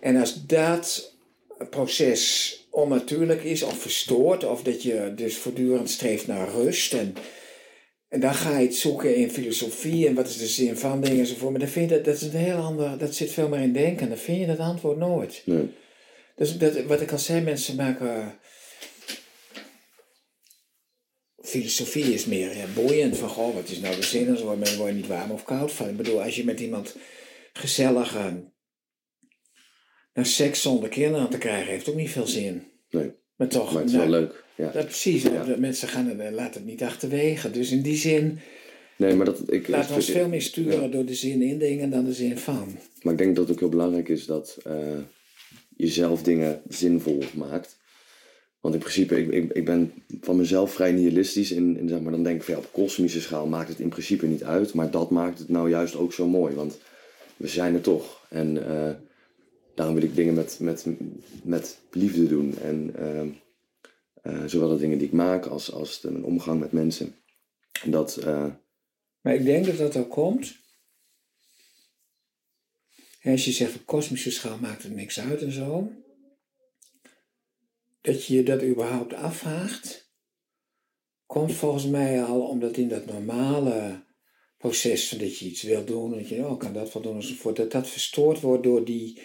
En 0.00 0.16
als 0.16 0.46
dat 0.46 1.14
proces 1.70 2.54
onnatuurlijk 2.70 3.44
is 3.44 3.62
of 3.62 3.78
verstoord, 3.78 4.44
of 4.44 4.62
dat 4.62 4.82
je 4.82 5.12
dus 5.16 5.36
voortdurend 5.36 5.90
streeft 5.90 6.26
naar 6.26 6.50
rust 6.50 6.92
en 6.92 7.16
en 8.08 8.20
dan 8.20 8.34
ga 8.34 8.58
je 8.58 8.66
het 8.66 8.74
zoeken 8.74 9.16
in 9.16 9.30
filosofie 9.30 10.06
en 10.06 10.14
wat 10.14 10.28
is 10.28 10.36
de 10.36 10.46
zin 10.46 10.76
van 10.76 11.00
dingen 11.00 11.18
enzovoort. 11.18 11.50
Maar 11.50 11.60
dan 11.60 11.68
vind 11.68 11.90
je 11.90 11.96
dat, 11.96 12.04
dat 12.04 12.14
is 12.14 12.22
een 12.22 12.30
heel 12.30 12.56
ander, 12.56 12.98
dat 12.98 13.14
zit 13.14 13.30
veel 13.30 13.48
meer 13.48 13.60
in 13.60 13.72
denken. 13.72 14.08
Dan 14.08 14.18
vind 14.18 14.40
je 14.40 14.46
dat 14.46 14.58
antwoord 14.58 14.98
nooit. 14.98 15.42
Nee. 15.44 15.68
Dus 16.36 16.58
dat, 16.58 16.82
wat 16.82 17.00
ik 17.00 17.12
al 17.12 17.18
zei, 17.18 17.40
mensen 17.40 17.76
maken. 17.76 18.38
Filosofie 21.46 22.14
is 22.14 22.24
meer 22.24 22.54
boeiend 22.74 23.16
van 23.16 23.28
goh, 23.28 23.54
wat 23.54 23.68
is 23.68 23.80
nou 23.80 23.96
de 23.96 24.02
zin 24.02 24.26
en 24.26 24.44
maar 24.44 24.76
word 24.76 24.88
je 24.88 24.94
niet 24.94 25.06
warm 25.06 25.30
of 25.30 25.44
koud 25.44 25.72
van. 25.72 25.88
Ik 25.88 25.96
bedoel, 25.96 26.22
als 26.22 26.36
je 26.36 26.44
met 26.44 26.60
iemand 26.60 26.96
gezellig 27.52 28.14
uh, 28.14 28.34
naar 30.14 30.26
seks 30.26 30.62
zonder 30.62 30.88
kinderen 30.88 31.30
te 31.30 31.38
krijgen, 31.38 31.72
heeft 31.72 31.88
ook 31.88 31.94
niet 31.94 32.10
veel 32.10 32.26
zin. 32.26 32.62
Nee. 32.90 33.12
Maar 33.36 33.48
toch. 33.48 33.72
Maar 33.72 33.82
het 33.82 33.90
is 33.90 33.96
wel 33.96 34.08
nou, 34.08 34.20
leuk. 34.20 34.44
Ja. 34.56 34.70
Dat, 34.70 34.84
precies, 34.84 35.22
ja. 35.22 35.54
mensen 35.58 35.88
gaan 35.88 36.06
het, 36.06 36.32
laten 36.32 36.60
het 36.60 36.70
niet 36.70 36.82
achterwege. 36.82 37.50
Dus 37.50 37.70
in 37.70 37.82
die 37.82 37.96
zin. 37.96 38.38
Nee, 38.96 39.14
maar 39.14 39.26
dat, 39.26 39.52
ik, 39.52 39.68
laten 39.68 39.88
we 39.88 39.94
ons 39.94 40.10
veel 40.10 40.28
meer 40.28 40.42
sturen 40.42 40.90
door 40.90 41.04
de 41.04 41.14
zin 41.14 41.42
in 41.42 41.58
dingen 41.58 41.90
dan 41.90 42.04
de 42.04 42.12
zin 42.12 42.38
van. 42.38 42.78
Maar 43.02 43.12
ik 43.12 43.18
denk 43.18 43.36
dat 43.36 43.44
het 43.44 43.54
ook 43.54 43.60
heel 43.60 43.68
belangrijk 43.68 44.08
is 44.08 44.26
dat 44.26 44.58
uh, 44.66 44.72
je 45.76 45.88
zelf 45.88 46.22
dingen 46.22 46.62
zinvol 46.68 47.22
maakt. 47.34 47.76
Want 48.60 48.74
in 48.74 48.80
principe, 48.80 49.20
ik, 49.20 49.32
ik, 49.32 49.52
ik 49.52 49.64
ben 49.64 49.92
van 50.20 50.36
mezelf 50.36 50.72
vrij 50.72 50.92
nihilistisch. 50.92 51.50
In, 51.50 51.88
zeg 51.88 52.00
maar, 52.00 52.12
dan 52.12 52.22
denk 52.22 52.36
ik 52.36 52.42
van 52.42 52.54
ja, 52.54 52.60
op 52.60 52.72
kosmische 52.72 53.20
schaal 53.20 53.46
maakt 53.46 53.68
het 53.68 53.78
in 53.78 53.88
principe 53.88 54.26
niet 54.26 54.44
uit. 54.44 54.74
Maar 54.74 54.90
dat 54.90 55.10
maakt 55.10 55.38
het 55.38 55.48
nou 55.48 55.68
juist 55.68 55.96
ook 55.96 56.12
zo 56.12 56.28
mooi. 56.28 56.54
Want 56.54 56.78
we 57.36 57.48
zijn 57.48 57.74
er 57.74 57.80
toch. 57.80 58.26
En 58.28 58.56
uh, 58.56 58.90
daarom 59.74 59.94
wil 59.94 60.04
ik 60.04 60.14
dingen 60.14 60.34
met, 60.34 60.58
met, 60.60 60.86
met 61.42 61.78
liefde 61.90 62.26
doen. 62.26 62.58
En 62.58 62.94
uh, 64.26 64.44
zowel 64.46 64.68
de 64.68 64.78
dingen 64.78 64.98
die 64.98 65.06
ik 65.06 65.12
maak 65.12 65.46
als, 65.46 65.72
als 65.72 66.00
de, 66.00 66.10
mijn 66.10 66.24
omgang 66.24 66.60
met 66.60 66.72
mensen. 66.72 67.14
Dat. 67.84 68.24
Maar 69.20 69.34
ik 69.34 69.44
denk 69.44 69.66
dat 69.66 69.76
dat 69.76 69.96
ook 69.96 70.10
komt. 70.10 70.56
als 73.22 73.44
je 73.44 73.52
zegt 73.52 73.74
op 73.74 73.86
kosmische 73.86 74.30
schaal 74.30 74.58
maakt 74.58 74.82
het 74.82 74.94
niks 74.94 75.20
uit 75.20 75.42
en 75.42 75.52
zo, 75.52 75.92
dat 78.06 78.24
je 78.24 78.34
je 78.34 78.42
dat 78.42 78.62
überhaupt 78.62 79.14
afvraagt, 79.14 80.10
komt 81.26 81.52
volgens 81.52 81.86
mij 81.86 82.22
al 82.22 82.40
omdat 82.40 82.76
in 82.76 82.88
dat 82.88 83.06
normale 83.06 84.04
proces 84.58 85.08
dat 85.08 85.38
je 85.38 85.44
iets 85.44 85.62
wil 85.62 85.84
doen, 85.84 86.10
dat 86.10 86.28
je, 86.28 86.46
oh, 86.46 86.58
kan 86.58 86.72
dat 86.72 86.92
wel 86.92 87.02
doen 87.02 87.16
enzovoort, 87.16 87.56
dat 87.56 87.72
dat 87.72 87.88
verstoord 87.88 88.40
wordt 88.40 88.62
door 88.62 88.84
die 88.84 89.20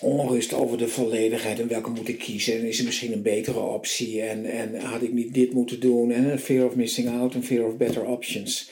onrust 0.00 0.52
over 0.52 0.78
de 0.78 0.88
volledigheid 0.88 1.58
en 1.60 1.68
welke 1.68 1.90
moet 1.90 2.08
ik 2.08 2.18
kiezen 2.18 2.58
en 2.58 2.66
is 2.66 2.78
er 2.78 2.84
misschien 2.84 3.12
een 3.12 3.22
betere 3.22 3.60
optie 3.60 4.22
en, 4.22 4.44
en 4.44 4.80
had 4.80 5.02
ik 5.02 5.12
niet 5.12 5.34
dit 5.34 5.52
moeten 5.52 5.80
doen 5.80 6.10
en 6.10 6.24
een 6.24 6.38
fear 6.38 6.66
of 6.66 6.74
missing 6.74 7.08
out 7.08 7.34
en 7.34 7.44
fear 7.44 7.66
of 7.66 7.76
better 7.76 8.04
options. 8.04 8.70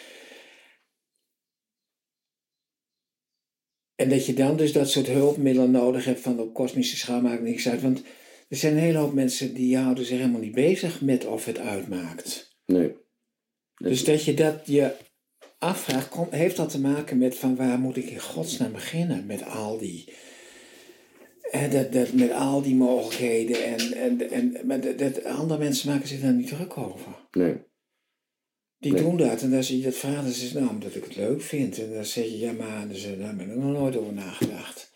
En 3.94 4.08
dat 4.08 4.26
je 4.26 4.34
dan 4.34 4.56
dus 4.56 4.72
dat 4.72 4.90
soort 4.90 5.06
hulpmiddelen 5.06 5.70
nodig 5.70 6.04
hebt 6.04 6.20
van 6.20 6.40
op 6.40 6.54
kosmische 6.54 6.96
schaal 6.96 7.20
maakt 7.20 7.42
niks 7.42 7.68
uit. 7.68 7.82
Want 7.82 8.02
er 8.48 8.56
zijn 8.56 8.72
een 8.72 8.78
hele 8.78 8.98
hoop 8.98 9.12
mensen 9.12 9.54
die 9.54 9.76
houden 9.76 10.04
zich 10.04 10.18
helemaal 10.18 10.40
niet 10.40 10.54
bezig 10.54 11.00
met 11.00 11.26
of 11.26 11.44
het 11.44 11.58
uitmaakt. 11.58 12.56
Nee. 12.66 12.96
Dus 13.76 14.04
dat 14.04 14.24
je 14.24 14.34
dat 14.34 14.60
je 14.64 14.94
afvraagt, 15.58 16.16
heeft 16.30 16.56
dat 16.56 16.70
te 16.70 16.80
maken 16.80 17.18
met 17.18 17.36
van 17.36 17.56
waar 17.56 17.78
moet 17.78 17.96
ik 17.96 18.10
in 18.10 18.20
godsnaam 18.20 18.72
beginnen 18.72 19.26
met 19.26 19.44
al 19.44 19.78
die, 19.78 20.12
en 21.50 21.70
dat, 21.70 21.92
dat, 21.92 22.12
met 22.12 22.32
al 22.32 22.62
die 22.62 22.74
mogelijkheden 22.74 23.64
en, 23.64 23.92
en, 23.92 24.30
en 24.30 24.66
maar 24.66 24.80
dat, 24.80 24.98
dat, 24.98 25.24
andere 25.24 25.58
mensen 25.58 25.90
maken 25.90 26.08
zich 26.08 26.20
daar 26.20 26.32
niet 26.32 26.48
druk 26.48 26.78
over. 26.78 27.28
Nee. 27.30 27.56
Die 28.78 28.94
doen 28.94 29.16
dat 29.16 29.42
en 29.42 29.50
dan 29.50 29.64
zie 29.64 29.78
je 29.78 29.84
dat 29.84 29.96
vader 29.96 30.32
zegt, 30.32 30.54
nou 30.54 30.68
omdat 30.68 30.94
ik 30.94 31.04
het 31.04 31.16
leuk 31.16 31.42
vind. 31.42 31.78
En 31.78 31.92
dan 31.92 32.04
zeg 32.04 32.24
je, 32.24 32.38
ja 32.38 32.52
maar 32.52 32.88
dus, 32.88 33.02
daar 33.18 33.36
ben 33.36 33.50
ik 33.50 33.56
nog 33.56 33.78
nooit 33.78 33.96
over 33.96 34.12
nagedacht. 34.12 34.92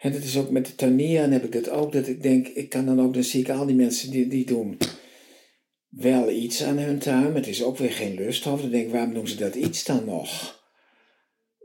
En 0.00 0.12
dat 0.12 0.22
is 0.22 0.38
ook 0.38 0.50
met 0.50 0.66
de 0.66 0.74
tuinieren 0.74 1.32
heb 1.32 1.44
ik 1.44 1.52
dat 1.52 1.70
ook, 1.70 1.92
dat 1.92 2.06
ik 2.06 2.22
denk, 2.22 2.46
ik 2.46 2.68
kan 2.68 2.86
dan 2.86 3.00
ook, 3.00 3.14
dan 3.14 3.22
zie 3.22 3.40
ik 3.40 3.48
al 3.48 3.66
die 3.66 3.76
mensen 3.76 4.10
die, 4.10 4.28
die 4.28 4.46
doen 4.46 4.78
wel 5.88 6.30
iets 6.30 6.62
aan 6.62 6.78
hun 6.78 6.98
tuin, 6.98 7.22
maar 7.22 7.34
het 7.34 7.46
is 7.46 7.62
ook 7.62 7.78
weer 7.78 7.92
geen 7.92 8.14
lusthof. 8.14 8.60
Dan 8.60 8.70
denk 8.70 8.86
ik, 8.86 8.92
waarom 8.92 9.14
doen 9.14 9.28
ze 9.28 9.36
dat 9.36 9.54
iets 9.54 9.84
dan 9.84 10.04
nog? 10.04 10.58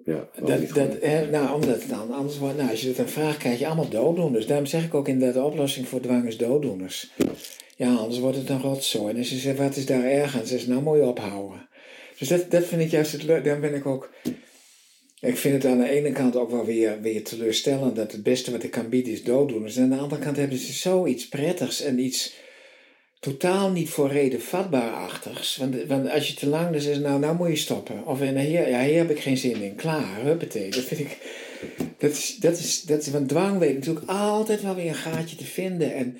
Ja, 0.06 0.30
dat, 0.46 0.70
dat, 0.70 1.02
hè, 1.02 1.30
nou, 1.30 1.54
omdat 1.54 1.82
het 1.82 1.90
dan 1.90 2.12
anders 2.12 2.38
wordt, 2.38 2.58
nou, 2.58 2.70
als 2.70 2.82
je 2.82 2.88
dat 2.88 2.96
dan 2.96 3.10
vraagt, 3.10 3.38
krijg 3.38 3.60
je 3.60 3.66
allemaal 3.66 3.90
dooddoeners. 3.90 4.48
Daarom 4.48 4.66
zeg 4.66 4.86
ik 4.86 4.94
ook 4.94 5.08
in 5.08 5.20
de 5.20 5.44
oplossing 5.44 5.88
voor 5.88 6.00
dwang 6.00 6.28
is 6.28 6.38
dooddoeners. 6.38 7.12
Ja, 7.78 7.96
anders 7.96 8.20
wordt 8.20 8.38
het 8.38 8.50
een 8.50 8.62
rotzooi. 8.62 9.14
En 9.14 9.18
als 9.18 9.30
je 9.30 9.38
zegt, 9.38 9.58
wat 9.58 9.76
is 9.76 9.86
daar 9.86 10.04
erg 10.04 10.36
aan? 10.36 10.46
Ze 10.46 10.58
zegt, 10.58 10.68
nou 10.68 10.98
je 10.98 11.08
ophouden. 11.08 11.68
Dus 12.18 12.28
dat, 12.28 12.52
dat 12.52 12.66
vind 12.66 12.82
ik 12.82 12.90
juist 12.90 13.12
het 13.12 13.24
leuk. 13.24 13.44
Daar 13.44 13.60
ben 13.60 13.76
ik 13.76 13.86
ook... 13.86 14.14
Ik 15.26 15.38
vind 15.38 15.64
het 15.64 15.72
aan 15.72 15.80
de 15.80 15.90
ene 15.90 16.12
kant 16.12 16.36
ook 16.36 16.52
wel 16.52 16.66
weer, 16.66 17.02
weer 17.02 17.24
teleurstellend 17.24 17.96
dat 17.96 18.12
het 18.12 18.24
beste 18.24 18.52
wat 18.52 18.64
ik 18.64 18.72
kan 18.72 18.90
bieden 18.90 19.14
is 19.14 19.24
dooddoeners. 19.24 19.76
En 19.76 19.84
aan 19.84 19.90
de 19.90 19.98
andere 19.98 20.22
kant 20.22 20.38
hebben 20.38 20.58
ze 20.58 20.74
zoiets 20.74 21.28
prettigs 21.28 21.82
en 21.82 22.00
iets 22.00 22.34
totaal 23.20 23.72
niet 23.72 23.90
voor 23.90 24.12
reden 24.12 24.42
vatbaar-achtigs. 24.42 25.58
Want, 25.58 25.76
want 25.88 26.10
als 26.10 26.28
je 26.28 26.34
te 26.34 26.48
lang 26.48 26.72
dus 26.72 26.86
is, 26.86 26.98
nou, 26.98 27.20
nou 27.20 27.36
moet 27.36 27.48
je 27.48 27.56
stoppen. 27.56 28.06
Of 28.06 28.22
en 28.22 28.38
hier, 28.38 28.70
ja, 28.70 28.84
hier 28.84 28.98
heb 28.98 29.10
ik 29.10 29.20
geen 29.20 29.38
zin 29.38 29.62
in. 29.62 29.76
Klaar, 29.76 30.22
huppatee. 30.22 30.70
Dat 30.70 30.84
vind 30.84 31.00
ik... 31.00 31.18
Dat 31.98 32.12
is, 32.12 32.38
dat 32.40 32.58
is, 32.58 32.82
dat 32.82 33.02
is, 33.02 33.10
want 33.10 33.30
dwang 33.30 33.58
weet 33.58 33.76
natuurlijk 33.76 34.10
altijd 34.10 34.62
wel 34.62 34.76
weer 34.76 34.88
een 34.88 34.96
gaatje 34.96 35.36
te 35.36 35.46
vinden. 35.46 35.94
En 35.94 36.20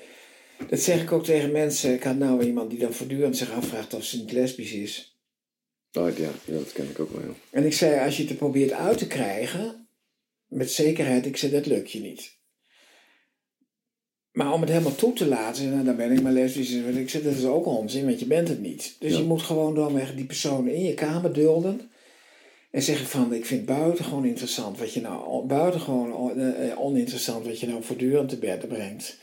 dat 0.68 0.80
zeg 0.80 1.02
ik 1.02 1.12
ook 1.12 1.24
tegen 1.24 1.52
mensen. 1.52 1.94
Ik 1.94 2.02
had 2.02 2.16
nou 2.16 2.44
iemand 2.44 2.70
die 2.70 2.78
dan 2.78 2.92
voortdurend 2.92 3.36
zich 3.36 3.52
afvraagt 3.52 3.94
of 3.94 4.04
ze 4.04 4.16
niet 4.16 4.32
lesbisch 4.32 4.72
is. 4.72 5.15
Oh 5.96 6.16
ja, 6.16 6.30
ja 6.44 6.58
dat 6.58 6.72
ken 6.72 6.90
ik 6.90 7.00
ook 7.00 7.10
wel. 7.10 7.34
En 7.50 7.64
ik 7.64 7.72
zei, 7.72 8.04
als 8.04 8.16
je 8.16 8.22
het 8.22 8.30
er 8.30 8.36
probeert 8.36 8.72
uit 8.72 8.98
te 8.98 9.06
krijgen, 9.06 9.88
met 10.46 10.70
zekerheid, 10.70 11.26
ik 11.26 11.36
zei, 11.36 11.52
dat 11.52 11.66
lukt 11.66 11.92
je 11.92 12.00
niet. 12.00 12.34
Maar 14.32 14.52
om 14.52 14.60
het 14.60 14.70
helemaal 14.70 14.94
toe 14.94 15.12
te 15.12 15.26
laten, 15.26 15.70
nou, 15.70 15.84
dan 15.84 15.96
ben 15.96 16.12
ik 16.12 16.22
maar 16.22 16.32
lesbisch. 16.32 16.70
Ik 16.72 17.10
zeg, 17.10 17.22
dat 17.22 17.34
is 17.34 17.44
ook 17.44 17.66
onzin, 17.66 18.04
want 18.04 18.20
je 18.20 18.26
bent 18.26 18.48
het 18.48 18.60
niet. 18.60 18.96
Dus 18.98 19.16
je 19.16 19.22
moet 19.22 19.42
gewoon 19.42 19.74
doorweg 19.74 20.14
die 20.14 20.24
persoon 20.24 20.68
in 20.68 20.82
je 20.82 20.94
kamer 20.94 21.32
dulden. 21.32 21.90
En 22.70 22.82
zeggen 22.82 23.06
van, 23.06 23.34
ik 23.34 23.46
vind 23.46 23.66
buitengewoon 23.66 24.24
interessant 24.24 24.78
wat 24.78 24.92
je 24.92 25.00
nou, 25.00 25.46
buitengewoon 25.46 26.38
uh, 26.38 26.80
oninteressant 26.80 27.46
wat 27.46 27.60
je 27.60 27.66
nou 27.66 27.82
voortdurend 27.82 28.28
te 28.28 28.38
bed 28.38 28.68
brengt. 28.68 29.18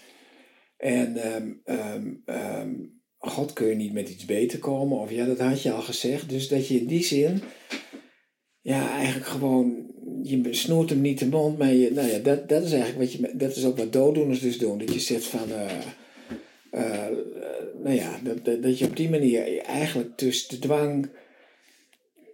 En 0.78 1.36
um, 1.36 1.62
um, 1.66 2.24
um, 2.26 3.03
God 3.30 3.54
kun 3.54 3.68
je 3.68 3.76
niet 3.76 3.94
met 3.94 4.10
iets 4.10 4.26
beter 4.26 4.60
komen, 4.60 4.98
of 4.98 5.12
ja, 5.12 5.26
dat 5.26 5.40
had 5.40 5.62
je 5.62 5.72
al 5.72 5.82
gezegd. 5.82 6.30
Dus 6.30 6.48
dat 6.48 6.68
je 6.68 6.80
in 6.80 6.86
die 6.86 7.04
zin, 7.04 7.42
ja, 8.62 8.92
eigenlijk 8.92 9.26
gewoon, 9.26 9.92
je 10.24 10.54
snoert 10.54 10.90
hem 10.90 11.02
niet 11.02 11.20
de 11.20 11.28
mond, 11.28 11.58
maar 11.58 11.74
je, 11.74 11.92
nou 11.92 12.08
ja, 12.08 12.18
dat, 12.18 12.50
dat 12.50 12.64
is 12.64 12.72
eigenlijk 12.72 13.00
wat 13.00 13.12
je, 13.12 13.38
dat 13.38 13.56
is 13.56 13.66
ook 13.66 13.78
wat 13.78 13.94
dooddoeners 13.94 14.40
dus 14.40 14.58
doen. 14.58 14.78
Dat 14.78 14.94
je 14.94 15.00
zegt 15.00 15.26
van, 15.26 15.50
uh, 15.50 15.80
uh, 16.72 17.18
nou 17.84 17.96
ja, 17.96 18.20
dat, 18.24 18.46
dat, 18.46 18.64
dat, 18.64 18.80
je 18.80 18.86
op 18.86 18.96
die 18.96 19.10
manier 19.10 19.58
eigenlijk 19.58 20.18
dus 20.18 20.48
de 20.48 20.60
dwang 20.60 21.10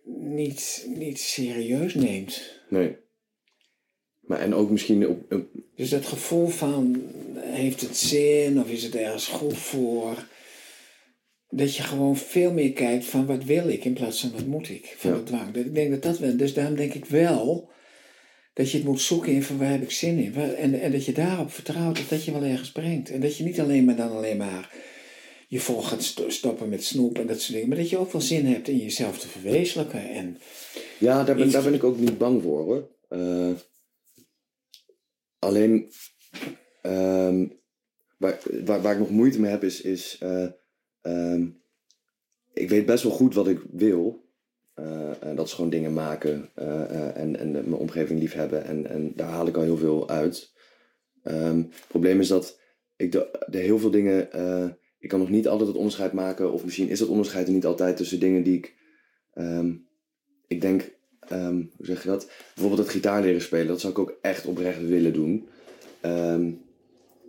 niet, 0.05 0.87
niet 0.95 1.19
serieus 1.19 1.93
neemt. 1.93 2.61
Nee. 2.69 2.95
Maar 4.19 4.39
en 4.39 4.53
ook 4.53 4.69
misschien 4.69 5.07
op, 5.07 5.33
op... 5.33 5.45
Dus 5.75 5.89
dat 5.89 6.05
gevoel 6.05 6.47
van, 6.47 7.03
heeft 7.37 7.81
het 7.81 7.97
zin 7.97 8.59
of 8.59 8.69
is 8.69 8.83
het 8.83 8.95
ergens 8.95 9.27
goed 9.27 9.57
voor? 9.57 10.27
Dat 11.49 11.75
je 11.75 11.83
gewoon 11.83 12.17
veel 12.17 12.53
meer 12.53 12.73
kijkt 12.73 13.05
van 13.05 13.25
wat 13.25 13.43
wil 13.43 13.67
ik 13.67 13.85
in 13.85 13.93
plaats 13.93 14.21
van 14.21 14.31
wat 14.31 14.45
moet 14.45 14.69
ik 14.69 14.95
van 14.97 15.11
ja. 15.11 15.17
de 15.17 15.23
dwang. 15.23 15.55
Ik 15.55 15.73
denk 15.73 15.91
dat 15.91 16.01
dat 16.01 16.19
wel, 16.19 16.37
dus 16.37 16.53
daarom 16.53 16.75
denk 16.75 16.93
ik 16.93 17.05
wel 17.05 17.69
dat 18.53 18.71
je 18.71 18.77
het 18.77 18.85
moet 18.85 19.01
zoeken 19.01 19.31
in 19.31 19.43
van 19.43 19.57
waar 19.57 19.71
heb 19.71 19.81
ik 19.81 19.91
zin 19.91 20.17
in. 20.17 20.35
En, 20.35 20.79
en 20.81 20.91
dat 20.91 21.05
je 21.05 21.11
daarop 21.11 21.51
vertrouwt 21.51 21.97
dat 21.97 22.09
dat 22.09 22.25
je 22.25 22.31
wel 22.31 22.43
ergens 22.43 22.71
brengt. 22.71 23.09
En 23.09 23.21
dat 23.21 23.37
je 23.37 23.43
niet 23.43 23.59
alleen 23.59 23.85
maar 23.85 23.95
dan 23.95 24.11
alleen 24.11 24.37
maar 24.37 24.73
je 25.47 25.59
vol 25.59 25.81
gaat 25.81 26.15
stoppen 26.27 26.69
met 26.69 26.83
snoep 26.83 27.19
en 27.19 27.27
dat 27.27 27.41
soort 27.41 27.53
dingen. 27.53 27.67
Maar 27.67 27.77
dat 27.77 27.89
je 27.89 27.97
ook 27.97 28.11
wel 28.11 28.21
zin 28.21 28.45
hebt 28.45 28.67
in 28.67 28.77
jezelf 28.77 29.19
te 29.19 29.27
verwezenlijken. 29.27 30.09
En 30.09 30.37
ja, 30.99 31.23
daar 31.23 31.35
ben, 31.35 31.51
daar 31.51 31.63
ben 31.63 31.73
ik 31.73 31.83
ook 31.83 31.97
niet 31.97 32.17
bang 32.17 32.41
voor 32.41 32.63
hoor. 32.63 32.89
Uh, 33.09 33.51
alleen 35.39 35.91
um, 36.83 37.59
waar, 38.17 38.39
waar, 38.65 38.81
waar 38.81 38.93
ik 38.93 38.99
nog 38.99 39.09
moeite 39.09 39.39
mee 39.39 39.51
heb 39.51 39.63
is... 39.63 39.81
is 39.81 40.19
uh, 40.23 40.45
um, 41.01 41.61
ik 42.53 42.69
weet 42.69 42.85
best 42.85 43.03
wel 43.03 43.11
goed 43.11 43.33
wat 43.33 43.47
ik 43.47 43.59
wil. 43.71 44.27
Uh, 44.75 45.23
en 45.23 45.35
dat 45.35 45.45
is 45.45 45.53
gewoon 45.53 45.69
dingen 45.69 45.93
maken 45.93 46.49
en, 47.15 47.39
en 47.39 47.51
mijn 47.51 47.73
omgeving 47.73 48.19
liefhebben. 48.19 48.63
En, 48.63 48.87
en 48.87 49.13
daar 49.15 49.29
haal 49.29 49.47
ik 49.47 49.55
al 49.55 49.63
heel 49.63 49.77
veel 49.77 50.09
uit. 50.09 50.53
Um, 51.23 51.67
het 51.71 51.87
probleem 51.87 52.19
is 52.19 52.27
dat 52.27 52.59
ik 52.95 53.11
de, 53.11 53.57
heel 53.57 53.79
veel 53.79 53.91
dingen 53.91 54.29
ik 54.99 55.09
kan 55.09 55.19
nog 55.19 55.29
niet 55.29 55.47
altijd 55.47 55.67
het 55.67 55.77
onderscheid 55.77 56.13
maken, 56.13 56.51
of 56.51 56.63
misschien 56.63 56.89
is 56.89 56.99
het 56.99 57.09
onderscheid 57.09 57.47
er 57.47 57.53
niet 57.53 57.65
altijd 57.65 57.97
tussen 57.97 58.19
dingen 58.19 58.43
die 58.43 58.57
ik, 58.57 58.75
um, 59.35 59.87
ik 60.47 60.61
denk, 60.61 60.91
hoe 61.27 61.69
zeg 61.77 62.03
je 62.03 62.09
dat? 62.09 62.31
Bijvoorbeeld 62.53 62.87
het 62.87 62.95
gitaar 62.95 63.21
leren 63.21 63.41
spelen, 63.41 63.67
dat 63.67 63.79
zou 63.79 63.93
ik 63.93 63.99
ook 63.99 64.17
echt 64.21 64.45
oprecht 64.45 64.87
willen 64.87 65.13
doen. 65.13 65.47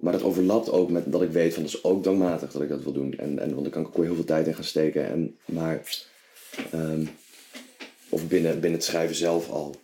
Maar 0.00 0.12
dat 0.12 0.22
overlapt 0.22 0.70
ook 0.70 0.90
met 0.90 1.12
dat 1.12 1.22
ik 1.22 1.30
weet 1.30 1.54
van 1.54 1.62
dat 1.62 1.72
is 1.72 1.84
ook 1.84 2.02
dwangmatig 2.02 2.52
dat 2.52 2.62
ik 2.62 2.68
dat 2.68 2.82
wil 2.82 2.92
doen. 2.92 3.14
En, 3.18 3.38
en 3.38 3.50
want 3.50 3.62
dan 3.62 3.70
kan 3.70 3.82
ik 3.82 3.88
ook 3.88 3.96
weer 3.96 4.06
heel 4.06 4.14
veel 4.14 4.24
tijd 4.24 4.46
in 4.46 4.54
gaan 4.54 4.64
steken. 4.64 5.06
En, 5.06 5.36
maar, 5.44 5.80
of 8.08 8.28
binnen, 8.28 8.52
binnen 8.52 8.78
het 8.78 8.84
schrijven 8.84 9.16
zelf 9.16 9.50
al. 9.50 9.74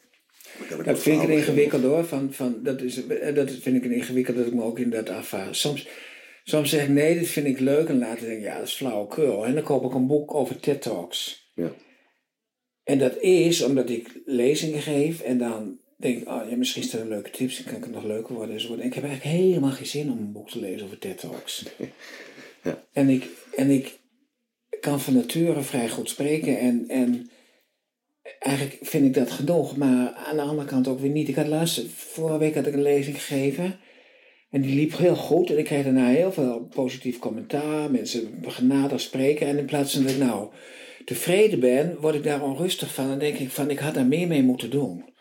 Dat 0.85 0.99
vind 0.99 1.23
ik 1.23 1.29
een 1.29 1.35
ingewikkeld 1.35 1.83
hoor. 1.83 2.05
Van, 2.05 2.33
van, 2.33 2.59
dat, 2.63 2.83
is, 2.83 3.01
dat 3.35 3.51
vind 3.51 3.77
ik 3.77 3.85
een 3.85 3.93
ingewikkeld 3.93 4.37
dat 4.37 4.47
ik 4.47 4.55
me 4.55 4.63
ook 4.63 4.79
in 4.79 4.91
dat 4.91 5.09
afvaar. 5.09 5.55
Soms 5.55 5.89
Soms 6.49 6.71
zeg 6.71 6.83
ik 6.83 6.89
nee, 6.89 7.19
dit 7.19 7.29
vind 7.29 7.47
ik 7.47 7.61
leuk. 7.61 7.89
En 7.89 7.99
later 7.99 8.27
denk 8.27 8.39
ik, 8.39 8.45
ja, 8.45 8.59
dat 8.59 8.67
is 8.67 8.75
flauwekul. 8.75 9.45
En 9.45 9.55
dan 9.55 9.63
koop 9.63 9.85
ik 9.85 9.95
een 9.95 10.07
boek 10.07 10.35
over 10.35 10.61
TED 10.61 10.83
Talks. 10.83 11.51
Ja. 11.55 11.73
En 12.85 12.99
dat 12.99 13.21
is 13.21 13.63
omdat 13.63 13.91
ik 13.91 14.21
lezingen 14.25 14.83
geef 14.83 15.21
en 15.21 15.39
dan 15.39 15.79
denk 15.97 16.21
ik, 16.21 16.29
oh 16.29 16.51
ja, 16.51 16.57
misschien 16.57 16.83
is 16.83 16.93
er 16.93 17.01
een 17.01 17.09
leuke 17.09 17.31
tips, 17.31 17.57
dan 17.57 17.65
kan 17.65 17.77
ik 17.77 17.85
het 17.85 17.95
nog 17.95 18.05
leuker 18.05 18.35
worden. 18.35 18.51
En 18.51 18.87
ik 18.87 18.95
heb 18.95 19.05
eigenlijk 19.05 19.37
helemaal 19.37 19.71
geen 19.71 19.87
zin 19.87 20.11
om 20.11 20.19
een 20.19 20.33
boek 20.33 20.51
te 20.51 20.61
lezen 20.61 20.87
over 20.87 20.99
TED 20.99 21.19
Talks. 21.19 21.65
Ja. 22.63 22.85
En, 22.93 23.09
ik, 23.09 23.29
en 23.55 23.71
ik 23.71 23.99
kan 24.81 25.01
van 25.01 25.15
nature 25.15 25.63
vrij 25.63 25.89
goed 25.89 26.09
spreken 26.09 26.59
en, 26.59 26.89
en 26.89 27.31
eigenlijk 28.39 28.79
vind 28.83 29.05
ik 29.07 29.15
dat 29.15 29.31
genoeg, 29.31 29.77
maar 29.77 30.13
aan 30.13 30.37
de 30.37 30.43
andere 30.43 30.69
kant 30.69 30.89
ook 30.89 31.01
weer 31.01 31.11
niet. 31.11 31.29
Ik 31.29 31.35
had 31.35 31.47
laatst, 31.47 31.87
vorige 31.91 32.39
week 32.39 32.55
had 32.55 32.67
ik 32.67 32.75
een 32.75 32.83
lezing 32.83 33.23
gegeven 33.23 33.79
en 34.51 34.61
die 34.61 34.75
liep 34.75 34.97
heel 34.97 35.17
goed 35.17 35.51
en 35.51 35.59
ik 35.59 35.65
kreeg 35.65 35.85
daarna 35.85 36.09
heel 36.09 36.33
veel 36.33 36.69
positief 36.75 37.19
commentaar. 37.19 37.91
Mensen 37.91 38.39
genadig 38.43 39.01
spreken. 39.01 39.47
En 39.47 39.59
in 39.59 39.65
plaats 39.65 39.93
van 39.93 40.03
dat 40.03 40.13
ik 40.13 40.19
nou 40.19 40.49
tevreden 41.05 41.61
ben, 41.61 41.97
word 42.01 42.15
ik 42.15 42.23
daar 42.23 42.43
onrustig 42.43 42.95
van. 42.95 43.11
En 43.11 43.19
denk 43.19 43.39
ik 43.39 43.51
van, 43.51 43.71
ik 43.71 43.79
had 43.79 43.95
daar 43.95 44.07
meer 44.07 44.27
mee 44.27 44.43
moeten 44.43 44.71
doen. 44.71 45.15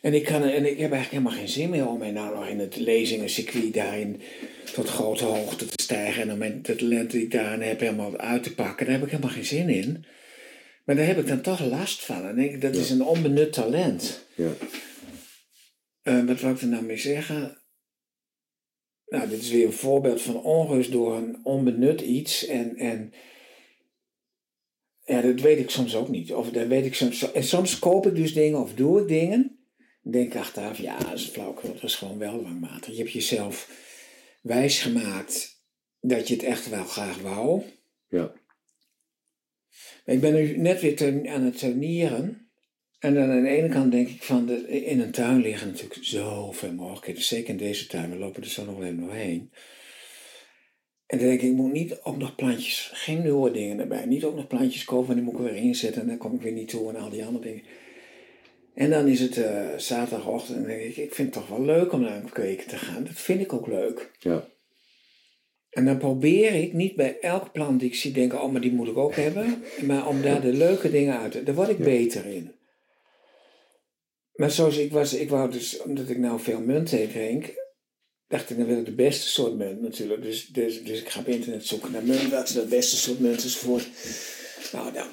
En 0.00 0.14
ik, 0.14 0.24
kan, 0.24 0.42
en 0.42 0.66
ik 0.66 0.78
heb 0.78 0.92
eigenlijk 0.92 1.10
helemaal 1.10 1.32
geen 1.32 1.48
zin 1.48 1.70
meer 1.70 1.88
om 1.88 1.98
mij 1.98 2.10
nou 2.10 2.34
nog 2.34 2.48
in 2.48 2.58
het 2.58 2.76
lezingencircuit 2.76 3.74
daarin 3.74 4.20
tot 4.72 4.88
grote 4.88 5.24
hoogte 5.24 5.66
te 5.66 5.82
stijgen. 5.82 6.22
En 6.22 6.32
om 6.32 6.38
mijn 6.38 6.62
de 6.62 6.76
talenten 6.76 7.18
die 7.18 7.26
ik 7.26 7.32
daarin 7.32 7.60
heb 7.60 7.80
helemaal 7.80 8.16
uit 8.16 8.42
te 8.42 8.54
pakken. 8.54 8.86
Daar 8.86 8.94
heb 8.94 9.04
ik 9.04 9.10
helemaal 9.10 9.34
geen 9.34 9.44
zin 9.44 9.68
in. 9.68 10.04
Maar 10.84 10.96
daar 10.96 11.06
heb 11.06 11.18
ik 11.18 11.26
dan 11.26 11.40
toch 11.40 11.60
last 11.60 12.04
van. 12.04 12.28
En 12.28 12.38
ik, 12.38 12.60
dat 12.60 12.74
is 12.74 12.90
een 12.90 13.04
onbenut 13.04 13.52
talent. 13.52 14.26
Ja. 14.34 14.50
Uh, 16.02 16.26
wat 16.26 16.40
wil 16.40 16.50
ik 16.50 16.60
er 16.60 16.68
nou 16.68 16.84
mee 16.84 16.98
zeggen? 16.98 17.62
Nou, 19.06 19.28
dit 19.28 19.40
is 19.40 19.50
weer 19.50 19.66
een 19.66 19.72
voorbeeld 19.72 20.22
van 20.22 20.42
onrust 20.42 20.92
door 20.92 21.16
een 21.16 21.40
onbenut 21.42 22.00
iets. 22.00 22.46
En, 22.46 22.76
en 22.76 23.12
ja, 25.04 25.20
dat 25.20 25.40
weet 25.40 25.58
ik 25.58 25.70
soms 25.70 25.94
ook 25.94 26.08
niet. 26.08 26.32
Of 26.32 26.50
dat 26.50 26.66
weet 26.66 26.84
ik 26.84 26.94
soms. 26.94 27.32
En 27.32 27.44
soms 27.44 27.78
koop 27.78 28.06
ik 28.06 28.14
dus 28.14 28.34
dingen 28.34 28.60
of 28.60 28.74
doe 28.74 29.00
ik 29.00 29.08
dingen. 29.08 29.57
En 30.04 30.10
denk 30.10 30.36
achteraf, 30.36 30.78
ja, 30.78 30.98
dat 30.98 31.12
is 31.12 31.26
flauw. 31.26 31.60
Dat 31.62 31.82
is 31.82 31.94
gewoon 31.94 32.18
wel 32.18 32.42
langmatig. 32.42 32.92
Je 32.92 32.98
hebt 32.98 33.12
jezelf 33.12 33.70
wijsgemaakt 34.42 35.62
dat 36.00 36.28
je 36.28 36.34
het 36.34 36.42
echt 36.42 36.68
wel 36.68 36.84
graag 36.84 37.18
wou. 37.18 37.62
Ja. 38.08 38.32
Ik 40.04 40.20
ben 40.20 40.34
nu 40.34 40.56
net 40.56 40.80
weer 40.80 41.28
aan 41.28 41.42
het 41.42 41.58
tuinieren. 41.58 42.48
En 42.98 43.14
dan 43.14 43.30
aan 43.30 43.42
de 43.42 43.48
ene 43.48 43.68
kant 43.68 43.92
denk 43.92 44.08
ik 44.08 44.22
van, 44.22 44.46
de, 44.46 44.84
in 44.84 45.00
een 45.00 45.10
tuin 45.10 45.40
liggen 45.40 45.66
natuurlijk 45.68 46.04
zoveel 46.04 46.72
mogelijkheden. 46.72 47.22
Zeker 47.22 47.50
in 47.50 47.56
deze 47.56 47.86
tuin, 47.86 48.10
we 48.10 48.16
lopen 48.16 48.42
er 48.42 48.48
zo 48.48 48.64
nog 48.64 48.74
alleen 48.74 49.00
doorheen. 49.00 49.50
En 51.06 51.18
dan 51.18 51.26
denk 51.26 51.40
ik, 51.40 51.48
ik 51.48 51.54
moet 51.54 51.72
niet 51.72 52.00
ook 52.02 52.16
nog 52.16 52.34
plantjes, 52.34 52.90
geen 52.94 53.22
nieuwe 53.22 53.50
dingen 53.50 53.80
erbij. 53.80 54.06
Niet 54.06 54.24
ook 54.24 54.34
nog 54.34 54.46
plantjes 54.46 54.84
kopen, 54.84 55.08
en 55.08 55.14
die 55.14 55.24
moet 55.24 55.32
ik 55.32 55.40
weer 55.40 55.62
inzetten. 55.62 56.02
En 56.02 56.08
dan 56.08 56.16
kom 56.16 56.34
ik 56.34 56.42
weer 56.42 56.52
niet 56.52 56.68
toe 56.68 56.88
en 56.88 56.96
al 56.96 57.10
die 57.10 57.24
andere 57.24 57.44
dingen. 57.44 57.62
En 58.78 58.90
dan 58.90 59.06
is 59.06 59.20
het 59.20 59.36
uh, 59.36 59.76
zaterdagochtend 59.76 60.56
en 60.56 60.64
denk 60.64 60.80
ik, 60.80 60.96
ik 60.96 61.14
vind 61.14 61.34
het 61.34 61.44
toch 61.44 61.56
wel 61.56 61.64
leuk 61.64 61.92
om 61.92 62.00
naar 62.00 62.16
een 62.16 62.30
kweken 62.30 62.68
te 62.68 62.76
gaan. 62.76 63.04
Dat 63.04 63.12
vind 63.14 63.40
ik 63.40 63.52
ook 63.52 63.66
leuk. 63.66 64.10
Ja. 64.18 64.48
En 65.70 65.84
dan 65.84 65.98
probeer 65.98 66.52
ik 66.54 66.72
niet 66.72 66.96
bij 66.96 67.18
elke 67.20 67.50
plant 67.50 67.80
die 67.80 67.88
ik 67.88 67.94
zie 67.94 68.12
denken, 68.12 68.42
oh 68.42 68.52
maar 68.52 68.60
die 68.60 68.72
moet 68.72 68.88
ik 68.88 68.96
ook 68.96 69.14
hebben. 69.14 69.64
Maar 69.86 70.08
om 70.08 70.22
daar 70.22 70.40
de 70.40 70.52
leuke 70.52 70.90
dingen 70.90 71.18
uit 71.18 71.32
te... 71.32 71.42
Daar 71.42 71.54
word 71.54 71.68
ik 71.68 71.78
beter 71.78 72.26
in. 72.26 72.54
Maar 74.34 74.50
zoals 74.50 74.76
ik 74.76 74.92
was, 74.92 75.14
ik 75.14 75.28
wou 75.28 75.50
dus, 75.50 75.82
omdat 75.82 76.08
ik 76.08 76.18
nou 76.18 76.40
veel 76.40 76.60
munt 76.60 76.88
drink, 76.88 77.54
dacht 78.28 78.50
ik, 78.50 78.56
dan 78.56 78.66
wil 78.66 78.78
ik 78.78 78.84
de 78.84 78.94
beste 78.94 79.28
soort 79.28 79.56
munt 79.56 79.80
natuurlijk. 79.80 80.22
Dus, 80.22 80.46
dus, 80.46 80.84
dus 80.84 81.00
ik 81.00 81.08
ga 81.08 81.20
op 81.20 81.28
internet 81.28 81.66
zoeken 81.66 81.92
naar 81.92 82.04
munt, 82.04 82.30
wat 82.30 82.48
is 82.48 82.54
de 82.54 82.66
beste 82.66 82.96
soort 82.96 83.20
munt 83.20 83.42
enzovoort. 83.42 83.88
Nou, 84.72 84.92
dan 84.92 85.06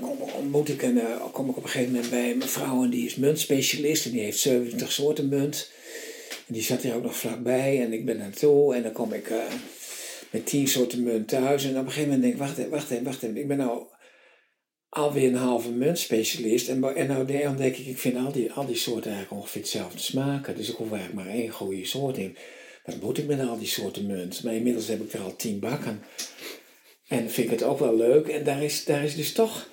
kom, 0.51 0.65
ik 0.65 0.83
en, 0.83 0.97
uh, 0.97 1.31
kom 1.31 1.49
ik 1.49 1.57
op 1.57 1.63
een 1.63 1.69
gegeven 1.69 1.93
moment 1.93 2.09
bij 2.09 2.31
een 2.31 2.37
mevrouw 2.37 2.83
en 2.83 2.89
die 2.89 3.05
is 3.05 3.15
muntspecialist 3.15 4.05
en 4.05 4.11
die 4.11 4.21
heeft 4.21 4.39
70 4.39 4.91
soorten 4.91 5.29
munt. 5.29 5.71
En 6.47 6.53
die 6.53 6.63
zat 6.63 6.81
hier 6.81 6.95
ook 6.95 7.03
nog 7.03 7.15
vlakbij 7.15 7.81
en 7.81 7.93
ik 7.93 8.05
ben 8.05 8.17
naartoe 8.17 8.75
en 8.75 8.83
dan 8.83 8.91
kom 8.91 9.13
ik 9.13 9.29
uh, 9.29 9.37
met 10.29 10.45
10 10.45 10.67
soorten 10.67 11.03
munt 11.03 11.27
thuis. 11.27 11.63
En 11.63 11.69
op 11.69 11.75
een 11.75 11.91
gegeven 11.91 12.03
moment 12.03 12.21
denk 12.21 12.33
ik, 12.33 12.39
wacht 12.39 12.57
even, 12.57 12.71
wacht 12.71 13.03
wacht. 13.03 13.23
Ik 13.23 13.47
ben 13.47 13.57
nou 13.57 13.83
alweer 14.89 15.27
een 15.27 15.35
halve 15.35 15.71
muntspecialist. 15.71 16.67
En, 16.67 16.95
en 16.95 17.07
nou 17.07 17.25
dan 17.25 17.57
denk 17.57 17.75
ik, 17.75 17.85
ik 17.85 17.97
vind 17.97 18.17
al 18.17 18.31
die, 18.31 18.51
al 18.51 18.65
die 18.65 18.75
soorten 18.75 19.11
eigenlijk 19.11 19.41
ongeveer 19.41 19.61
hetzelfde 19.61 19.99
smaken. 19.99 20.55
Dus 20.55 20.69
ik 20.69 20.75
hoef 20.75 20.91
eigenlijk 20.91 21.25
maar 21.25 21.35
één 21.35 21.49
goede 21.49 21.85
soort 21.85 22.17
in. 22.17 22.37
Wat 22.85 23.01
moet 23.01 23.17
ik 23.17 23.27
met 23.27 23.39
al 23.39 23.57
die 23.57 23.67
soorten 23.67 24.05
munt? 24.05 24.43
Maar 24.43 24.53
inmiddels 24.53 24.87
heb 24.87 25.01
ik 25.01 25.13
er 25.13 25.21
al 25.21 25.35
tien 25.35 25.59
bakken. 25.59 26.01
En 27.07 27.29
vind 27.29 27.51
ik 27.51 27.59
het 27.59 27.63
ook 27.63 27.79
wel 27.79 27.95
leuk. 27.95 28.27
En 28.27 28.43
daar 28.43 28.63
is, 28.63 28.85
daar 28.85 29.03
is 29.03 29.15
dus 29.15 29.33
toch... 29.33 29.69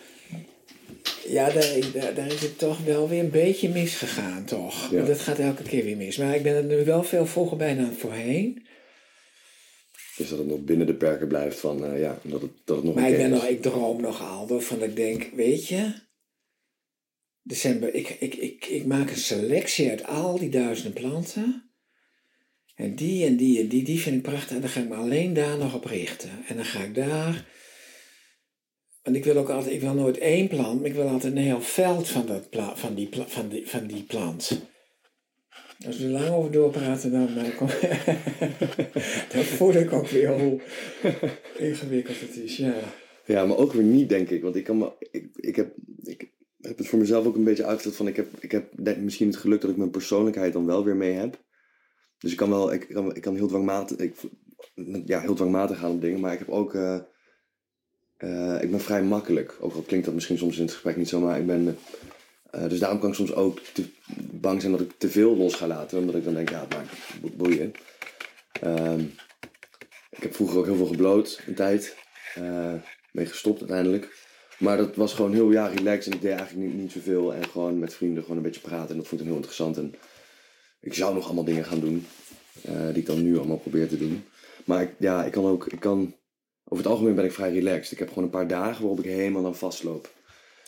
Ja, 1.26 1.50
daar, 1.50 2.14
daar, 2.14 2.26
is 2.26 2.40
het 2.40 2.58
toch 2.58 2.84
wel 2.84 3.08
weer 3.08 3.20
een 3.20 3.30
beetje 3.30 3.68
misgegaan, 3.68 4.44
toch? 4.44 4.90
Ja. 4.90 5.04
Dat 5.04 5.20
gaat 5.20 5.38
elke 5.38 5.62
keer 5.62 5.84
weer 5.84 5.96
mis. 5.96 6.16
Maar 6.16 6.34
ik 6.34 6.42
ben 6.42 6.54
er 6.54 6.64
nu 6.64 6.84
wel 6.84 7.02
veel 7.02 7.26
vroeger 7.26 7.56
bijna 7.56 7.92
voorheen. 7.98 8.66
Dus 10.16 10.28
dat 10.28 10.38
het 10.38 10.48
nog 10.48 10.60
binnen 10.60 10.86
de 10.86 10.94
perken 10.94 11.28
blijft 11.28 11.58
van, 11.58 11.84
uh, 11.84 12.00
ja, 12.00 12.18
dat 12.22 12.42
het, 12.42 12.50
dat 12.64 12.76
het 12.76 12.84
nog 12.84 12.94
Maar 12.94 13.10
ik, 13.10 13.16
ben 13.16 13.30
nog, 13.30 13.44
ik 13.44 13.62
droom 13.62 14.00
nog 14.00 14.22
al, 14.22 14.60
van 14.60 14.82
ik 14.82 14.96
denk, 14.96 15.28
weet 15.34 15.68
je, 15.68 15.94
december, 17.42 17.94
ik, 17.94 18.08
ik, 18.08 18.34
ik, 18.34 18.66
ik 18.66 18.86
maak 18.86 19.10
een 19.10 19.16
selectie 19.16 19.90
uit 19.90 20.04
al 20.04 20.38
die 20.38 20.48
duizenden 20.48 20.92
planten. 20.92 21.71
En 22.82 22.94
die 22.94 23.26
en 23.26 23.36
die 23.36 23.60
en 23.60 23.68
die, 23.68 23.82
die 23.84 24.00
vind 24.00 24.16
ik 24.16 24.22
prachtig. 24.22 24.50
En 24.50 24.60
dan 24.60 24.70
ga 24.70 24.80
ik 24.80 24.88
me 24.88 24.94
alleen 24.94 25.34
daar 25.34 25.58
nog 25.58 25.74
op 25.74 25.84
richten. 25.84 26.30
En 26.48 26.56
dan 26.56 26.64
ga 26.64 26.82
ik 26.82 26.94
daar. 26.94 27.46
Want 29.02 29.16
ik 29.16 29.24
wil 29.24 29.36
ook 29.36 29.48
altijd, 29.48 29.74
ik 29.74 29.80
wil 29.80 29.94
nooit 29.94 30.18
één 30.18 30.48
plant, 30.48 30.80
maar 30.80 30.88
ik 30.88 30.94
wil 30.94 31.08
altijd 31.08 31.32
een 31.32 31.42
heel 31.42 31.60
veld 31.60 32.08
van, 32.08 32.26
dat 32.26 32.50
pla, 32.50 32.76
van, 32.76 32.94
die, 32.94 33.08
van, 33.26 33.48
die, 33.48 33.68
van 33.68 33.86
die 33.86 34.02
plant. 34.02 34.62
Als 35.86 35.98
we 35.98 36.04
er 36.04 36.10
lang 36.10 36.28
over 36.28 36.50
doorpraten, 36.50 37.12
dan, 37.12 37.34
dan, 37.34 37.54
kom, 37.54 37.66
dan 39.32 39.44
voel 39.44 39.74
ik 39.74 39.92
ook 39.92 40.08
weer 40.08 40.40
hoe 40.40 40.60
ingewikkeld 41.58 42.20
het 42.20 42.36
is. 42.36 42.56
Ja. 42.56 42.74
ja, 43.26 43.46
maar 43.46 43.56
ook 43.56 43.72
weer 43.72 43.82
niet, 43.82 44.08
denk 44.08 44.30
ik. 44.30 44.42
Want 44.42 44.56
ik, 44.56 44.64
kan 44.64 44.78
me, 44.78 44.92
ik, 45.10 45.28
ik, 45.34 45.56
heb, 45.56 45.74
ik 46.02 46.30
heb 46.60 46.78
het 46.78 46.86
voor 46.86 46.98
mezelf 46.98 47.26
ook 47.26 47.36
een 47.36 47.44
beetje 47.44 47.64
uitgezet 47.64 47.96
van... 47.96 48.06
Ik 48.08 48.16
heb, 48.16 48.28
ik 48.40 48.52
heb 48.52 48.96
misschien 48.98 49.26
het 49.26 49.36
geluk 49.36 49.60
dat 49.60 49.70
ik 49.70 49.76
mijn 49.76 49.90
persoonlijkheid 49.90 50.52
dan 50.52 50.66
wel 50.66 50.84
weer 50.84 50.96
mee 50.96 51.12
heb. 51.12 51.40
Dus 52.22 52.30
ik 52.30 52.36
kan 52.36 52.50
wel, 52.50 52.72
ik 52.72 52.88
kan, 52.88 53.14
ik 53.14 53.22
kan 53.22 53.34
heel 53.34 53.46
dwangmatig, 53.46 53.96
ik, 53.96 54.14
ja, 55.06 55.20
heel 55.20 55.34
dwangmatig 55.34 55.78
gaan 55.78 55.90
op 55.90 56.00
dingen, 56.00 56.20
maar 56.20 56.32
ik 56.32 56.38
heb 56.38 56.48
ook, 56.48 56.74
uh, 56.74 56.98
uh, 58.18 58.62
ik 58.62 58.70
ben 58.70 58.80
vrij 58.80 59.02
makkelijk. 59.02 59.56
Ook 59.60 59.74
al 59.74 59.82
klinkt 59.82 60.04
dat 60.04 60.14
misschien 60.14 60.38
soms 60.38 60.56
in 60.56 60.62
het 60.62 60.72
gesprek 60.72 60.96
niet 60.96 61.08
zo, 61.08 61.20
maar 61.20 61.38
ik 61.38 61.46
ben, 61.46 61.78
uh, 62.54 62.68
dus 62.68 62.78
daarom 62.78 63.00
kan 63.00 63.08
ik 63.08 63.14
soms 63.14 63.34
ook 63.34 63.60
bang 64.30 64.60
zijn 64.60 64.72
dat 64.72 64.80
ik 64.80 64.92
te 64.98 65.10
veel 65.10 65.36
los 65.36 65.54
ga 65.54 65.66
laten, 65.66 65.98
omdat 65.98 66.14
ik 66.14 66.24
dan 66.24 66.34
denk, 66.34 66.50
ja, 66.50 66.60
het 66.60 66.74
maakt 66.74 67.36
boeien. 67.36 67.72
Um, 68.64 69.12
ik 70.10 70.22
heb 70.22 70.34
vroeger 70.34 70.58
ook 70.58 70.66
heel 70.66 70.76
veel 70.76 70.86
gebloot, 70.86 71.42
een 71.46 71.54
tijd, 71.54 71.96
mee 73.12 73.26
gestopt 73.26 73.60
uiteindelijk. 73.60 74.30
Maar 74.58 74.76
dat 74.76 74.96
was 74.96 75.14
gewoon 75.14 75.32
heel 75.32 75.50
ja, 75.50 75.66
relaxed 75.66 76.06
en 76.06 76.12
ik 76.12 76.22
deed 76.22 76.38
eigenlijk 76.38 76.68
niet, 76.68 76.80
niet 76.80 76.92
zoveel. 76.92 77.34
En 77.34 77.44
gewoon 77.44 77.78
met 77.78 77.94
vrienden 77.94 78.22
gewoon 78.22 78.36
een 78.36 78.42
beetje 78.42 78.60
praten. 78.60 78.90
En 78.90 78.96
dat 78.96 79.06
vond 79.06 79.20
ik 79.20 79.26
heel 79.26 79.36
interessant. 79.36 79.76
En 79.76 79.94
ik 80.82 80.94
zou 80.94 81.14
nog 81.14 81.24
allemaal 81.24 81.44
dingen 81.44 81.64
gaan 81.64 81.80
doen. 81.80 82.06
Uh, 82.68 82.86
die 82.86 82.96
ik 82.96 83.06
dan 83.06 83.22
nu 83.22 83.38
allemaal 83.38 83.58
probeer 83.58 83.88
te 83.88 83.98
doen. 83.98 84.24
Maar 84.64 84.82
ik, 84.82 84.90
ja, 84.98 85.24
ik 85.24 85.32
kan 85.32 85.44
ook, 85.44 85.66
ik 85.66 85.80
kan, 85.80 86.14
over 86.64 86.84
het 86.84 86.92
algemeen 86.92 87.14
ben 87.14 87.24
ik 87.24 87.32
vrij 87.32 87.52
relaxed. 87.52 87.92
Ik 87.92 87.98
heb 87.98 88.08
gewoon 88.08 88.24
een 88.24 88.30
paar 88.30 88.48
dagen 88.48 88.80
waarop 88.80 88.98
ik 88.98 89.10
helemaal 89.10 89.46
aan 89.46 89.56
vastloop. 89.56 90.10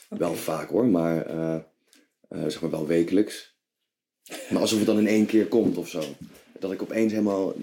Wel 0.09 0.35
vaak 0.35 0.69
hoor, 0.69 0.87
maar 0.87 1.31
uh, 1.31 1.57
uh, 2.29 2.43
zeg 2.43 2.61
maar 2.61 2.71
wel 2.71 2.87
wekelijks. 2.87 3.57
Maar 4.51 4.61
alsof 4.61 4.79
het 4.79 4.87
dan 4.87 4.99
in 4.99 5.07
één 5.07 5.27
keer 5.27 5.47
komt 5.47 5.77
of 5.77 5.89
zo. 5.89 6.03
Dat 6.59 6.73
ik 6.73 6.83
opeens 6.83 7.13
helemaal 7.13 7.55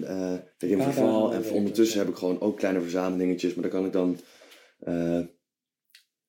erin 0.58 0.82
verval. 0.82 1.32
En 1.32 1.50
ondertussen 1.50 1.98
heb 1.98 2.08
ik 2.08 2.16
gewoon 2.16 2.40
ook 2.40 2.56
kleine 2.56 2.80
verzamelingetjes. 2.80 3.54
Maar 3.54 3.62
daar 3.62 3.72
kan 3.72 3.86
ik 3.86 3.92
dan 3.92 4.18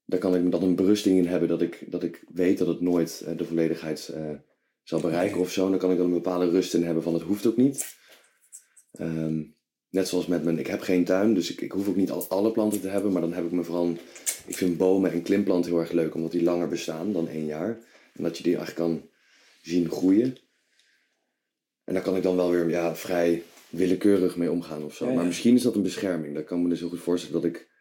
daar 0.05 0.19
kan 0.19 0.36
ik 0.36 0.51
dan 0.51 0.63
een 0.63 0.76
berusting 0.76 1.17
in 1.17 1.28
hebben 1.28 1.49
dat 1.49 1.61
ik, 1.61 1.91
dat 1.91 2.03
ik 2.03 2.24
weet 2.34 2.57
dat 2.57 2.67
het 2.67 2.82
nooit 2.82 3.26
de 3.38 3.45
volledigheid 3.45 4.13
zal 4.84 5.00
bereiken 5.00 5.40
of 5.40 5.52
zo. 5.52 5.70
Dan 5.70 5.80
kan 5.80 5.92
ik 5.92 5.98
dan 5.98 6.06
een 6.06 6.14
bepaalde 6.14 6.50
rust 6.50 6.74
in 6.74 6.84
hebben 6.84 7.04
van 7.04 7.14
het 7.14 7.24
hoeft 7.24 7.46
ook 7.46 7.58
niet. 7.58 7.96
Um, 9.00 9.56
net 9.90 10.08
zoals 10.08 10.28
met 10.28 10.44
mijn, 10.44 10.60
ik 10.60 10.68
heb 10.68 10.82
geen 10.82 11.06
tuin, 11.06 11.34
dus 11.34 11.52
ik, 11.52 11.62
ik 11.62 11.72
hoef 11.72 11.88
ook 11.88 11.96
niet 11.96 12.12
al, 12.12 12.28
alle 12.30 12.52
planten 12.52 12.82
te 12.82 12.88
hebben. 12.88 13.12
Maar 13.12 13.22
dan 13.22 13.34
heb 13.34 13.46
ik 13.46 13.52
me 13.52 13.64
vooral, 13.64 13.98
ik 14.46 14.58
vind 14.58 14.78
bomen 14.78 15.12
en 15.12 15.22
klimplanten 15.22 15.72
heel 15.72 15.80
erg 15.80 15.92
leuk. 15.92 16.16
Omdat 16.16 16.32
die 16.32 16.44
langer 16.44 16.68
bestaan 16.68 17.14
dan 17.14 17.28
één 17.28 17.46
jaar. 17.46 17.80
En 18.14 18.24
dat 18.24 18.38
je 18.38 18.44
die 18.44 18.56
eigenlijk 18.56 18.90
kan 18.90 19.10
zien 19.62 19.90
groeien. 19.90 20.38
En 21.84 21.94
daar 21.94 22.04
kan 22.04 22.16
ik 22.16 22.24
dan 22.24 22.36
wel 22.36 22.50
weer 22.50 22.70
ja, 22.70 22.96
vrij 22.96 23.44
willekeurig 23.70 24.38
mee 24.38 24.52
omgaan 24.52 24.84
of 24.84 24.96
zo. 24.96 25.14
Maar 25.14 25.26
misschien 25.26 25.56
is 25.56 25.62
dat 25.62 25.76
een 25.76 25.82
bescherming. 25.82 26.36
Dat 26.36 26.44
kan 26.44 26.62
me 26.62 26.70
dus 26.70 26.80
heel 26.80 26.90
goed 26.90 27.00
voorstellen 27.00 27.42
dat 27.42 27.52
ik 27.52 27.72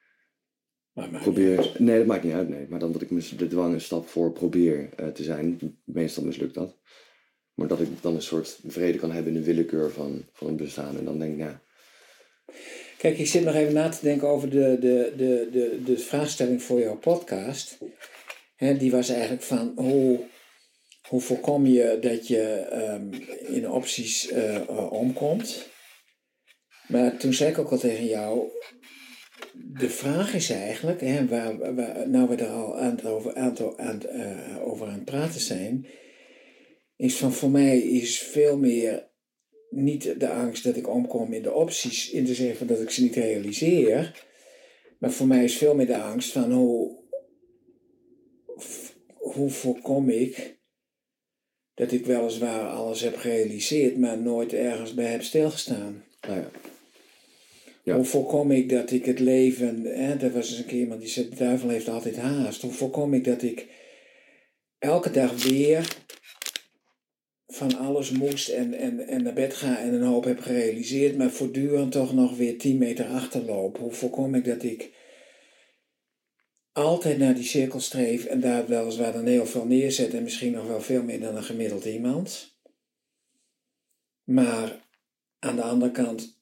probeer... 1.21 1.73
Nee, 1.79 1.99
dat 1.99 2.07
maakt 2.07 2.25
niet 2.25 2.33
uit, 2.33 2.49
nee. 2.49 2.67
Maar 2.69 2.79
dan 2.79 2.93
dat 2.93 3.03
ik 3.03 3.39
de 3.39 3.49
dwang 3.49 3.75
een 3.75 3.81
stap 3.81 4.09
voor 4.09 4.33
probeer 4.33 4.89
uh, 5.01 5.07
te 5.07 5.23
zijn. 5.23 5.79
Meestal 5.85 6.25
mislukt 6.25 6.55
dat. 6.55 6.77
Maar 7.55 7.69
dat 7.69 7.81
ik 7.81 7.89
dan 8.01 8.15
een 8.15 8.23
soort 8.23 8.59
vrede 8.67 8.99
kan 8.99 9.13
hebben 9.13 9.35
in 9.35 9.39
de 9.39 9.47
willekeur 9.47 9.91
van, 9.91 10.25
van 10.33 10.47
het 10.47 10.57
bestaan. 10.57 10.99
En 10.99 11.05
dan 11.05 11.19
denk 11.19 11.33
ik, 11.33 11.39
ja. 11.39 11.63
Kijk, 12.99 13.19
ik 13.19 13.27
zit 13.27 13.45
nog 13.45 13.55
even 13.55 13.73
na 13.73 13.89
te 13.89 13.99
denken 14.03 14.29
over 14.29 14.51
de, 14.51 14.77
de, 14.81 15.13
de, 15.17 15.49
de, 15.53 15.83
de 15.85 15.99
vraagstelling 15.99 16.63
voor 16.63 16.81
jouw 16.81 16.99
podcast. 16.99 17.79
He, 18.57 18.77
die 18.77 18.91
was 18.91 19.09
eigenlijk 19.09 19.43
van 19.43 19.73
hoe, 19.77 20.21
hoe 21.09 21.21
voorkom 21.21 21.67
je 21.67 21.99
dat 22.01 22.29
je 22.29 22.67
um, 22.73 23.11
in 23.55 23.71
opties 23.71 24.33
uh, 24.33 24.93
omkomt. 24.93 25.71
Maar 26.89 27.17
toen 27.17 27.33
zei 27.33 27.51
ik 27.51 27.59
ook 27.59 27.71
al 27.71 27.79
tegen 27.79 28.07
jou, 28.07 28.49
de 29.55 29.91
vraag 29.91 30.35
is 30.35 30.51
eigenlijk, 30.51 31.01
hè, 31.01 31.27
waar, 31.27 31.75
waar, 31.75 32.09
nou 32.09 32.29
we 32.29 32.35
er 32.37 32.49
al 32.49 32.79
aan, 32.79 33.03
over, 33.03 33.35
aan, 33.35 33.79
aan, 33.79 34.01
uh, 34.13 34.67
over 34.67 34.87
aan 34.87 34.93
het 34.93 35.05
praten 35.05 35.41
zijn, 35.41 35.87
is 36.97 37.17
van 37.17 37.33
voor 37.33 37.51
mij 37.51 37.79
is 37.79 38.19
veel 38.19 38.59
meer 38.59 39.11
niet 39.71 40.21
de 40.21 40.29
angst 40.29 40.65
dat 40.65 40.77
ik 40.77 40.89
omkom 40.89 41.33
in 41.33 41.43
de 41.43 41.53
opties, 41.53 42.11
in 42.11 42.25
de 42.25 42.35
zin 42.35 42.55
dat 42.67 42.81
ik 42.81 42.91
ze 42.91 43.03
niet 43.03 43.15
realiseer. 43.15 44.27
Maar 44.99 45.13
voor 45.13 45.27
mij 45.27 45.45
is 45.45 45.57
veel 45.57 45.75
meer 45.75 45.87
de 45.87 45.99
angst 45.99 46.33
van 46.33 46.53
hoe, 46.53 46.99
hoe 49.17 49.51
voorkom 49.51 50.09
ik 50.09 50.61
dat 51.75 51.93
ik 51.93 52.07
weliswaar 52.07 52.69
alles 52.69 53.01
heb 53.01 53.17
gerealiseerd, 53.17 53.99
maar 53.99 54.19
nooit 54.19 54.53
ergens 54.53 54.95
bij 54.95 55.05
heb 55.05 55.23
stilgestaan. 55.23 56.05
Nou 56.21 56.41
ja. 56.41 56.51
Hoe 57.83 58.05
voorkom 58.05 58.51
ik 58.51 58.69
dat 58.69 58.91
ik 58.91 59.05
het 59.05 59.19
leven, 59.19 59.85
hè, 59.85 60.15
er 60.15 60.33
was 60.33 60.51
eens 60.51 60.59
een 60.59 60.65
keer 60.65 60.79
iemand 60.79 61.01
die 61.01 61.09
zei, 61.09 61.29
de 61.29 61.37
duivel 61.37 61.69
heeft 61.69 61.89
altijd 61.89 62.17
haast. 62.17 62.63
Hoe 62.63 62.73
voorkom 62.73 63.15
ik 63.15 63.25
dat 63.25 63.43
ik 63.43 63.67
elke 64.79 65.11
dag 65.11 65.43
weer 65.45 65.97
van 67.47 67.77
alles 67.77 68.11
moest 68.11 68.49
en, 68.49 68.75
en, 68.75 69.07
en 69.09 69.23
naar 69.23 69.33
bed 69.33 69.55
ga 69.55 69.79
en 69.79 69.95
een 69.95 70.03
hoop 70.03 70.25
heb 70.25 70.41
gerealiseerd, 70.41 71.17
maar 71.17 71.31
voortdurend 71.31 71.93
toch 71.93 72.15
nog 72.15 72.37
weer 72.37 72.59
10 72.59 72.79
meter 72.79 73.07
achterloop. 73.07 73.79
Hoe 73.79 73.93
voorkom 73.93 74.35
ik 74.35 74.45
dat 74.45 74.63
ik 74.63 74.91
altijd 76.73 77.19
naar 77.19 77.35
die 77.35 77.45
cirkel 77.45 77.81
streef 77.81 78.25
en 78.25 78.41
daar 78.41 78.67
weliswaar 78.67 79.13
dan 79.13 79.27
heel 79.27 79.47
veel 79.47 79.67
neerzet 79.67 80.15
en 80.15 80.23
misschien 80.23 80.53
nog 80.53 80.67
wel 80.67 80.81
veel 80.81 81.03
meer 81.03 81.21
dan 81.21 81.37
een 81.37 81.43
gemiddeld 81.43 81.85
iemand. 81.85 82.57
Maar 84.25 84.87
aan 85.39 85.57
de 85.57 85.63
andere 85.63 85.91
kant 85.91 86.42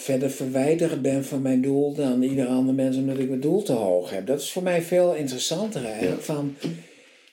verder 0.00 0.30
verwijderd 0.30 1.02
ben 1.02 1.24
van 1.24 1.42
mijn 1.42 1.62
doel 1.62 1.94
dan 1.94 2.22
ieder 2.22 2.46
ander 2.46 2.74
mens 2.74 2.96
omdat 2.96 3.18
ik 3.18 3.28
mijn 3.28 3.40
doel 3.40 3.62
te 3.62 3.72
hoog 3.72 4.10
heb. 4.10 4.26
Dat 4.26 4.40
is 4.40 4.52
voor 4.52 4.62
mij 4.62 4.82
veel 4.82 5.14
interessanter 5.14 5.84
eigenlijk. 5.84 6.20
Van, 6.22 6.56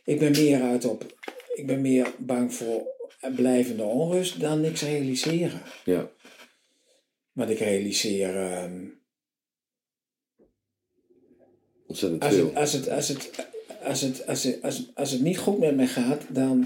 ik 0.03 0.20
ben 0.20 0.32
meer 0.32 0.61
uit 0.61 0.86
op, 0.86 1.16
ik 1.53 1.68
ben 1.68 1.82
meer 1.82 2.13
bang 2.18 2.53
voor 2.53 2.84
blijvende 3.36 3.84
onrust 3.84 4.39
dan 4.39 4.61
niks 4.61 4.82
realiseren. 4.82 5.61
Ja. 5.86 6.09
Want 7.32 7.49
ik 7.49 7.59
realiseer. 7.59 8.36
ehm, 8.36 8.84
Ontzettend 11.88 12.24
als, 12.24 12.34
veel. 12.36 12.45
het, 12.45 12.55
als, 12.55 12.72
het, 12.74 12.89
als, 12.89 13.07
het, 13.07 13.32
als, 13.84 14.01
het, 14.01 14.28
als, 14.28 14.43
het, 14.43 14.61
als, 14.61 14.91
als 14.93 15.11
het 15.11 15.22
niet 15.22 15.38
goed 15.38 15.59
met 15.59 15.76
mij 15.76 15.88
gaat, 15.88 16.22
dan, 16.30 16.66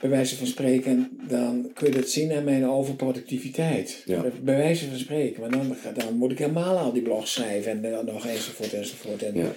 bij 0.00 0.10
wijze 0.10 0.36
van 0.36 0.46
spreken, 0.46 1.18
dan 1.28 1.70
kun 1.74 1.86
je 1.86 1.92
dat 1.94 2.08
zien 2.10 2.32
aan 2.32 2.44
mijn 2.44 2.66
overproductiviteit. 2.66 4.02
Ja. 4.04 4.22
Bij 4.42 4.56
wijze 4.56 4.88
van 4.88 4.98
spreken. 4.98 5.40
Maar 5.40 5.50
dan, 5.50 5.76
dan 5.94 6.14
moet 6.16 6.32
ik 6.32 6.38
helemaal 6.38 6.78
al 6.78 6.92
die 6.92 7.02
blogs 7.02 7.32
schrijven 7.32 7.70
en 7.84 7.90
dan 7.92 8.04
nog 8.04 8.26
enzovoort 8.26 8.72
enzovoort. 8.72 9.22
En, 9.22 9.34
Ja. 9.34 9.52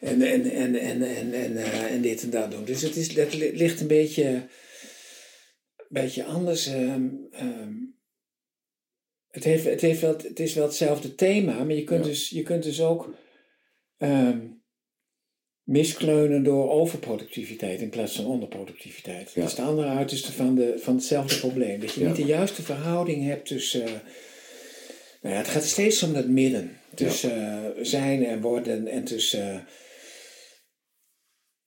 en, 0.00 0.22
en, 0.22 0.50
en, 0.50 0.74
en, 0.74 1.02
en, 1.02 1.32
en, 1.32 1.56
eh, 1.56 1.92
en 1.92 2.00
dit 2.00 2.22
en 2.22 2.30
dat 2.30 2.50
doen. 2.50 2.64
Dus 2.64 2.82
het, 2.82 2.96
is, 2.96 3.12
li- 3.12 3.56
ligt 3.56 3.80
een 3.80 3.86
beetje, 3.86 4.24
een 4.26 4.46
beetje 5.88 6.24
anders. 6.24 6.66
ehm, 6.66 7.06
ehm. 7.30 7.72
het, 9.28 9.44
heeft, 9.44 9.64
het, 9.64 9.80
heeft 9.80 10.00
wel, 10.00 10.16
het 10.16 10.40
is 10.40 10.54
wel 10.54 10.64
hetzelfde 10.66 11.14
thema, 11.14 11.64
maar 11.64 11.74
je 11.74 11.84
kunt, 11.84 12.04
Ja. 12.04 12.10
dus, 12.10 12.28
je 12.28 12.42
kunt 12.42 12.62
dus 12.62 12.80
ook 12.82 13.14
ehm, 13.96 14.38
miskleunen 15.68 16.42
door 16.42 16.70
overproductiviteit 16.70 17.80
in 17.80 17.88
plaats 17.90 18.16
van 18.16 18.24
onderproductiviteit. 18.26 19.32
Ja. 19.32 19.40
Dat 19.40 19.50
is 19.50 19.56
de 19.56 19.62
andere 19.62 19.88
uiterste 19.88 20.32
van, 20.32 20.54
de, 20.54 20.74
van 20.78 20.94
hetzelfde 20.94 21.38
probleem. 21.38 21.80
Dat 21.80 21.92
je 21.92 22.00
Ja. 22.00 22.06
niet 22.06 22.16
de 22.16 22.24
juiste 22.24 22.62
verhouding 22.62 23.24
hebt 23.26 23.46
tussen. 23.46 23.84
eh, 23.84 23.90
nou 25.22 25.34
ja, 25.34 25.40
het 25.40 25.48
gaat 25.48 25.64
steeds 25.64 26.02
om 26.02 26.12
dat 26.12 26.26
midden. 26.28 26.76
Tussen 26.94 27.64
eh, 27.76 27.84
zijn 27.84 28.24
en 28.24 28.40
worden 28.40 28.86
en 28.86 29.04
tussen. 29.04 29.66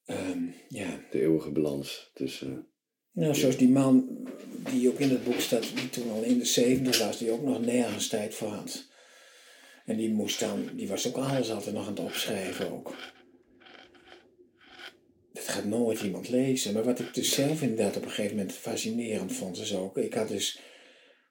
eh, 0.05 0.15
ehm, 0.17 0.39
ja, 0.67 0.99
De 1.11 1.21
eeuwige 1.21 1.51
balans 1.51 2.11
tussen... 2.13 2.67
nou, 3.11 3.35
zoals 3.35 3.57
die 3.57 3.69
man 3.69 4.27
die 4.71 4.89
ook 4.89 4.99
in 4.99 5.09
het 5.09 5.23
boek 5.23 5.39
staat, 5.39 5.65
die 5.75 5.89
toen 5.89 6.11
al 6.11 6.21
in 6.21 6.37
de 6.39 6.45
70 6.45 6.99
was, 7.05 7.17
die 7.17 7.31
ook 7.31 7.43
nog 7.43 7.65
nergens 7.65 8.07
tijd 8.07 8.33
voor 8.33 8.47
had. 8.49 8.89
En 9.85 9.97
die 9.97 10.09
moest 10.13 10.39
dan, 10.39 10.69
die 10.75 10.87
was 10.87 11.07
ook 11.07 11.15
alles 11.17 11.51
altijd 11.51 11.75
nog 11.75 11.85
aan 11.87 11.93
het 11.93 12.03
opschrijven 12.03 12.71
ook. 12.71 12.95
Dat 15.45 15.49
gaat 15.49 15.65
nooit 15.65 16.01
iemand 16.01 16.29
lezen. 16.29 16.73
Maar 16.73 16.83
wat 16.83 16.99
ik 16.99 17.13
dus 17.13 17.33
zelf 17.33 17.61
inderdaad 17.61 17.97
op 17.97 18.03
een 18.03 18.09
gegeven 18.09 18.37
moment 18.37 18.55
fascinerend 18.55 19.33
vond, 19.33 19.57
is 19.57 19.75
ook, 19.75 19.97
ik 19.97 20.13
had 20.13 20.27
dus 20.27 20.59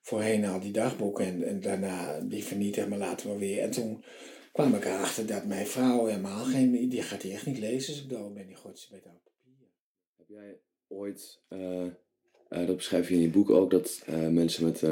voorheen 0.01 0.45
al 0.45 0.61
die 0.61 0.73
dagboeken 0.73 1.25
en, 1.25 1.43
en 1.43 1.61
daarna 1.61 2.21
die 2.21 2.45
vernietigd, 2.45 2.89
maar 2.89 2.99
later 2.99 3.29
wel 3.29 3.39
weer. 3.39 3.63
En 3.63 3.71
toen 3.71 4.05
kwam 4.53 4.75
ik 4.75 4.85
erachter 4.85 5.27
dat 5.27 5.47
mijn 5.47 5.67
vrouw 5.67 6.07
helemaal 6.07 6.45
geen, 6.45 6.89
die 6.89 7.03
gaat 7.03 7.21
die 7.21 7.33
echt 7.33 7.47
niet 7.47 7.59
lezen 7.59 7.93
als 7.93 8.03
ik 8.03 8.09
dood 8.09 8.35
ben, 8.35 8.47
die 8.47 8.57
gooit 8.57 8.79
ze 8.79 8.95
het 8.95 9.03
papier. 9.03 9.69
Heb 10.17 10.29
jij 10.29 10.59
ooit, 10.89 11.41
eh, 11.49 11.85
eh, 12.49 12.67
dat 12.67 12.77
beschrijf 12.77 13.09
je 13.09 13.15
in 13.15 13.21
je 13.21 13.31
boek 13.31 13.51
ook, 13.51 13.71
dat 13.71 14.03
eh, 14.07 14.29
mensen 14.29 14.65
met 14.65 14.83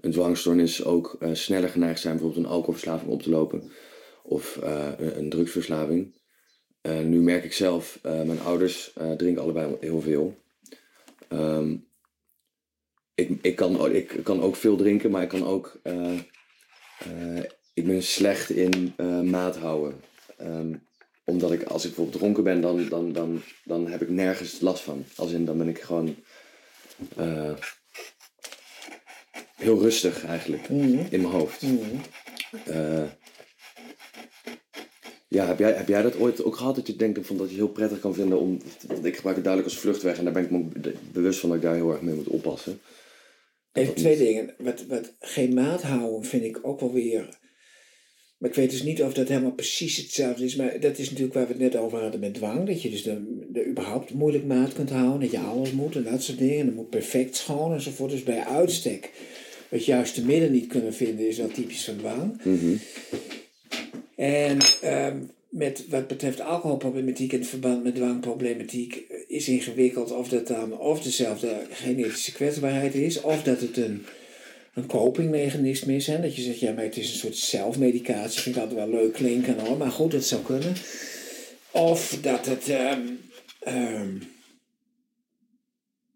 een 0.00 0.10
dwangstoornis 0.10 0.84
ook 0.84 1.18
sneller 1.32 1.68
geneigd 1.68 2.00
zijn 2.00 2.14
bijvoorbeeld 2.14 2.44
een 2.44 2.50
alcoholverslaving 2.50 3.10
op 3.10 3.22
te 3.22 3.30
lopen 3.30 3.72
of 4.22 4.58
een 4.98 5.30
drugsverslaving. 5.30 6.22
Eh, 6.84 6.98
nu 6.98 7.20
merk 7.20 7.44
ik 7.44 7.52
zelf, 7.52 7.98
eh, 8.02 8.22
mijn 8.22 8.40
ouders 8.40 8.92
eh, 8.92 9.12
drinken 9.12 9.42
allebei 9.42 9.76
heel 9.80 10.00
veel. 10.00 10.36
Ehm, 11.28 11.76
ik, 13.14 13.38
ik, 13.42 13.56
kan, 13.56 13.94
ik 13.94 14.20
kan 14.22 14.42
ook 14.42 14.56
veel 14.56 14.76
drinken, 14.76 15.10
maar 15.10 15.22
ik 15.22 15.28
kan 15.28 15.46
ook. 15.46 15.80
ik 17.74 17.86
ben 17.86 18.02
slecht 18.02 18.50
in 18.50 18.94
maat 19.30 19.56
houden. 19.56 20.00
Ehm, 20.36 20.74
omdat 21.24 21.52
ik, 21.52 21.62
als 21.62 21.82
ik 21.82 21.88
bijvoorbeeld 21.88 22.18
dronken 22.18 22.44
ben, 22.44 22.60
dan, 22.60 22.88
dan, 22.88 23.12
dan, 23.12 23.42
dan 23.64 23.86
heb 23.86 24.02
ik 24.02 24.08
nergens 24.08 24.60
last 24.60 24.82
van. 24.82 25.04
Als 25.16 25.32
in, 25.32 25.44
dan 25.44 25.58
ben 25.58 25.68
ik 25.68 25.80
gewoon 25.80 26.16
heel 29.54 29.80
rustig 29.80 30.24
eigenlijk 30.24 30.68
in 30.68 31.20
mijn 31.20 31.24
hoofd. 31.24 31.62
Eh, 32.64 33.02
ja, 35.34 35.46
heb 35.46 35.58
jij, 35.58 35.72
heb 35.72 35.88
jij 35.88 36.02
dat 36.02 36.18
ooit 36.18 36.44
ook 36.44 36.56
gehad 36.56 36.74
dat 36.76 36.86
je 36.86 36.96
denkt 36.96 37.26
van 37.26 37.36
dat 37.36 37.50
je 37.50 37.54
heel 37.56 37.68
prettig 37.68 38.00
kan 38.00 38.14
vinden 38.14 38.40
om. 38.40 38.58
Want 38.86 39.04
ik 39.04 39.14
gebruik 39.16 39.36
het 39.36 39.44
duidelijk 39.44 39.74
als 39.74 39.82
vluchtweg 39.82 40.18
en 40.18 40.24
daar 40.24 40.32
ben 40.32 40.42
ik 40.44 40.50
me 40.50 40.92
bewust 41.12 41.40
van 41.40 41.48
dat 41.48 41.58
ik 41.58 41.64
daar 41.64 41.74
heel 41.74 41.90
erg 41.90 42.00
mee 42.00 42.14
moet 42.14 42.28
oppassen. 42.28 42.80
Even 43.72 43.94
twee 43.94 44.16
niet- 44.16 44.26
dingen. 44.26 44.54
Wat, 44.58 44.84
wat 44.88 45.12
geen 45.20 45.54
maat 45.54 45.82
houden 45.82 46.24
vind 46.24 46.44
ik 46.44 46.58
ook 46.62 46.80
wel 46.80 46.92
weer. 46.92 47.28
Maar 48.38 48.50
ik 48.50 48.56
weet 48.56 48.70
dus 48.70 48.82
niet 48.82 49.02
of 49.02 49.14
dat 49.14 49.28
helemaal 49.28 49.52
precies 49.52 49.96
hetzelfde 49.96 50.44
is. 50.44 50.56
Maar 50.56 50.80
dat 50.80 50.98
is 50.98 51.08
natuurlijk 51.08 51.34
waar 51.34 51.46
we 51.46 51.52
het 51.52 51.62
net 51.62 51.76
over 51.76 51.98
hadden 52.00 52.20
met 52.20 52.34
dwang. 52.34 52.66
Dat 52.66 52.82
je 52.82 52.90
dus 52.90 53.02
de, 53.02 53.44
de 53.52 53.66
überhaupt 53.66 54.14
moeilijk 54.14 54.44
maat 54.44 54.72
kunt 54.72 54.90
houden. 54.90 55.20
Dat 55.20 55.30
je 55.30 55.38
alles 55.38 55.72
moet 55.72 55.96
en 55.96 56.04
dat 56.04 56.22
soort 56.22 56.38
dingen. 56.38 56.58
En 56.58 56.66
dat 56.66 56.74
moet 56.74 56.90
perfect 56.90 57.36
schoon 57.36 57.72
enzovoort. 57.72 58.10
Dus 58.10 58.22
bij 58.22 58.44
uitstek 58.44 59.10
het 59.68 59.84
juiste 59.84 60.24
midden 60.24 60.52
niet 60.52 60.66
kunnen 60.66 60.94
vinden 60.94 61.28
is 61.28 61.38
wel 61.38 61.48
typisch 61.48 61.84
van 61.84 61.96
dwang. 61.96 62.40
Mhm. 62.44 62.74
En 64.24 64.58
ehm, 64.80 65.18
met 65.48 65.84
wat 65.88 66.06
betreft 66.06 66.40
alcoholproblematiek 66.40 67.32
in 67.32 67.44
verband 67.44 67.82
met 67.82 67.94
dwangproblematiek 67.94 68.96
eh, 68.96 69.18
is 69.26 69.48
ingewikkeld 69.48 70.10
of 70.10 70.28
dat 70.28 70.46
dan 70.46 70.78
of 70.78 71.02
dezelfde 71.02 71.66
genetische 71.70 72.32
kwetsbaarheid 72.32 72.94
is, 72.94 73.20
of 73.20 73.42
dat 73.42 73.60
het 73.60 73.76
een, 73.76 74.04
een 74.74 74.86
copingmechanisme 74.86 75.94
is. 75.94 76.06
Hè? 76.06 76.20
Dat 76.20 76.36
je 76.36 76.42
zegt, 76.42 76.60
ja, 76.60 76.72
maar 76.72 76.84
het 76.84 76.96
is 76.96 77.10
een 77.10 77.18
soort 77.18 77.36
zelfmedicatie. 77.36 78.40
Vind 78.40 78.56
ik 78.56 78.62
altijd 78.62 78.80
wel 78.80 79.00
leuk 79.00 79.12
klinken 79.12 79.58
hoor, 79.58 79.76
maar 79.76 79.90
goed, 79.90 80.10
dat 80.10 80.24
zou 80.24 80.42
kunnen. 80.42 80.74
Of 81.70 82.18
dat 82.20 82.46
het 82.46 82.68
ehm, 82.68 83.02
ehm, 83.60 84.16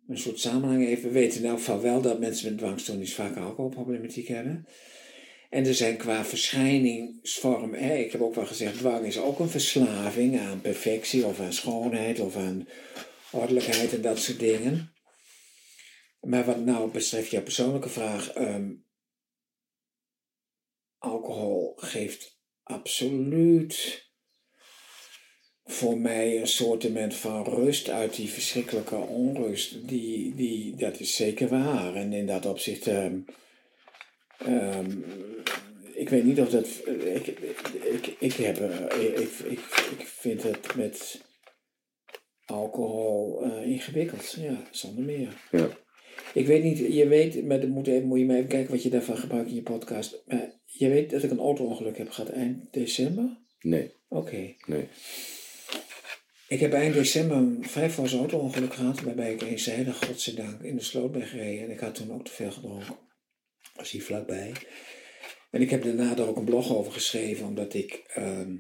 een 0.09 0.19
soort 0.19 0.41
samenhang 0.41 0.85
heeft. 0.85 1.03
We 1.03 1.11
weten 1.11 1.41
in 1.41 1.49
elk 1.49 1.59
geval 1.59 1.81
wel 1.81 2.01
dat 2.01 2.21
mensen 2.21 2.49
met 2.51 2.59
dwangstoornis 2.59 3.15
vaak 3.15 3.37
alcoholproblematiek 3.37 4.29
hebben. 4.29 4.67
En 5.49 5.67
er 5.67 5.75
zijn 5.75 5.97
qua 5.97 6.25
verschijningsvorm, 6.25 7.75
hè, 7.75 7.95
ik 7.95 8.13
heb 8.13 8.21
ook 8.21 8.35
wel 8.35 8.47
gezegd, 8.47 8.79
dwang 8.79 9.07
is 9.07 9.19
ook 9.19 9.39
een 9.39 9.49
verslaving 9.49 10.41
aan 10.41 10.61
perfectie 10.61 11.27
of 11.27 11.41
aan 11.41 11.53
schoonheid 11.53 12.21
of 12.21 12.37
aan 12.37 12.69
ordelijkheid 13.31 13.95
en 13.95 14.03
dat 14.03 14.19
soort 14.19 14.39
dingen. 14.39 14.93
Maar 16.21 16.45
wat 16.45 16.65
nou 16.65 16.91
betreft 16.91 17.31
jouw 17.31 17.43
persoonlijke 17.43 17.89
vraag, 17.89 18.33
ehm, 18.33 18.73
alcohol 20.99 21.73
geeft 21.77 22.41
absoluut 22.63 24.07
voor 25.65 25.99
mij 25.99 26.41
een 26.41 26.47
soortement 26.47 27.15
van 27.15 27.45
rust 27.45 27.89
uit 27.89 28.15
die 28.15 28.29
verschrikkelijke 28.29 28.97
onrust. 28.97 29.89
Die, 29.89 30.35
die, 30.35 30.77
dat 30.77 31.01
is 31.01 31.17
zeker 31.17 31.49
waar. 31.49 31.95
En 31.95 32.13
in 32.13 32.27
dat 32.27 32.47
opzicht. 32.47 32.87
ehm, 32.87 33.21
ehm, 34.39 34.91
ik 35.95 36.09
weet 36.09 36.25
niet 36.25 36.41
of 36.41 36.51
dat. 36.51 36.67
Ik, 37.15 37.27
ik, 37.27 38.17
ik, 38.19 38.33
heb, 38.33 38.59
eh, 38.59 39.03
ik, 39.03 39.29
ik, 39.29 39.61
ik 39.99 40.07
vind 40.07 40.43
het 40.43 40.75
met 40.75 41.21
alcohol 42.45 43.43
eh, 43.43 43.67
ingewikkeld. 43.67 44.37
Ja, 44.41 44.63
zonder 44.71 45.05
meer. 45.05 45.43
Ja. 45.51 45.69
Ik 46.35 46.47
weet 46.47 46.63
niet, 46.63 46.79
je 46.79 47.09
weet, 47.09 47.45
maar 47.45 47.61
dan 47.61 47.71
moet, 47.71 47.87
even, 47.87 48.07
moet 48.07 48.19
je 48.19 48.25
maar 48.27 48.37
even 48.37 48.49
kijken 48.49 48.71
wat 48.71 48.83
je 48.83 48.91
daarvan 48.91 49.17
gebruikt 49.17 49.49
in 49.49 49.55
je 49.55 49.63
podcast. 49.63 50.23
Maar 50.27 50.53
je 50.65 50.89
weet 50.89 51.11
dat 51.11 51.23
ik 51.23 51.31
een 51.31 51.39
auto-ongeluk 51.39 51.99
heb 51.99 52.11
gehad 52.11 52.31
eind 52.31 52.73
december? 52.73 53.39
Nee, 53.61 53.93
Oké. 54.09 54.55
nee. 54.67 54.89
Ik 56.49 56.61
heb 56.61 56.73
eind 56.73 56.95
december 56.95 57.37
een 57.37 57.65
fors 57.91 58.15
auto-ongeluk 58.15 58.75
gehad, 58.75 59.01
waarbij 59.01 59.33
ik 59.33 59.43
eenzijdig, 59.43 60.05
godzijdank, 60.05 60.63
in 60.63 60.77
de 60.77 60.83
sloot 60.83 61.13
ben 61.13 61.27
gereden. 61.27 61.65
En 61.65 61.71
ik 61.71 61.81
had 61.81 61.95
toen 61.95 62.13
ook 62.13 62.25
te 62.25 62.33
veel 62.33 62.51
gedronken. 62.51 62.97
Was 63.79 63.95
vlakbij. 63.99 64.53
En 65.51 65.61
ik 65.61 65.71
heb 65.71 65.83
daarna 65.83 66.17
er 66.17 66.29
ook 66.29 66.37
een 66.37 66.45
blog 66.45 66.77
over 66.77 66.93
geschreven, 66.93 67.47
omdat 67.47 67.75
ik, 67.75 68.03
ehm, 68.07 68.57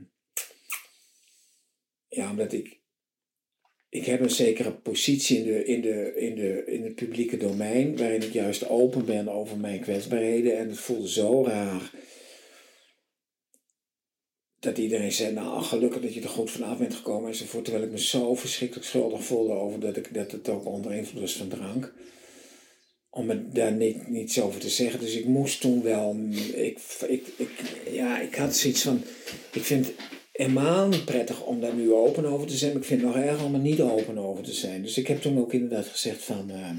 ja, 2.08 2.30
omdat 2.30 2.52
ik, 2.52 2.78
ik 3.88 4.04
heb 4.04 4.20
een 4.20 4.30
zekere 4.30 4.72
positie 4.72 5.38
in, 5.38 5.44
de, 5.44 5.64
in, 5.64 5.80
de, 5.80 6.14
in, 6.16 6.34
de, 6.34 6.64
in 6.66 6.84
het 6.84 6.94
publieke 6.94 7.36
domein, 7.36 7.96
waarin 7.96 8.22
ik 8.22 8.32
juist 8.32 8.68
open 8.68 9.04
ben 9.04 9.28
over 9.28 9.56
mijn 9.56 9.80
kwetsbaarheden. 9.80 10.58
En 10.58 10.68
het 10.68 10.78
voelde 10.78 11.08
zo 11.08 11.44
raar 11.44 11.90
dat 14.58 14.78
iedereen 14.78 15.12
zei, 15.12 15.32
nou 15.32 15.62
gelukkig 15.62 16.02
dat 16.02 16.14
je 16.14 16.20
er 16.20 16.28
goed 16.28 16.50
vanaf 16.50 16.78
bent 16.78 16.94
gekomen 16.94 17.28
enzovoort. 17.28 17.64
Terwijl 17.64 17.84
ik 17.84 17.90
me 17.90 17.98
zo 17.98 18.34
verschrikkelijk 18.34 18.86
schuldig 18.86 19.24
voelde 19.24 19.52
over 19.52 19.80
dat, 19.80 19.96
ik, 19.96 20.14
dat 20.14 20.32
het 20.32 20.48
ook 20.48 20.66
onder 20.66 20.92
invloed 20.92 21.20
was 21.20 21.36
van 21.36 21.48
drank. 21.48 21.94
Om 23.10 23.26
me 23.26 23.48
daar 23.48 23.72
niet, 23.72 24.08
niets 24.08 24.40
over 24.40 24.60
te 24.60 24.68
zeggen. 24.68 25.00
Dus 25.00 25.14
ik 25.14 25.24
moest 25.24 25.60
toen 25.60 25.82
wel, 25.82 26.16
ik, 26.54 26.78
ik, 27.08 27.26
ik, 27.36 27.50
ja, 27.90 28.20
ik 28.20 28.34
had 28.34 28.56
zoiets 28.56 28.82
van, 28.82 29.02
ik 29.52 29.62
vind 29.62 29.86
het 29.86 29.94
helemaal 30.32 30.90
prettig 31.04 31.44
om 31.44 31.60
daar 31.60 31.74
nu 31.74 31.92
open 31.92 32.24
over 32.24 32.46
te 32.46 32.56
zijn. 32.56 32.72
Maar 32.72 32.80
ik 32.80 32.86
vind 32.86 33.02
het 33.02 33.10
nog 33.10 33.24
erg 33.24 33.44
om 33.44 33.54
er 33.54 33.60
niet 33.60 33.80
open 33.80 34.18
over 34.18 34.44
te 34.44 34.52
zijn. 34.52 34.82
Dus 34.82 34.98
ik 34.98 35.06
heb 35.06 35.20
toen 35.20 35.38
ook 35.38 35.52
inderdaad 35.52 35.86
gezegd 35.86 36.22
van, 36.22 36.50
uh, 36.50 36.70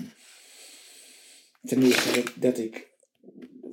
ten 1.66 1.84
eerste 1.84 2.24
dat, 2.36 2.58
ik 2.58 2.88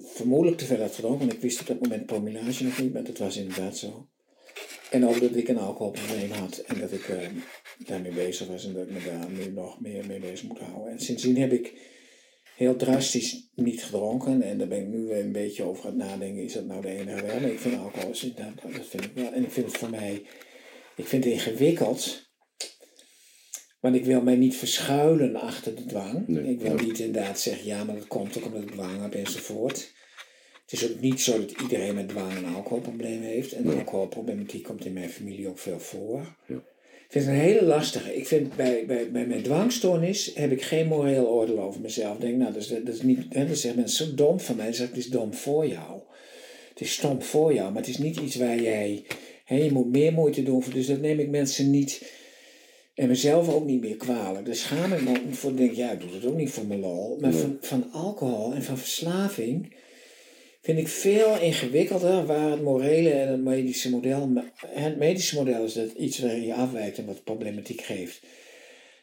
vermoedelijk 0.01 0.59
te 0.59 0.65
veel 0.65 0.81
had 0.81 0.95
gedronken, 0.95 1.21
want 1.21 1.33
ik 1.33 1.41
wist 1.41 1.61
op 1.61 1.67
dat 1.67 1.81
moment 1.81 2.07
promillage 2.07 2.65
nog 2.65 2.81
niet, 2.81 2.93
maar 2.93 3.05
dat 3.05 3.19
was 3.19 3.37
inderdaad 3.37 3.77
zo. 3.77 4.09
En 4.91 5.07
ook 5.07 5.21
dat 5.21 5.37
ik 5.37 5.49
een 5.49 5.59
alcoholprobleem 5.59 6.31
had 6.31 6.59
en 6.59 6.81
dat 6.81 6.93
ik 6.93 7.09
uh, 7.09 7.17
daarmee 7.79 8.13
bezig 8.13 8.47
was 8.47 8.65
en 8.65 8.73
dat 8.73 8.87
ik 8.87 8.91
me 8.91 9.05
daar 9.05 9.31
nu 9.31 9.53
nog 9.53 9.81
meer 9.81 10.07
mee 10.07 10.21
bezig 10.21 10.43
moet 10.43 10.59
houden. 10.59 10.93
En 10.93 11.01
sindsdien 11.01 11.37
heb 11.37 11.53
ik 11.53 11.73
heel 12.57 12.77
drastisch 12.77 13.49
niet 13.55 13.85
gedronken 13.85 14.43
en 14.43 14.59
daar 14.59 14.69
ben 14.69 14.81
ik 14.81 14.87
nu 14.87 15.07
weer 15.07 15.25
een 15.25 15.33
beetje 15.33 15.63
over 15.63 15.85
aan 15.85 16.01
het 16.01 16.09
nadenken, 16.09 16.43
is 16.43 16.53
dat 16.53 16.65
nou 16.65 16.83
de 16.83 16.89
enige 16.89 17.27
wel? 17.27 17.41
Maar 17.41 17.51
ik 17.51 17.59
vind 17.59 17.79
alcohol, 17.79 18.13
dat, 18.35 18.73
dat 18.75 18.87
vind 18.87 19.05
ik 19.05 19.11
wel. 19.15 19.33
En 19.33 19.43
ik 19.43 19.51
vind 19.51 19.67
het 19.67 19.77
voor 19.77 19.91
mij, 19.91 20.23
ik 20.97 21.07
vind 21.07 21.25
het 21.25 21.33
ingewikkeld. 21.33 22.25
Want 23.81 23.95
ik 23.95 24.05
wil 24.05 24.23
mij 24.23 24.37
niet 24.37 24.57
verschuilen 24.57 25.37
achter 25.37 25.75
de 25.75 25.85
dwang. 25.85 26.39
ik 26.47 26.61
wil 26.61 26.75
niet 26.75 26.99
inderdaad 26.99 27.41
zeggen, 27.41 27.67
ja, 27.67 27.85
maar 27.85 27.95
dat 27.95 28.07
komt 28.07 28.39
ook 28.39 28.45
omdat 28.45 28.63
ik 28.63 28.71
dwang 28.71 29.03
heb 29.03 29.15
enzovoort. 29.15 29.95
Het 30.63 30.73
is 30.73 30.91
ook 30.91 31.01
niet 31.01 31.21
zo 31.21 31.39
dat 31.41 31.61
iedereen 31.61 31.95
met 31.95 32.09
dwang 32.09 32.37
een 32.37 32.55
alcoholprobleem 32.55 33.23
heeft. 33.23 33.53
En 33.53 33.67
nee. 33.67 33.77
alcoholproblematiek 33.77 34.63
komt 34.63 34.85
in 34.85 34.93
mijn 34.93 35.11
familie 35.11 35.49
ook 35.49 35.59
veel 35.59 35.81
voor. 35.81 36.37
Ja. 36.47 36.63
Ik 37.07 37.13
vind 37.13 37.25
het 37.25 37.35
een 37.35 37.41
hele 37.41 37.63
lastige. 37.63 38.17
Ik 38.17 38.27
vind 38.27 38.57
bij, 38.57 38.85
bij, 38.87 39.11
bij 39.11 39.27
mijn 39.27 39.43
dwangstoornis 39.43 40.31
heb 40.35 40.51
ik 40.51 40.63
geen 40.63 40.87
moreel 40.87 41.27
oordeel 41.27 41.61
over 41.61 41.81
mezelf. 41.81 42.15
Ik 42.15 42.21
denk, 42.21 42.37
nou, 42.37 42.53
dat 42.53 42.63
is, 42.63 42.69
dat 42.69 42.95
is 42.95 43.03
niet, 43.03 43.19
hè, 43.29 43.47
dan 43.47 43.57
zeggen 43.57 43.81
mensen 43.81 44.07
zo 44.07 44.15
dom 44.15 44.41
van 44.41 44.57
mij. 44.57 44.65
Dan 44.65 44.75
zeg 44.75 44.89
ik, 44.89 44.95
het 44.95 45.05
is 45.05 45.11
dom 45.11 45.35
voor 45.35 45.67
jou. 45.67 46.01
Het 46.69 46.81
is 46.81 46.93
stom 46.93 47.23
voor 47.23 47.55
jou, 47.55 47.73
maar 47.73 47.83
het 47.83 47.91
is 47.91 47.99
niet 47.99 48.17
iets 48.17 48.37
waar 48.37 48.61
jij, 48.61 49.05
hè, 49.45 49.57
je 49.57 49.73
moet 49.73 49.93
meer 49.93 50.13
moeite 50.13 50.43
doen 50.43 50.63
voor. 50.63 50.73
Dus 50.73 50.87
dat 50.87 51.01
neem 51.01 51.19
ik 51.19 51.29
mensen 51.29 51.71
niet, 51.71 52.13
en 52.95 53.09
mezelf 53.09 53.55
ook 53.55 53.65
niet 53.65 53.81
meer 53.81 53.97
kwalijk. 53.97 54.45
Dus 54.45 54.61
schaam 54.61 54.93
ik 54.93 55.03
me 55.03 55.11
ook 55.11 55.25
niet 55.25 55.37
voor, 55.37 55.57
denk 55.57 55.73
ja, 55.73 55.91
ik 55.91 56.01
doe 56.01 56.11
het 56.11 56.27
ook 56.27 56.37
niet 56.37 56.51
voor 56.51 56.67
mijn 56.67 56.81
lol. 56.81 57.19
Maar 57.21 57.33
van, 57.33 57.57
van 57.61 57.93
alcohol 57.93 58.53
en 58.55 58.63
van 58.63 58.79
verslaving 58.79 59.75
vind 60.67 60.79
ik 60.79 60.89
veel 60.89 61.41
ingewikkelder 61.41 62.27
waar 62.27 62.51
het 62.51 62.62
morele 62.62 63.11
en 63.11 63.29
het 63.29 63.41
medische 63.41 63.91
model. 63.91 64.33
Het 64.67 64.97
medische 64.97 65.35
model 65.35 65.64
is 65.64 65.73
dat 65.73 65.93
iets 65.93 66.19
waarin 66.19 66.47
je 66.47 66.55
afwijkt 66.55 66.99
en 66.99 67.07
wat 67.07 67.25
problematiek 67.25 67.81
geeft. 67.81 68.21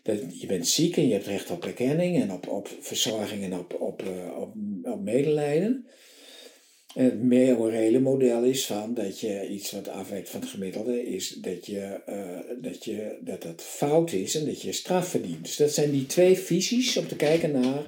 Dat 0.02 0.42
je 0.42 0.48
bent 0.48 0.68
ziek 0.68 0.98
en 0.98 1.08
je 1.08 1.14
hebt 1.14 1.26
recht 1.26 1.52
op 1.52 1.66
erkenning 1.66 2.22
en 2.22 2.32
op, 2.32 2.48
op 2.48 2.70
verzorging 2.80 3.44
en 3.44 3.58
op, 3.58 3.82
op, 3.82 4.04
uh, 4.04 4.38
op, 4.40 4.54
op 4.84 5.02
medelijden. 5.04 5.88
En 6.96 7.04
het 7.04 7.22
meer 7.22 7.58
morele 7.58 8.00
model 8.00 8.44
is 8.44 8.66
van 8.66 8.94
dat 8.94 9.20
je 9.20 9.48
iets 9.48 9.72
wat 9.72 9.88
afwijkt 9.88 10.30
van 10.30 10.40
het 10.40 10.50
gemiddelde 10.50 11.06
is 11.06 11.30
dat, 11.30 11.66
je, 11.66 12.02
uh, 12.10 12.62
dat, 12.62 12.86
je, 12.86 13.18
dat 13.22 13.42
dat 13.42 13.62
fout 13.62 14.12
is 14.12 14.36
en 14.36 14.46
dat 14.46 14.62
je 14.62 14.72
straf 14.72 15.08
verdient. 15.08 15.44
Dus 15.44 15.56
dat 15.56 15.72
zijn 15.72 15.92
die 15.92 16.06
twee 16.06 16.38
visies 16.38 16.98
om 16.98 17.08
te 17.08 17.16
kijken 17.16 17.52
naar 17.52 17.86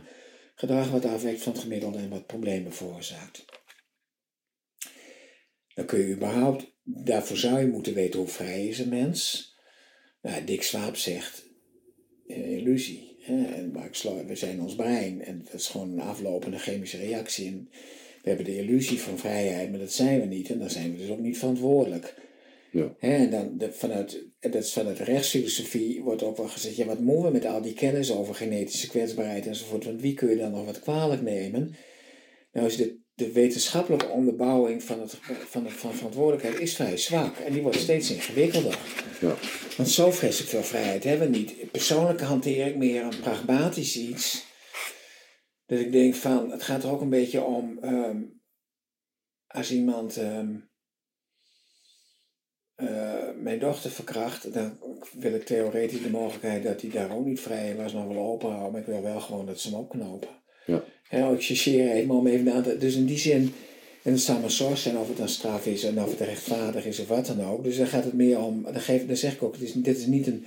gedrag 0.55 0.89
wat 0.89 1.05
afwijkt 1.05 1.41
van 1.41 1.51
het 1.51 1.61
gemiddelde 1.61 1.97
en 1.97 2.09
wat 2.09 2.26
problemen 2.26 2.73
veroorzaakt. 2.73 3.54
Dan 5.76 5.86
kun 5.86 5.99
je 5.99 6.13
überhaupt, 6.13 6.73
daarvoor 6.84 7.38
zou 7.38 7.59
je 7.59 7.67
moeten 7.67 7.93
weten 7.93 8.19
hoe 8.19 8.28
vrij 8.28 8.67
is 8.67 8.80
een 8.80 8.89
mens. 8.89 9.53
Nou, 10.21 10.43
Dick 10.43 10.63
Swaap 10.63 10.95
zegt, 10.95 11.49
uh, 12.28 12.51
illusie. 12.51 13.17
Hè? 13.19 13.71
We 14.26 14.36
zijn 14.36 14.61
ons 14.61 14.76
brein. 14.76 15.21
En 15.21 15.43
dat 15.43 15.53
is 15.53 15.67
gewoon 15.67 15.91
een 15.91 15.99
aflopende 15.99 16.57
chemische 16.59 16.97
reactie. 16.97 17.47
En 17.47 17.69
we 18.21 18.28
hebben 18.28 18.45
de 18.45 18.57
illusie 18.57 18.99
van 18.99 19.17
vrijheid, 19.17 19.69
maar 19.69 19.80
dat 19.80 19.93
zijn 19.93 20.19
we 20.19 20.26
niet. 20.26 20.49
En 20.49 20.59
dan 20.59 20.69
zijn 20.69 20.91
we 20.91 20.97
dus 20.97 21.09
ook 21.09 21.19
niet 21.19 21.38
verantwoordelijk. 21.38 22.15
Ja. 22.71 22.95
Hè? 22.99 23.15
En 23.15 23.30
dan 23.30 23.57
de, 23.57 23.71
vanuit, 23.71 24.26
dat 24.39 24.55
is 24.55 24.73
vanuit 24.73 24.99
rechtsfilosofie 24.99 26.01
wordt 26.01 26.23
ook 26.23 26.38
wel 26.38 26.47
gezegd, 26.47 26.76
ja, 26.76 26.86
wat 26.86 26.99
moeten 26.99 27.26
we 27.26 27.32
met 27.32 27.45
al 27.45 27.61
die 27.61 27.73
kennis 27.73 28.11
over 28.11 28.36
genetische 28.36 28.88
kwetsbaarheid 28.88 29.47
enzovoort? 29.47 29.86
Want 29.86 30.01
wie 30.01 30.13
kun 30.13 30.30
je 30.30 30.38
dan 30.38 30.51
nog 30.51 30.65
wat 30.65 30.80
kwalijk 30.80 31.21
nemen? 31.21 31.76
Nou 32.51 32.67
is 32.67 32.76
de 32.76 33.03
de 33.16 33.32
wetenschappelijke 33.32 34.07
onderbouwing 34.07 34.84
van, 34.84 34.99
het, 34.99 35.18
van, 35.47 35.63
de, 35.63 35.70
van 35.70 35.93
verantwoordelijkheid 35.93 36.59
is 36.59 36.76
vrij 36.76 36.97
zwak. 36.97 37.38
En 37.38 37.53
die 37.53 37.61
wordt 37.61 37.80
steeds 37.80 38.11
ingewikkelder. 38.11 38.80
Ja. 39.22 39.36
Want 39.78 39.89
zo 39.89 40.11
vreselijk 40.11 40.49
veel 40.49 40.63
vrijheid 40.63 41.03
hebben 41.03 41.32
we 41.32 41.38
niet. 41.38 41.72
Persoonlijk 41.72 42.22
hanteer 42.22 42.68
ik 42.68 42.76
meer 42.76 43.03
een 43.03 43.20
pragmatisch 43.20 43.97
iets. 43.97 44.45
Dat 45.66 45.80
ik 45.80 45.91
denk 45.91 46.16
van, 46.16 46.51
het 46.51 46.63
gaat 46.63 46.84
er 46.84 46.89
ook 46.89 47.01
een 47.01 47.09
beetje 47.09 47.43
om, 47.43 47.78
ehm, 47.82 48.22
als 49.47 49.72
iemand 49.72 50.18
ehm, 50.18 50.55
eh, 52.76 53.30
mijn 53.36 53.59
dochter 53.59 53.91
verkracht, 53.91 54.53
dan 54.53 54.80
wil 55.13 55.34
ik 55.34 55.45
theoretisch 55.45 56.01
de 56.01 56.09
mogelijkheid 56.09 56.63
dat 56.63 56.82
hij 56.82 56.89
daar 56.89 57.11
ook 57.11 57.26
niet 57.26 57.39
vrij 57.39 57.76
was, 57.76 57.93
nog 57.93 58.07
wel 58.07 58.26
open 58.26 58.49
houden. 58.49 58.72
Maar 58.72 58.82
ik 58.82 58.88
wil 58.88 59.01
wel 59.01 59.20
gewoon 59.20 59.45
dat 59.45 59.59
ze 59.59 59.70
hem 59.70 59.80
opknopen. 59.80 60.43
Ik 61.16 61.43
chargeer 61.43 61.91
even 61.91 62.16
om 62.16 62.28
even 62.28 62.51
aan 62.51 62.63
te... 62.63 62.78
Dus 62.78 62.95
in 62.95 63.05
die 63.05 63.18
zin, 63.18 63.53
en 64.01 64.11
het 64.11 64.22
zou 64.22 64.39
maar 64.39 64.51
zorg 64.51 64.78
zijn 64.78 64.97
of 64.97 65.07
het 65.07 65.18
dan 65.18 65.30
straf 65.30 65.66
is 65.66 65.84
en 65.84 66.01
of 66.01 66.09
het 66.09 66.20
rechtvaardig 66.20 66.86
is 66.86 66.99
of 66.99 67.07
wat 67.07 67.26
dan 67.26 67.45
ook. 67.45 67.63
Dus 67.63 67.78
dan 67.78 67.88
gaat 67.88 68.03
het 68.03 68.13
meer 68.13 68.39
om, 68.39 68.63
dan, 68.63 68.82
geef, 68.82 69.07
dan 69.07 69.18
zeg 69.18 69.34
ik 69.34 69.43
ook, 69.43 69.53
het 69.53 69.63
is, 69.63 69.74
dit 69.74 69.97
is 69.97 70.05
niet 70.05 70.28
een, 70.28 70.45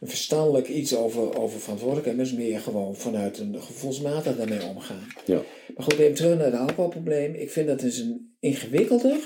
een 0.00 0.08
verstandelijk 0.08 0.68
iets 0.68 0.94
over, 0.94 1.38
over 1.38 1.60
verantwoordelijkheid, 1.60 2.16
maar 2.16 2.26
het 2.26 2.34
is 2.34 2.40
meer 2.40 2.60
gewoon 2.60 2.96
vanuit 2.96 3.38
een 3.38 3.62
gevoelsmatig 3.62 4.36
daarmee 4.36 4.62
omgaan. 4.62 5.06
Ja. 5.24 5.42
Maar 5.76 5.84
goed, 5.84 5.98
even 5.98 6.14
terug 6.14 6.36
naar 6.36 6.46
het 6.46 6.60
alcoholprobleem. 6.60 7.34
Ik 7.34 7.50
vind 7.50 7.66
dat 7.66 7.82
is 7.82 7.98
een 7.98 8.34
ingewikkelder. 8.40 9.18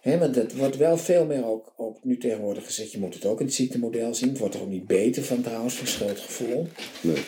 He, 0.00 0.18
want 0.18 0.34
dat 0.34 0.52
wordt 0.52 0.76
wel 0.76 0.98
veel 0.98 1.24
meer 1.24 1.46
ook, 1.46 1.72
ook 1.76 2.04
nu 2.04 2.18
tegenwoordig 2.18 2.64
gezegd, 2.64 2.92
je 2.92 2.98
moet 2.98 3.14
het 3.14 3.24
ook 3.24 3.40
in 3.40 3.46
het 3.46 3.54
ziektemodel 3.54 4.14
zien. 4.14 4.28
Het 4.28 4.38
wordt 4.38 4.54
er 4.54 4.60
ook 4.60 4.68
niet 4.68 4.86
beter 4.86 5.24
van 5.24 5.40
trouwens, 5.42 5.74
van 5.74 5.86
schuldgevoel. 5.86 6.66
Nee. 7.00 7.22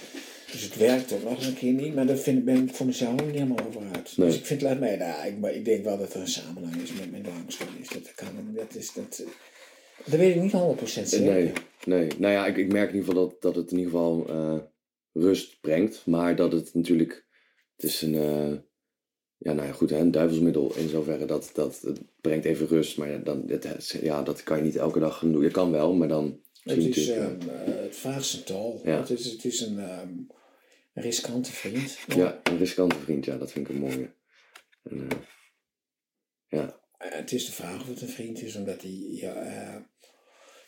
Dus 0.52 0.62
het 0.62 0.76
werkt 0.76 1.12
ook 1.12 1.22
nog 1.22 1.36
eens 1.36 1.46
een 1.46 1.54
keer 1.54 1.72
niet, 1.72 1.94
maar 1.94 2.06
daar 2.06 2.16
vind, 2.16 2.44
ben 2.44 2.68
ik 2.68 2.74
voor 2.74 2.86
mezelf 2.86 3.12
ook 3.12 3.26
niet 3.26 3.34
helemaal 3.34 3.66
over 3.66 3.82
uit. 3.94 4.16
Dus 4.16 4.36
ik 4.36 4.46
vind, 4.46 4.60
laat 4.60 4.78
mij 4.78 4.98
daar, 4.98 5.26
ik, 5.26 5.54
ik 5.54 5.64
denk 5.64 5.84
wel 5.84 5.98
dat 5.98 6.14
er 6.14 6.20
een 6.20 6.28
samenhang 6.28 6.82
is 6.82 6.92
met 6.92 7.10
mijn 7.10 7.22
dwangstoornis. 7.22 7.88
Dat 7.88 8.14
kan, 8.14 8.28
dat 8.54 8.74
is, 8.74 8.92
dat, 8.92 9.22
dat 10.04 10.18
weet 10.18 10.34
ik 10.34 10.42
niet 10.42 10.52
100% 10.52 10.84
zeker. 10.84 11.20
Nee, 11.20 11.52
nee. 11.84 12.08
Nou 12.18 12.32
ja, 12.32 12.46
ik, 12.46 12.56
ik 12.56 12.72
merk 12.72 12.88
in 12.88 12.96
ieder 12.96 13.08
geval 13.08 13.28
dat, 13.28 13.42
dat 13.42 13.54
het 13.54 13.70
in 13.70 13.78
ieder 13.78 13.92
geval 13.92 14.26
uh, 14.30 14.58
rust 15.12 15.60
brengt, 15.60 16.06
maar 16.06 16.36
dat 16.36 16.52
het 16.52 16.74
natuurlijk, 16.74 17.26
het 17.76 17.84
is 17.84 18.02
een, 18.02 18.14
uh, 18.14 18.52
ja 19.36 19.52
nou 19.52 19.66
ja 19.66 19.72
goed, 19.72 19.90
hè, 19.90 19.98
een 19.98 20.10
duivelsmiddel 20.10 20.74
in 20.76 20.88
zoverre 20.88 21.24
dat, 21.24 21.50
dat 21.54 21.80
het 21.80 22.00
brengt 22.20 22.44
even 22.44 22.66
rust, 22.66 22.98
maar 22.98 23.24
dan, 23.24 23.44
het, 23.46 23.98
ja, 24.02 24.22
dat 24.22 24.42
kan 24.42 24.56
je 24.56 24.62
niet 24.62 24.76
elke 24.76 24.98
dag 24.98 25.20
doen. 25.20 25.42
Je 25.42 25.50
kan 25.50 25.70
wel, 25.70 25.94
maar 25.94 26.08
dan... 26.08 26.40
Het, 26.60 26.76
is, 26.96 27.08
um, 27.08 27.38
het 28.02 28.46
tol. 28.46 28.80
Ja. 28.84 28.96
Het, 28.96 29.10
is, 29.10 29.24
het 29.24 29.44
is 29.44 29.60
een... 29.60 29.78
Um, 29.78 30.26
een 30.94 31.02
riskante 31.02 31.52
vriend. 31.52 31.98
Ja. 32.06 32.40
een 32.42 32.58
riskante 32.58 32.98
vriend, 32.98 33.24
ja, 33.24 33.36
dat 33.36 33.52
vind 33.52 33.68
ik 33.68 33.74
een 33.74 33.80
mooie. 33.80 34.14
En, 34.82 34.96
uh, 34.96 35.08
ja. 36.46 36.80
Het 36.98 37.32
is 37.32 37.46
de 37.46 37.52
vraag 37.52 37.80
of 37.80 37.88
het 37.88 38.00
een 38.00 38.08
vriend 38.08 38.42
is, 38.42 38.56
omdat 38.56 38.82
hij. 38.82 39.08
Ja, 39.10 39.34
uh, 39.34 39.76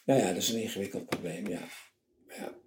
nou 0.05 0.21
ja, 0.21 0.27
dat 0.27 0.37
is 0.37 0.49
een 0.49 0.63
ingewikkeld 0.63 1.07
probleem, 1.07 1.49
ja. 1.49 1.69
ja. 2.29 2.61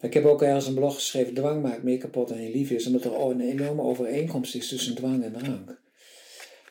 Ik 0.00 0.14
heb 0.14 0.24
ook 0.24 0.42
ergens 0.42 0.66
een 0.66 0.74
blog 0.74 0.94
geschreven: 0.94 1.34
dwang 1.34 1.62
maakt 1.62 1.82
meer 1.82 1.98
kapot 1.98 2.28
dan 2.28 2.42
je 2.42 2.50
lief 2.50 2.70
is, 2.70 2.86
omdat 2.86 3.04
er 3.04 3.20
een 3.20 3.40
enorme 3.40 3.82
overeenkomst 3.82 4.54
is 4.54 4.68
tussen 4.68 4.94
dwang 4.94 5.24
en 5.24 5.32
drank. 5.32 5.80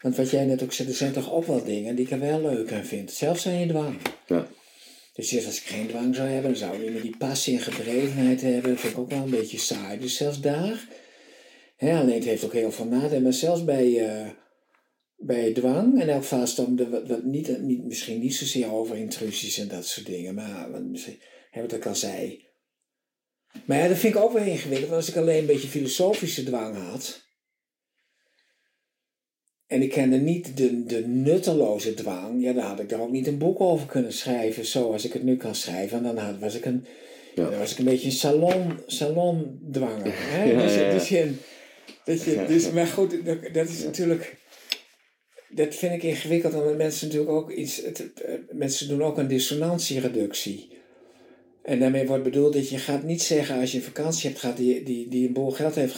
Want 0.02 0.16
wat 0.16 0.30
jij 0.30 0.46
net 0.46 0.64
ook 0.64 0.74
zei, 0.74 0.88
er 0.88 0.94
zijn 0.94 1.14
toch 1.14 1.32
ook 1.32 1.46
wel 1.46 1.64
dingen 1.64 1.96
die 1.96 2.06
ik 2.06 2.12
er 2.12 2.20
wel 2.20 2.42
leuk 2.42 2.72
aan 2.72 2.86
vind. 2.86 3.12
Zelfs 3.12 3.42
zijn 3.42 3.60
je 3.60 3.68
dwang. 3.68 3.98
Ja. 4.28 4.48
Dus 5.14 5.45
als 5.45 5.57
ik 5.57 5.64
geen 5.64 5.88
dwang 5.88 6.16
zou 6.16 6.28
hebben, 6.28 6.51
dan 6.51 6.59
zou 6.59 6.76
ik 6.76 6.82
niet 6.82 6.91
meer 6.91 7.01
die 7.01 7.18
passie 7.18 7.55
en 7.55 7.62
gedrevenheid 7.62 8.41
hebben. 8.41 8.72
Dat 8.72 8.80
vind 8.80 8.93
ik 8.93 8.99
ook 8.99 9.09
wel 9.09 9.24
een 9.24 9.30
beetje 9.30 9.57
saai. 9.57 9.99
Dus 9.99 10.16
zelfs 10.18 10.41
daar, 10.41 10.88
hè, 11.76 11.99
alleen 11.99 12.16
het 12.16 12.24
heeft 12.24 12.43
ook 12.43 12.53
heel 12.53 12.72
veel 12.72 12.86
nadelen, 12.86 13.24
maar 13.24 13.34
zelfs 13.34 13.64
bij, 13.64 13.88
uh, 13.88 14.30
bij 15.16 15.53
dwang, 15.53 16.01
en 16.01 16.09
elk 16.09 16.24
vast 16.24 16.78
de, 16.78 17.03
wat, 17.07 17.24
niet, 17.24 17.62
niet, 17.62 17.84
misschien 17.84 18.20
niet 18.20 18.36
zozeer 18.36 18.72
over 18.72 18.97
intrusies 18.97 19.57
en 19.57 19.68
dat 19.68 19.86
soort 19.86 20.05
dingen, 20.05 20.36
maar 20.36 20.72
wat, 20.72 20.84
misschien, 20.84 21.20
hè, 21.51 21.62
wat 21.62 21.74
ik 21.74 21.86
al 21.86 21.95
zei. 21.95 22.49
Maar 23.66 23.78
ja, 23.78 23.88
dat 23.88 23.97
vind 23.97 24.16
ik 24.16 24.22
ook 24.22 24.34
wel 24.34 24.43
ingewikkeld, 24.43 24.89
want 24.89 25.01
als 25.01 25.09
ik 25.09 25.16
alleen 25.16 25.39
een 25.39 25.45
beetje 25.45 25.68
filosofische 25.68 26.43
dwang 26.43 26.78
had, 26.78 27.22
en 29.72 29.82
ik 29.82 29.90
kende 29.90 30.18
niet 30.18 30.58
de, 30.58 30.86
de 30.86 31.08
nutteloze 31.08 31.94
dwang. 31.94 32.44
Ja, 32.44 32.54
dan 32.54 32.64
had 32.64 32.80
ik 32.80 32.90
daar 32.90 33.02
ook 33.02 33.12
niet 33.12 33.28
een 33.28 33.38
boek 33.38 33.62
over 33.62 33.88
kunnen 33.88 34.14
schrijven 34.14 34.66
zoals 34.66 35.06
ik 35.06 35.14
het 35.14 35.24
nu 35.24 35.38
kan 35.38 35.56
schrijven. 35.56 35.98
En 35.98 36.04
dan 36.04 36.18
had, 36.18 36.40
was, 36.40 36.56
ik 36.56 36.66
een, 36.66 36.86
ja. 37.36 37.50
dan 37.50 37.60
was 37.60 37.72
ik 37.72 37.78
een 37.78 37.86
beetje 37.86 38.06
een 38.06 38.12
salon, 38.12 38.80
salondwanger. 38.86 40.14
Hè? 40.34 40.44
Ja, 40.44 40.62
dus, 40.62 40.74
dus, 40.74 41.10
je, 41.10 41.32
dat 42.06 42.24
je, 42.24 42.46
dus, 42.48 42.72
maar 42.72 42.88
goed, 42.88 43.16
dat, 43.54 43.70
is 43.70 43.84
natuurlijk... 43.84 44.36
dat 45.50 45.76
vind 45.76 45.94
ik 45.94 46.04
ingewikkeld, 46.04 46.54
omdat 46.54 46.78
mensen 46.78 47.08
natuurlijk 47.08 47.34
ook 47.34 47.52
iets. 47.52 47.82
Het, 47.82 48.14
eh, 48.14 48.34
mensen 48.52 48.88
doen 48.88 49.04
ook 49.04 49.18
een 49.18 49.28
dissonantiereductie. 49.28 50.70
En 51.64 51.80
daarmee 51.80 52.08
wordt 52.08 52.24
bedoeld 52.24 52.54
dat 52.54 52.70
je 52.70 52.78
gaat 52.78 53.04
niet 53.04 53.22
zeggen 53.22 53.60
als 53.60 53.72
je 53.72 53.78
een 53.78 53.84
vakantie 53.84 54.30
hebt 54.30 54.42
gehad 54.42 54.58
die, 54.58 54.84
die, 54.84 55.08
die 55.08 55.28
een 55.28 55.34
bol 55.34 55.52
geld 55.52 55.76
heeft 55.76 55.96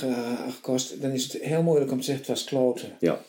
gekost, 0.49 1.01
dan 1.01 1.11
is 1.11 1.23
het 1.23 1.41
heel 1.41 1.63
moeilijk 1.63 1.91
om 1.91 1.97
te 1.97 2.03
zeggen 2.03 2.25
het 2.25 2.33
was 2.33 2.43
kloten. 2.43 2.97
Ja. 2.99 3.21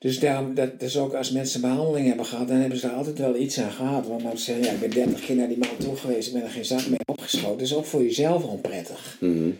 Dus 0.00 0.18
daarom, 0.18 0.54
dat, 0.54 0.80
dus 0.80 0.98
ook 0.98 1.14
als 1.14 1.30
mensen 1.30 1.60
behandeling 1.60 2.06
hebben 2.06 2.26
gehad, 2.26 2.48
dan 2.48 2.56
hebben 2.56 2.78
ze 2.78 2.88
altijd 2.88 3.18
wel 3.18 3.36
iets 3.36 3.60
aan 3.60 3.72
gehad. 3.72 4.06
Want 4.06 4.22
dan 4.22 4.38
zeggen 4.38 4.64
ja, 4.64 4.72
ik 4.72 4.80
ben 4.80 4.90
30 4.90 5.20
keer 5.20 5.36
naar 5.36 5.48
die 5.48 5.58
man 5.58 5.76
toe 5.78 5.96
geweest, 5.96 6.28
ik 6.28 6.34
ben 6.34 6.42
er 6.42 6.50
geen 6.50 6.64
zak 6.64 6.86
mee 6.86 6.98
opgeschoten. 7.06 7.58
Dat 7.58 7.66
is 7.66 7.74
ook 7.74 7.84
voor 7.84 8.02
jezelf 8.02 8.44
onprettig. 8.44 9.16
Mhm. 9.20 9.50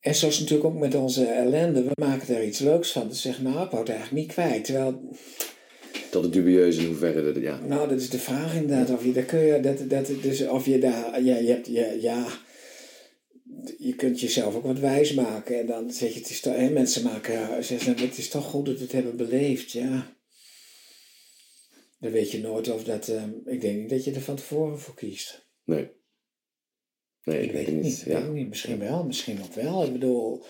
En 0.00 0.14
zo 0.14 0.26
is 0.26 0.38
het 0.38 0.40
natuurlijk 0.40 0.74
ook 0.74 0.80
met 0.80 0.94
onze 0.94 1.24
ellende. 1.24 1.82
We 1.82 1.90
maken 1.94 2.36
er 2.36 2.44
iets 2.44 2.58
leuks 2.58 2.92
van. 2.92 3.08
Dus 3.08 3.22
zeggen, 3.22 3.44
nou, 3.44 3.64
ik 3.64 3.70
wou 3.70 3.82
het 3.82 3.90
eigenlijk 3.90 4.20
niet 4.20 4.32
kwijt. 4.32 4.64
Terwijl, 4.64 5.00
Dat 6.10 6.22
het 6.22 6.32
dubieus 6.32 6.76
in 6.76 6.86
hoeverre 6.86 7.32
dat, 7.32 7.42
ja. 7.42 7.58
nou, 7.66 7.88
dat 7.88 8.00
is 8.00 8.10
de 8.10 8.18
vraag 8.18 8.54
inderdaad. 8.54 8.90
Of 8.90 9.04
je, 9.04 9.12
daar 9.12 9.22
kun 9.22 9.38
je, 9.38 9.60
dat, 9.60 9.90
dat, 9.90 10.10
dus 10.22 10.46
of 10.46 10.66
je 10.66 10.78
daar, 10.78 11.22
ja, 11.22 11.36
je 11.36 11.48
hebt, 11.48 11.66
ja, 11.66 11.86
ja, 12.00 12.26
je 13.78 13.94
kunt 13.94 14.20
jezelf 14.20 14.54
ook 14.54 14.64
wat 14.64 14.78
wijs 14.78 15.14
maken. 15.14 15.58
En 15.58 15.66
dan 15.66 15.90
zeg 15.90 16.12
je, 16.12 16.18
het 16.18 16.30
is 16.30 16.40
toch, 16.40 16.54
hè, 16.54 16.70
mensen 16.70 17.02
maken, 17.02 17.64
zeggen, 17.64 17.96
het 17.98 18.18
is 18.18 18.28
toch 18.28 18.44
goed 18.44 18.66
dat 18.66 18.76
we 18.76 18.82
het 18.82 18.92
hebben 18.92 19.16
beleefd, 19.16 19.70
ja. 19.70 20.16
Dan 21.98 22.10
weet 22.10 22.30
je 22.30 22.40
nooit 22.40 22.70
of 22.70 22.84
dat, 22.84 23.08
ehm, 23.08 23.30
ik 23.44 23.60
denk 23.60 23.78
niet 23.78 23.90
dat 23.90 24.04
je 24.04 24.12
er 24.12 24.20
van 24.20 24.36
tevoren 24.36 24.80
voor 24.80 24.94
kiest. 24.94 25.46
Nee. 25.64 25.90
Nee, 27.24 27.42
Ik 27.42 27.52
weet 27.52 27.66
het 27.66 27.74
niet. 27.74 27.98
Ik 27.98 28.04
weet 28.04 28.22
het 28.22 28.32
niet. 28.32 28.48
Misschien 28.48 28.78
wel, 28.78 29.04
misschien 29.04 29.42
ook 29.42 29.54
wel. 29.54 29.84
Ik 29.84 29.92
bedoel, 29.92 30.44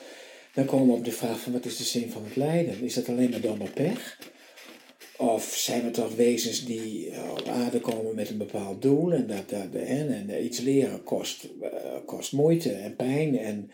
dan 0.55 0.65
komen 0.65 0.87
we 0.87 0.93
op 0.93 1.05
de 1.05 1.13
vraag 1.13 1.41
van 1.41 1.53
wat 1.53 1.65
is 1.65 1.77
de 1.77 1.85
zin 1.85 2.11
van 2.11 2.25
het 2.25 2.37
lijden? 2.37 2.83
Is 2.83 2.95
dat 2.95 3.09
alleen 3.09 3.31
maar 3.31 3.41
domme 3.41 3.71
pech? 3.71 4.19
Of 5.21 5.55
zijn 5.57 5.85
we 5.85 5.91
toch 5.91 6.15
wezens 6.15 6.65
die 6.65 7.11
eh, 7.11 7.31
op 7.31 7.49
aarde 7.49 7.81
komen 7.81 8.15
met 8.15 8.29
een 8.29 8.39
bepaald 8.39 8.83
doel 8.83 9.13
en, 9.13 9.27
dat, 9.27 9.49
dat, 9.49 9.83
en, 9.83 10.13
en 10.13 10.45
iets 10.45 10.61
leren 10.61 11.03
kost, 11.03 11.49
eh, 11.61 11.71
kost 12.07 12.33
moeite 12.33 12.73
en 12.73 12.97
pijn 12.97 13.39
en 13.39 13.71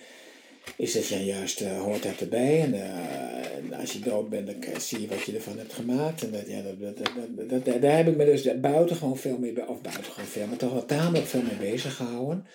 is 0.76 0.92
dat 0.92 1.06
ja 1.06 1.16
juist, 1.16 1.60
eh, 1.60 1.80
hoort 1.80 2.02
dat 2.02 2.20
erbij 2.20 2.60
en, 2.60 2.74
eh, 2.74 3.78
als 3.80 3.92
je 3.92 3.98
dood 3.98 4.28
bent 4.28 4.46
dan 4.46 4.80
zie 4.80 5.00
je 5.00 5.06
wat 5.06 5.22
je 5.22 5.34
ervan 5.34 5.58
hebt 5.58 5.72
gemaakt 5.72 6.22
en 6.22 6.30
dat, 6.30 6.46
ja, 6.46 6.62
dat, 6.62 6.96
dat, 6.96 7.64
dat, 7.64 7.82
daar 7.82 7.96
heb 7.96 8.08
ik 8.08 8.16
me 8.16 8.24
dus 8.24 8.60
buitengewoon 8.60 9.16
veel 9.16 9.38
mee, 9.38 9.68
of 9.68 9.80
buitengewoon 9.80 10.24
veel, 10.24 10.46
maar 10.46 10.56
toch 10.56 10.72
wel 10.72 10.84
tamelijk 10.84 11.26
veel 11.26 11.42
mee 11.42 11.70
bezig 11.70 11.96
gehouden. 11.96 12.46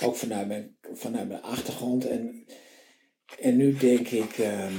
Ook 0.00 0.16
vanuit 0.16 0.48
mijn, 0.48 0.76
vanuit 0.92 1.28
mijn 1.28 1.42
achtergrond 1.42 2.08
en, 2.08 2.44
en 3.40 3.56
nu 3.56 3.76
denk 3.76 4.08
ik, 4.08 4.38
ehm, 4.38 4.74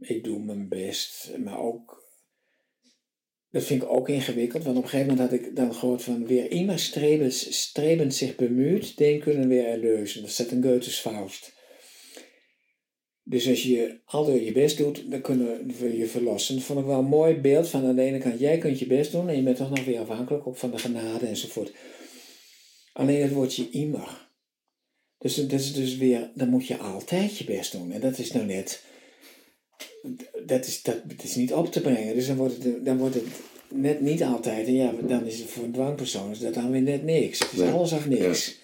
ik 0.00 0.24
doe 0.24 0.44
mijn 0.44 0.68
best, 0.68 1.30
maar 1.44 1.58
ook, 1.58 2.04
dat 3.50 3.64
vind 3.64 3.82
ik 3.82 3.88
ook 3.88 4.08
ingewikkeld, 4.08 4.64
want 4.64 4.76
op 4.76 4.82
een 4.82 4.88
gegeven 4.88 5.12
moment 5.12 5.30
had 5.30 5.40
ik 5.40 5.56
dan 5.56 5.74
gehoord 5.74 6.02
van 6.02 6.26
weer 6.26 6.78
strebens, 6.78 7.58
strebend 7.60 8.14
zich 8.14 8.34
bemüht, 8.36 8.96
den 8.96 9.20
kunnen 9.20 9.48
weer 9.48 9.66
erleuzen. 9.66 10.22
Dat 10.22 10.30
staat 10.30 10.50
in 10.50 10.62
Goethes 10.62 10.98
Faust. 10.98 11.58
Dus 13.22 13.48
als 13.48 13.62
je 13.62 14.00
altijd 14.04 14.44
je 14.44 14.52
best 14.52 14.76
doet, 14.76 15.10
dan 15.10 15.20
kunnen 15.20 15.66
we 15.78 15.96
je 15.96 16.06
verlossen. 16.06 16.54
Dat 16.54 16.64
vond 16.64 16.78
ik 16.78 16.86
wel 16.86 16.98
een 16.98 17.04
mooi 17.04 17.34
beeld 17.34 17.68
van 17.68 17.84
aan 17.84 17.96
de 17.96 18.02
ene 18.02 18.18
kant, 18.18 18.40
jij 18.40 18.58
kunt 18.58 18.78
je 18.78 18.86
best 18.86 19.12
doen 19.12 19.28
en 19.28 19.36
je 19.36 19.42
bent 19.42 19.56
toch 19.56 19.70
nog 19.70 19.84
weer 19.84 20.00
afhankelijk 20.00 20.46
ook 20.46 20.56
van 20.56 20.70
de 20.70 20.78
genade 20.78 21.26
enzovoort. 21.26 21.72
Alleen 22.92 23.22
het 23.22 23.32
woordje 23.32 23.70
immer. 23.70 24.28
Dus 25.18 25.34
dat 25.34 25.52
is 25.52 25.72
dus 25.72 25.96
weer, 25.96 26.30
dan 26.34 26.48
moet 26.48 26.66
je 26.66 26.76
altijd 26.76 27.38
je 27.38 27.44
best 27.44 27.72
doen. 27.72 27.92
En 27.92 28.00
dat 28.00 28.18
is 28.18 28.32
nou 28.32 28.46
net, 28.46 28.84
dat 30.46 30.66
is, 30.66 30.82
dat, 30.82 31.08
dat 31.10 31.22
is 31.24 31.34
niet 31.34 31.52
op 31.52 31.72
te 31.72 31.80
brengen. 31.80 32.14
Dus 32.14 32.26
dan 32.26 32.36
wordt, 32.36 32.64
het, 32.64 32.84
dan 32.84 32.98
wordt 32.98 33.14
het 33.14 33.24
net 33.68 34.00
niet 34.00 34.22
altijd. 34.22 34.66
En 34.66 34.74
ja, 34.74 34.92
dan 34.92 35.26
is 35.26 35.38
het 35.38 35.48
voor 35.50 35.64
een 35.64 35.72
dwangpersoon 35.72 36.30
is 36.30 36.38
dat 36.38 36.54
dan 36.54 36.70
weer 36.70 36.82
net 36.82 37.02
niks. 37.04 37.38
Het 37.38 37.52
is 37.52 37.58
Nee. 37.58 37.70
alles 37.70 37.92
of 37.92 38.08
niks. 38.08 38.58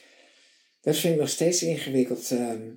Dat 0.81 0.97
vind 0.97 1.15
ik 1.15 1.21
nog 1.21 1.29
steeds 1.29 1.63
ingewikkeld. 1.63 2.31
ehm, 2.31 2.71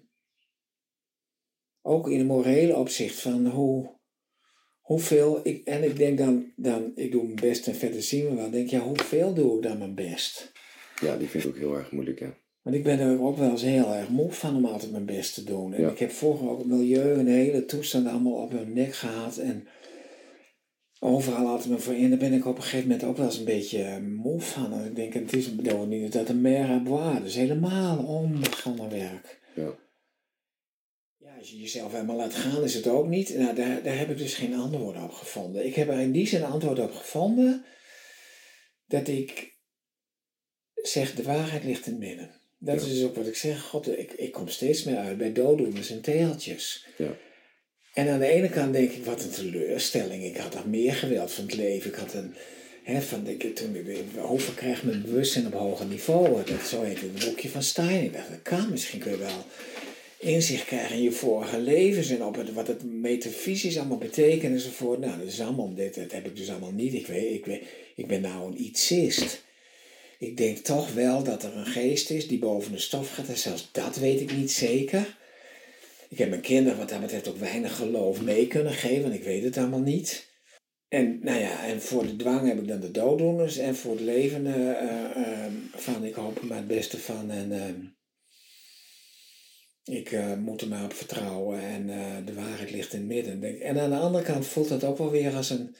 ook 1.81 2.09
in 2.09 2.19
een 2.19 2.25
morele 2.25 2.75
opzicht 2.75 3.19
van 3.19 3.47
hoe, 3.47 3.97
hoeveel, 4.79 5.39
ik, 5.47 5.65
en 5.67 5.83
ik 5.83 5.97
denk 5.97 6.17
dan, 6.17 6.53
dan, 6.55 6.91
ik 6.95 7.11
doe 7.11 7.23
mijn 7.23 7.35
best 7.35 7.67
en 7.67 7.75
verder 7.75 8.03
zien 8.03 8.29
we 8.29 8.35
wel. 8.35 8.49
Denk 8.49 8.69
ja, 8.69 8.79
hoeveel 8.79 9.33
doe 9.33 9.55
ik 9.57 9.63
dan 9.63 9.77
mijn 9.77 9.95
best? 9.95 10.51
Ja, 11.01 11.17
die 11.17 11.27
vind 11.27 11.43
ik 11.43 11.49
ook 11.49 11.57
heel 11.57 11.75
erg 11.77 11.91
moeilijk, 11.91 12.19
ja. 12.19 12.37
Want 12.61 12.75
ik 12.75 12.83
ben 12.83 12.99
er 12.99 13.21
ook 13.21 13.37
wel 13.37 13.49
eens 13.49 13.61
heel 13.61 13.93
erg 13.93 14.09
moe 14.09 14.31
van 14.31 14.55
om 14.55 14.65
altijd 14.65 14.91
mijn 14.91 15.05
best 15.05 15.33
te 15.33 15.43
doen. 15.43 15.73
En 15.73 15.81
Ja. 15.81 15.89
ik 15.89 15.99
heb 15.99 16.11
vroeger 16.11 16.49
ook 16.49 16.57
het 16.57 16.67
milieu 16.67 17.17
en 17.19 17.25
de 17.25 17.31
hele 17.31 17.65
toestand 17.65 18.07
allemaal 18.07 18.33
op 18.33 18.53
mijn 18.53 18.73
nek 18.73 18.93
gehad. 18.93 19.37
En 19.37 19.67
overal 20.99 21.47
altijd 21.47 21.69
me 21.69 21.79
voor 21.79 21.93
in. 21.93 22.09
Daar 22.09 22.19
ben 22.19 22.33
ik 22.33 22.45
op 22.45 22.55
een 22.55 22.63
gegeven 22.63 22.87
moment 22.87 23.03
ook 23.07 23.17
wel 23.17 23.25
eens 23.25 23.37
een 23.37 23.45
beetje 23.45 23.83
eh, 23.83 23.97
moe 23.97 24.41
van. 24.41 24.73
En 24.73 24.85
ik 24.85 24.95
denk, 24.95 25.13
het 25.13 25.33
is 25.33 25.47
niet 25.87 26.13
dat 26.13 26.29
een 26.29 26.41
mer 26.41 26.69
à 26.69 26.83
boire. 26.83 27.25
Is 27.25 27.35
helemaal 27.35 28.05
onbegonnen 28.05 28.89
werk. 28.89 29.39
Ja. 29.55 29.77
Ja, 31.17 31.35
als 31.37 31.49
je 31.49 31.57
jezelf 31.57 31.91
helemaal 31.91 32.15
laat 32.15 32.33
gaan, 32.33 32.63
is 32.63 32.73
het 32.73 32.87
ook 32.87 33.07
niet. 33.07 33.37
Nou, 33.37 33.55
daar, 33.55 33.83
daar 33.83 33.97
heb 33.97 34.09
ik 34.09 34.17
dus 34.17 34.35
geen 34.35 34.53
antwoord 34.53 35.03
op 35.03 35.11
gevonden. 35.11 35.65
Ik 35.65 35.75
heb 35.75 35.89
er 35.89 35.99
in 35.99 36.11
die 36.11 36.27
zin 36.27 36.41
een 36.41 36.51
antwoord 36.51 36.79
op 36.79 36.91
gevonden 36.91 37.65
dat 38.85 39.07
ik 39.07 39.57
zeg, 40.73 41.15
de 41.15 41.23
waarheid 41.23 41.63
ligt 41.63 41.85
in 41.85 41.91
het 41.91 42.01
midden. 42.01 42.38
Dat 42.59 42.81
is 42.81 42.87
dus 42.87 43.03
ook 43.03 43.15
wat 43.15 43.27
ik 43.27 43.35
zeg. 43.35 43.61
God, 43.61 43.97
ik, 43.97 44.11
ik 44.11 44.31
kom 44.31 44.47
steeds 44.47 44.83
meer 44.83 44.97
uit 44.97 45.17
bij 45.17 45.33
dooddoeners 45.33 45.91
en 45.91 46.01
teeltjes. 46.01 46.85
Ja. 46.97 47.17
En 47.93 48.09
aan 48.09 48.19
de 48.19 48.27
ene 48.27 48.49
kant 48.49 48.73
denk 48.73 48.91
ik, 48.91 49.05
wat 49.05 49.23
een 49.23 49.29
teleurstelling. 49.29 50.23
Ik 50.23 50.37
had 50.37 50.53
nog 50.53 50.65
meer 50.65 50.93
geweld 50.93 51.31
van 51.31 51.43
het 51.43 51.55
leven. 51.55 51.89
Ik 51.89 51.97
had 51.97 52.13
een, 52.13 52.33
hè, 52.83 53.01
van 53.01 53.23
de, 53.23 53.53
toen 53.53 53.75
ik 53.75 53.97
over 54.21 54.53
krijg 54.53 54.83
mijn 54.83 55.01
bewustzijn 55.01 55.45
op 55.45 55.53
hoger 55.53 55.85
niveau. 55.85 56.43
Dat, 56.45 56.67
zo 56.67 56.83
heet 56.83 57.01
het 57.01 57.25
boekje 57.25 57.49
van 57.49 57.63
Stein. 57.63 58.03
Ik 58.03 58.13
dacht, 58.13 58.29
dat 58.29 58.41
kan. 58.41 58.69
Misschien 58.69 58.99
kun 58.99 59.11
je 59.11 59.17
wel 59.17 59.45
inzicht 60.19 60.65
krijgen 60.65 60.95
in 60.95 61.01
je 61.01 61.11
vorige 61.11 61.59
levens 61.59 62.09
en 62.09 62.23
op 62.23 62.35
het, 62.35 62.53
wat 62.53 62.67
het 62.67 62.83
metafysisch 62.83 63.77
allemaal 63.77 63.97
betekent 63.97 64.53
enzovoort. 64.53 64.99
Nou, 64.99 65.17
dat 65.17 65.27
is 65.27 65.41
allemaal, 65.41 65.73
dit, 65.73 65.95
dat 65.95 66.11
heb 66.11 66.25
ik 66.25 66.35
dus 66.35 66.49
allemaal 66.49 66.71
niet. 66.71 66.93
Ik, 66.93 67.07
weet, 67.07 67.33
ik, 67.33 67.45
weet, 67.45 67.63
ik 67.95 68.07
ben 68.07 68.21
nou 68.21 68.47
een 68.47 68.61
ietsist. 68.61 69.43
Ik 70.19 70.37
denk 70.37 70.57
toch 70.57 70.93
wel 70.93 71.23
dat 71.23 71.43
er 71.43 71.57
een 71.57 71.65
geest 71.65 72.09
is 72.09 72.27
die 72.27 72.39
boven 72.39 72.71
de 72.71 72.79
stof 72.79 73.13
gaat. 73.13 73.27
En 73.27 73.37
zelfs 73.37 73.69
dat 73.71 73.95
weet 73.95 74.21
ik 74.21 74.35
niet 74.35 74.51
zeker. 74.51 75.17
Ik 76.09 76.17
heb 76.17 76.29
mijn 76.29 76.41
kinderen 76.41 76.77
wat 76.77 76.89
dat 76.89 77.01
betreft 77.01 77.27
ook 77.27 77.37
weinig 77.37 77.75
geloof 77.75 78.21
mee 78.21 78.47
kunnen 78.47 78.73
geven, 78.73 79.01
want 79.01 79.13
ik 79.13 79.23
weet 79.23 79.43
het 79.43 79.57
allemaal 79.57 79.79
niet. 79.79 80.27
En, 80.87 81.19
nou 81.21 81.39
ja, 81.39 81.65
en 81.65 81.81
voor 81.81 82.05
de 82.05 82.15
dwang 82.15 82.47
heb 82.47 82.59
ik 82.59 82.67
dan 82.67 82.79
de 82.79 82.91
dooddoeners. 82.91 83.57
En 83.57 83.75
voor 83.75 83.91
het 83.91 84.01
leven 84.01 84.47
eh, 84.47 84.69
eh, 84.69 85.45
eh, 85.45 85.51
van 85.75 86.03
ik 86.03 86.13
hoop 86.13 86.37
er 86.37 86.45
maar 86.45 86.57
het 86.57 86.67
beste 86.67 86.97
van. 86.97 87.31
En 87.31 87.51
eh, 87.51 87.73
ik 89.97 90.11
eh, 90.11 90.33
moet 90.33 90.61
er 90.61 90.67
maar 90.67 90.83
op 90.83 90.93
vertrouwen. 90.93 91.59
En 91.59 91.87
de 92.25 92.33
waarheid 92.33 92.71
ligt 92.71 92.93
in 92.93 92.99
het 92.99 93.07
midden. 93.07 93.61
En 93.61 93.79
aan 93.79 93.89
de 93.89 93.97
andere 93.97 94.23
kant 94.23 94.45
voelt 94.45 94.69
dat 94.69 94.83
ook 94.83 94.97
wel 94.97 95.11
weer 95.11 95.35
als 95.35 95.49
een... 95.49 95.75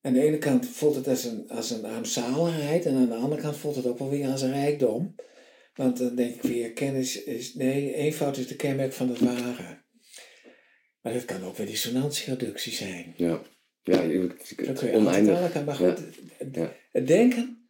Aan 0.00 0.12
de 0.12 0.22
ene 0.22 0.38
kant 0.38 0.66
voelt 0.68 0.94
het 0.94 1.08
als 1.08 1.24
een, 1.24 1.48
als 1.50 1.70
een 1.70 1.84
armzaligheid. 1.84 2.86
En 2.86 2.94
aan 2.94 3.08
de 3.08 3.14
andere 3.14 3.40
kant 3.42 3.56
voelt 3.56 3.76
het 3.76 3.86
ook 3.86 3.98
wel 3.98 4.10
weer 4.10 4.28
als 4.28 4.42
een 4.42 4.52
rijkdom. 4.52 5.14
Want 5.74 5.98
dan 5.98 6.14
denk 6.14 6.34
ik 6.34 6.42
weer, 6.42 6.72
kennis 6.72 7.22
is... 7.24 7.54
Nee, 7.54 7.94
eenvoud 7.94 8.36
is 8.36 8.46
de 8.46 8.56
kenmerk 8.56 8.92
van 8.92 9.08
het 9.08 9.18
ware. 9.18 9.82
Maar 11.02 11.12
dat 11.12 11.24
kan 11.24 11.44
ook 11.44 11.56
weer 11.56 11.66
dissonantiereductie 11.66 12.72
zijn. 12.72 13.14
Ja. 13.16 13.42
Ja, 13.82 14.02
je- 14.02 14.26
Dat 14.56 14.78
kun 14.78 14.88
je 14.90 14.96
oneindig. 14.96 15.56
aan. 15.56 15.64
Maar 15.64 15.74
goed, 15.74 15.86
het, 15.86 16.16
het- 16.38 16.54
Ja. 16.54 16.74
het 16.92 17.06
denken, 17.06 17.68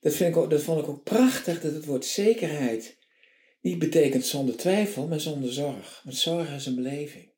dat, 0.00 0.14
vind 0.14 0.30
ik 0.30 0.36
ook, 0.42 0.50
dat 0.50 0.62
vond 0.62 0.80
ik 0.82 0.88
ook 0.88 1.02
prachtig, 1.04 1.60
dat 1.60 1.72
het 1.72 1.84
woord 1.84 2.04
zekerheid 2.04 2.98
niet 3.60 3.78
betekent 3.78 4.24
zonder 4.24 4.56
twijfel, 4.56 5.06
maar 5.06 5.20
zonder 5.20 5.52
zorg. 5.52 6.00
Want 6.04 6.16
zorg 6.16 6.54
is 6.54 6.66
een 6.66 6.74
beleving. 6.74 7.32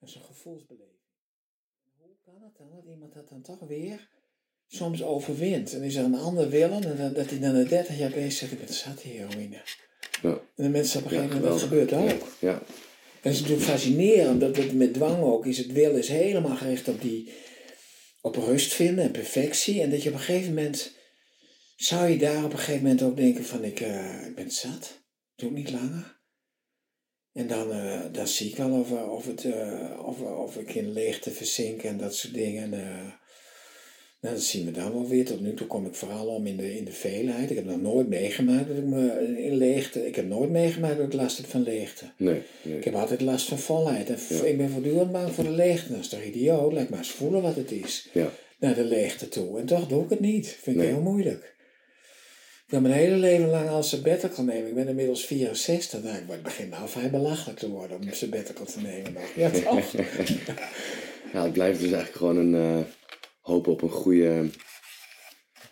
Dat 0.00 0.08
is 0.08 0.14
een 0.14 0.24
gevoelsbeleving. 0.24 0.85
Dan 2.58 2.70
dat 2.70 2.84
iemand 2.92 3.14
dat 3.14 3.28
dan 3.28 3.42
toch 3.42 3.68
weer 3.68 4.08
soms 4.66 5.02
overwint? 5.02 5.72
En 5.72 5.82
is 5.82 5.94
er 5.94 6.04
een 6.04 6.14
ander 6.14 6.48
willen 6.48 6.84
en 6.84 6.96
dat, 6.96 7.14
dat 7.14 7.30
hij 7.30 7.38
dan 7.38 7.54
na 7.54 7.64
30 7.64 7.98
jaar 7.98 8.10
bezig 8.10 8.32
zegt, 8.32 8.52
ik 8.52 8.58
ben 8.58 8.74
zat 8.74 9.00
heroïne. 9.00 9.62
Ja. 10.22 10.30
En 10.30 10.64
de 10.64 10.68
mensen 10.68 10.98
op 10.98 11.04
een 11.04 11.10
gegeven 11.10 11.34
moment, 11.34 11.52
dat 11.52 11.62
gebeurt 11.62 11.92
ook. 11.92 12.28
Ja. 12.38 12.52
En 12.52 13.32
het 13.32 13.32
is 13.32 13.40
natuurlijk 13.40 13.68
fascinerend 13.68 14.40
dat 14.40 14.56
het 14.56 14.74
met 14.74 14.94
dwang 14.94 15.22
ook 15.22 15.46
is. 15.46 15.58
Het 15.58 15.72
wil 15.72 15.96
is 15.96 16.08
helemaal 16.08 16.56
gericht 16.56 16.88
op 16.88 17.00
die 17.00 17.32
op 18.20 18.36
rust 18.36 18.72
vinden 18.72 19.04
en 19.04 19.10
perfectie. 19.10 19.82
En 19.82 19.90
dat 19.90 20.02
je 20.02 20.08
op 20.08 20.14
een 20.14 20.20
gegeven 20.20 20.54
moment 20.54 20.96
zou 21.76 22.08
je 22.08 22.18
daar 22.18 22.44
op 22.44 22.52
een 22.52 22.58
gegeven 22.58 22.82
moment 22.82 23.02
ook 23.02 23.16
denken 23.16 23.44
van 23.44 23.64
ik, 23.64 23.80
eh, 23.80 24.26
ik 24.26 24.34
ben 24.34 24.50
zat. 24.50 25.02
Doe 25.34 25.48
het 25.48 25.58
niet 25.58 25.70
langer. 25.70 26.15
En 27.36 27.46
dan, 27.46 27.72
eh, 27.72 28.00
dan 28.12 28.28
zie 28.28 28.50
ik 28.50 28.56
wel 28.56 28.70
of, 28.70 28.92
eh, 28.92 29.12
of, 29.12 29.26
het, 29.26 29.44
eh, 29.44 30.06
of, 30.06 30.20
of 30.20 30.56
ik 30.56 30.74
in 30.74 30.92
leegte 30.92 31.30
verzink 31.30 31.82
en 31.82 31.98
dat 31.98 32.14
soort 32.14 32.34
dingen. 32.34 32.72
En, 32.72 33.14
Nou, 34.20 34.34
dat 34.34 34.44
zien 34.44 34.64
we 34.64 34.70
dan 34.70 34.92
wel 34.92 35.08
weer. 35.08 35.24
Tot 35.24 35.40
nu 35.40 35.54
toe 35.54 35.66
kom 35.66 35.86
ik 35.86 35.94
vooral 35.94 36.26
om 36.26 36.46
in 36.46 36.56
de, 36.56 36.76
in 36.76 36.84
de 36.84 36.92
veelheid. 36.92 37.50
Ik 37.50 37.56
heb 37.56 37.64
nog 37.64 37.80
nooit 37.80 38.08
meegemaakt 38.08 38.68
dat 38.68 38.76
ik 38.76 38.84
me 38.84 39.34
in 39.38 39.56
leegte... 39.56 40.06
Ik 40.06 40.16
heb 40.16 40.28
nooit 40.28 40.50
meegemaakt 40.50 40.96
dat 40.96 41.06
ik 41.06 41.12
last 41.12 41.36
heb 41.36 41.46
van 41.46 41.62
leegte. 41.62 42.04
Nee, 42.16 42.42
nee. 42.62 42.76
Ik 42.76 42.84
heb 42.84 42.94
altijd 42.94 43.20
last 43.20 43.48
van 43.48 43.58
volheid. 43.58 44.10
En 44.10 44.46
ik 44.46 44.56
ben 44.56 44.70
voortdurend 44.70 45.12
bang 45.12 45.32
voor 45.32 45.44
de 45.44 45.50
leegte. 45.50 45.92
Dat 45.92 46.00
is 46.00 46.08
toch 46.08 46.24
idioot? 46.24 46.72
Laat 46.72 46.88
maar 46.88 46.98
eens 46.98 47.10
voelen 47.10 47.42
wat 47.42 47.56
het 47.56 47.72
is. 47.72 48.08
Ja. 48.12 48.30
Naar 48.58 48.74
de 48.74 48.84
leegte 48.84 49.28
toe. 49.28 49.58
En 49.58 49.66
toch 49.66 49.88
doe 49.88 50.04
ik 50.04 50.10
het 50.10 50.20
niet. 50.20 50.58
Vind 50.62 50.76
ik 50.76 50.82
heel 50.82 51.00
moeilijk. 51.00 51.55
Ik 52.66 52.72
heb 52.72 52.80
mijn 52.82 52.94
hele 52.94 53.16
leven 53.16 53.48
lang 53.48 53.68
al 53.68 53.82
sabbatical 53.82 54.44
nemen. 54.44 54.68
Ik 54.68 54.74
ben 54.74 54.88
inmiddels 54.88 55.26
64. 55.26 56.02
Nou, 56.02 56.16
ik 56.16 56.42
begin 56.42 56.68
nou 56.68 56.88
vrij 56.88 57.10
belachelijk 57.10 57.58
te 57.58 57.68
worden 57.70 57.96
om 57.96 58.06
een 58.06 58.14
sabbatical 58.14 58.66
te 58.66 58.80
nemen. 58.80 59.12
nog. 59.12 59.34
Ja, 59.36 59.50
toch? 59.70 59.92
Ja, 61.32 61.42
het 61.44 61.52
blijft 61.52 61.80
dus 61.80 61.92
eigenlijk 61.92 62.16
gewoon 62.16 62.36
een 62.36 62.54
eh, 62.54 62.84
hoop 63.40 63.66
op 63.66 63.82
een 63.82 63.90
goede, 63.90 64.28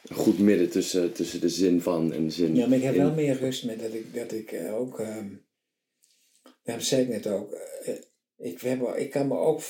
een 0.05 0.16
goed 0.16 0.38
midden 0.38 0.70
tussen, 0.70 1.12
tussen 1.12 1.40
de 1.40 1.49
zin 1.49 1.80
van 1.80 2.12
en 2.12 2.24
de 2.24 2.30
zin 2.30 2.57
Ja, 2.57 2.66
maar 2.66 2.76
ik 2.78 2.84
heb 2.84 2.95
in. 2.95 3.01
wel 3.03 3.14
meer 3.14 3.36
rust 3.38 3.64
met 3.64 3.80
dat 3.80 3.92
ik, 3.95 4.14
dat 4.14 4.32
ik 4.32 4.53
eh, 4.53 4.74
ook. 4.74 5.01
ehm 5.01 5.28
ja, 6.62 6.72
dat 6.74 6.82
zei 6.84 7.03
ik 7.03 7.09
net 7.09 7.26
ook. 7.26 7.53
eh, 7.53 7.95
ik, 8.36 8.61
hebben, 8.61 9.01
ik 9.01 9.11
kan 9.11 9.28
me 9.28 9.36
ook. 9.36 9.61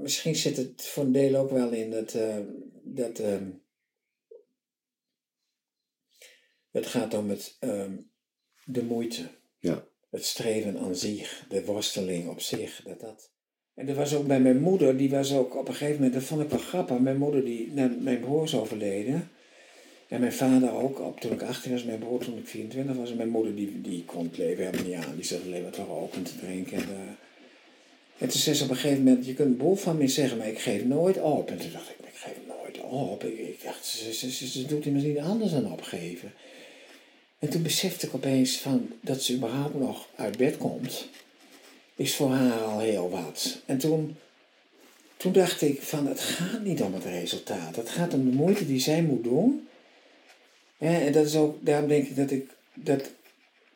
Misschien 0.00 0.36
zit 0.36 0.56
het 0.56 0.82
voor 0.86 1.04
een 1.04 1.12
deel 1.12 1.36
ook 1.36 1.50
wel 1.50 1.70
in 1.70 1.90
dat. 1.90 2.16
dat 2.82 3.20
het 6.72 6.86
gaat 6.86 7.14
om 7.14 7.30
het, 7.30 7.56
ehm, 7.60 7.92
de 8.64 8.82
moeite. 8.82 9.28
Ja. 9.58 9.84
Het 10.10 10.24
streven 10.24 10.78
aan 10.78 10.96
zich. 10.96 11.44
De 11.48 11.64
worsteling 11.64 12.28
op 12.28 12.40
zich. 12.40 12.82
Dat 12.84 13.00
dat. 13.00 13.30
En 13.74 13.86
dat 13.86 13.96
was 13.96 14.14
ook 14.14 14.26
bij 14.26 14.40
mijn 14.40 14.60
moeder. 14.60 14.96
Die 14.96 15.10
was 15.10 15.34
ook 15.34 15.56
op 15.56 15.68
een 15.68 15.74
gegeven 15.74 15.94
moment. 15.94 16.14
Dat 16.14 16.22
vond 16.22 16.42
ik 16.42 16.50
wel 16.50 16.58
grappig. 16.58 16.98
Mijn 16.98 17.16
moeder, 17.16 17.44
die, 17.44 17.72
mijn 18.00 18.20
broer 18.20 18.42
is 18.42 18.54
overleden. 18.54 19.30
En 20.08 20.20
mijn 20.20 20.32
vader 20.32 20.72
ook, 20.72 21.00
op, 21.00 21.20
toen 21.20 21.32
ik 21.32 21.42
18 21.42 21.72
was, 21.72 21.84
mijn 21.84 21.98
broer 21.98 22.18
toen 22.18 22.38
ik 22.38 22.46
24 22.46 22.96
was. 22.96 23.10
En 23.10 23.16
mijn 23.16 23.28
moeder 23.28 23.54
die, 23.54 23.80
die 23.80 24.04
kon 24.04 24.24
het 24.24 24.38
leven 24.38 24.64
helemaal 24.64 24.86
niet 24.86 25.04
aan. 25.04 25.14
Die 25.14 25.24
zat 25.24 25.42
alleen 25.42 25.62
maar 25.62 25.70
te 25.70 25.84
roken 25.84 26.18
en 26.18 26.24
te 26.24 26.38
drinken. 26.38 26.76
En, 26.76 26.82
eh, 26.82 26.98
en 28.18 28.28
toen 28.28 28.40
zei 28.40 28.56
ze 28.56 28.64
op 28.64 28.70
een 28.70 28.76
gegeven 28.76 29.02
moment, 29.04 29.26
je 29.26 29.34
kunt 29.34 29.48
een 29.48 29.56
boel 29.56 29.74
van 29.74 29.96
me 29.96 30.08
zeggen, 30.08 30.38
maar 30.38 30.48
ik 30.48 30.58
geef 30.58 30.84
nooit 30.84 31.20
op. 31.20 31.50
En 31.50 31.58
toen 31.58 31.72
dacht 31.72 31.88
ik, 31.88 32.06
ik 32.06 32.14
geef 32.14 32.36
nooit 32.48 32.80
op. 32.80 33.24
Ik, 33.24 33.38
ik 33.38 33.62
dacht, 33.62 33.86
ze, 33.86 34.12
ze, 34.12 34.30
ze, 34.30 34.46
ze 34.46 34.66
doet 34.66 34.86
immers 34.86 35.04
niet 35.04 35.18
anders 35.18 35.50
dan 35.50 35.72
opgeven. 35.72 36.32
En 37.42 37.48
toen 37.48 37.62
besefte 37.62 38.06
ik 38.06 38.14
opeens 38.14 38.58
van, 38.58 38.88
dat 39.00 39.22
ze 39.22 39.34
überhaupt 39.34 39.74
nog 39.74 40.08
uit 40.16 40.36
bed 40.36 40.56
komt, 40.56 41.08
is 41.96 42.14
voor 42.14 42.30
haar 42.30 42.60
al 42.62 42.78
heel 42.78 43.10
wat. 43.10 43.58
En 43.66 43.78
toen, 43.78 44.16
toen 45.16 45.32
dacht 45.32 45.62
ik 45.62 45.82
van, 45.82 46.06
het 46.06 46.20
gaat 46.20 46.62
niet 46.62 46.82
om 46.82 46.94
het 46.94 47.04
resultaat. 47.04 47.76
Het 47.76 47.88
gaat 47.88 48.14
om 48.14 48.30
de 48.30 48.36
moeite 48.36 48.66
die 48.66 48.80
zij 48.80 49.02
moet 49.02 49.24
doen. 49.24 49.68
Ja, 50.78 51.00
en 51.00 51.12
dat 51.12 51.26
is 51.26 51.36
ook, 51.36 51.56
daarom 51.60 51.88
denk 51.88 52.06
ik 52.06 52.16
dat 52.16 52.30
ik, 52.30 52.50
dat, 52.74 53.10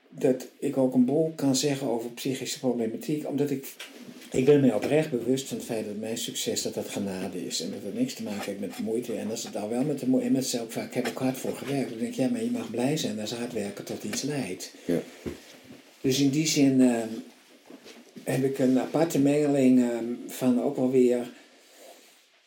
dat 0.09 0.47
ik 0.59 0.77
ook 0.77 0.95
een 0.95 1.05
boel 1.05 1.33
kan 1.37 1.57
zeggen 1.57 1.89
over 1.89 2.11
psychische 2.11 2.59
problematiek. 2.59 3.29
Omdat 3.29 3.51
ik, 3.51 3.75
ik 4.37 4.45
ben 4.45 4.61
me 4.61 4.75
oprecht 4.75 5.11
bewust 5.11 5.49
van 5.49 5.57
het 5.57 5.67
feit 5.67 5.85
dat 5.87 5.97
mijn 5.97 6.19
succes 6.19 6.63
dat 6.63 6.75
dat 6.75 6.89
genade 6.89 7.47
is. 7.47 7.61
En 7.61 7.71
dat 7.71 7.79
het 7.85 7.95
niks 7.99 8.15
te 8.15 8.23
maken 8.23 8.45
heeft 8.45 8.61
met 8.61 8.77
de 8.77 8.83
moeite. 8.83 9.15
En 9.15 9.31
als 9.31 9.43
het 9.43 9.53
dan 9.53 9.69
wel 9.69 9.85
met 9.85 10.01
de 10.01 10.09
moeite, 10.09 10.27
en 10.29 10.33
met 10.35 10.47
zelf 10.47 10.73
vaak, 10.73 10.87
ik 10.89 10.95
heb 10.95 11.09
ook 11.09 11.19
hard 11.19 11.39
voor 11.39 11.57
gewerkt. 11.57 11.89
Dan 11.91 11.99
denk 11.99 12.11
ik, 12.11 12.17
ja, 12.17 12.29
maar 12.29 12.43
je 12.45 12.51
mag 12.51 12.71
blij 12.71 12.97
zijn 12.97 13.21
als 13.21 13.33
hard 13.33 13.53
werken 13.53 13.85
tot 13.85 14.05
iets 14.05 14.23
leidt. 14.23 14.73
Ja. 14.85 14.99
Dus 16.01 16.21
in 16.21 16.31
die 16.31 16.47
zin 16.47 16.81
ehm, 16.81 17.09
heb 18.25 18.45
ik 18.45 18.59
een 18.59 18.79
aparte 18.81 19.19
mengeling 19.19 19.81
ehm, 19.81 20.05
van 20.27 20.63
ook 20.63 20.77
wel 20.77 20.91
weer 20.91 21.31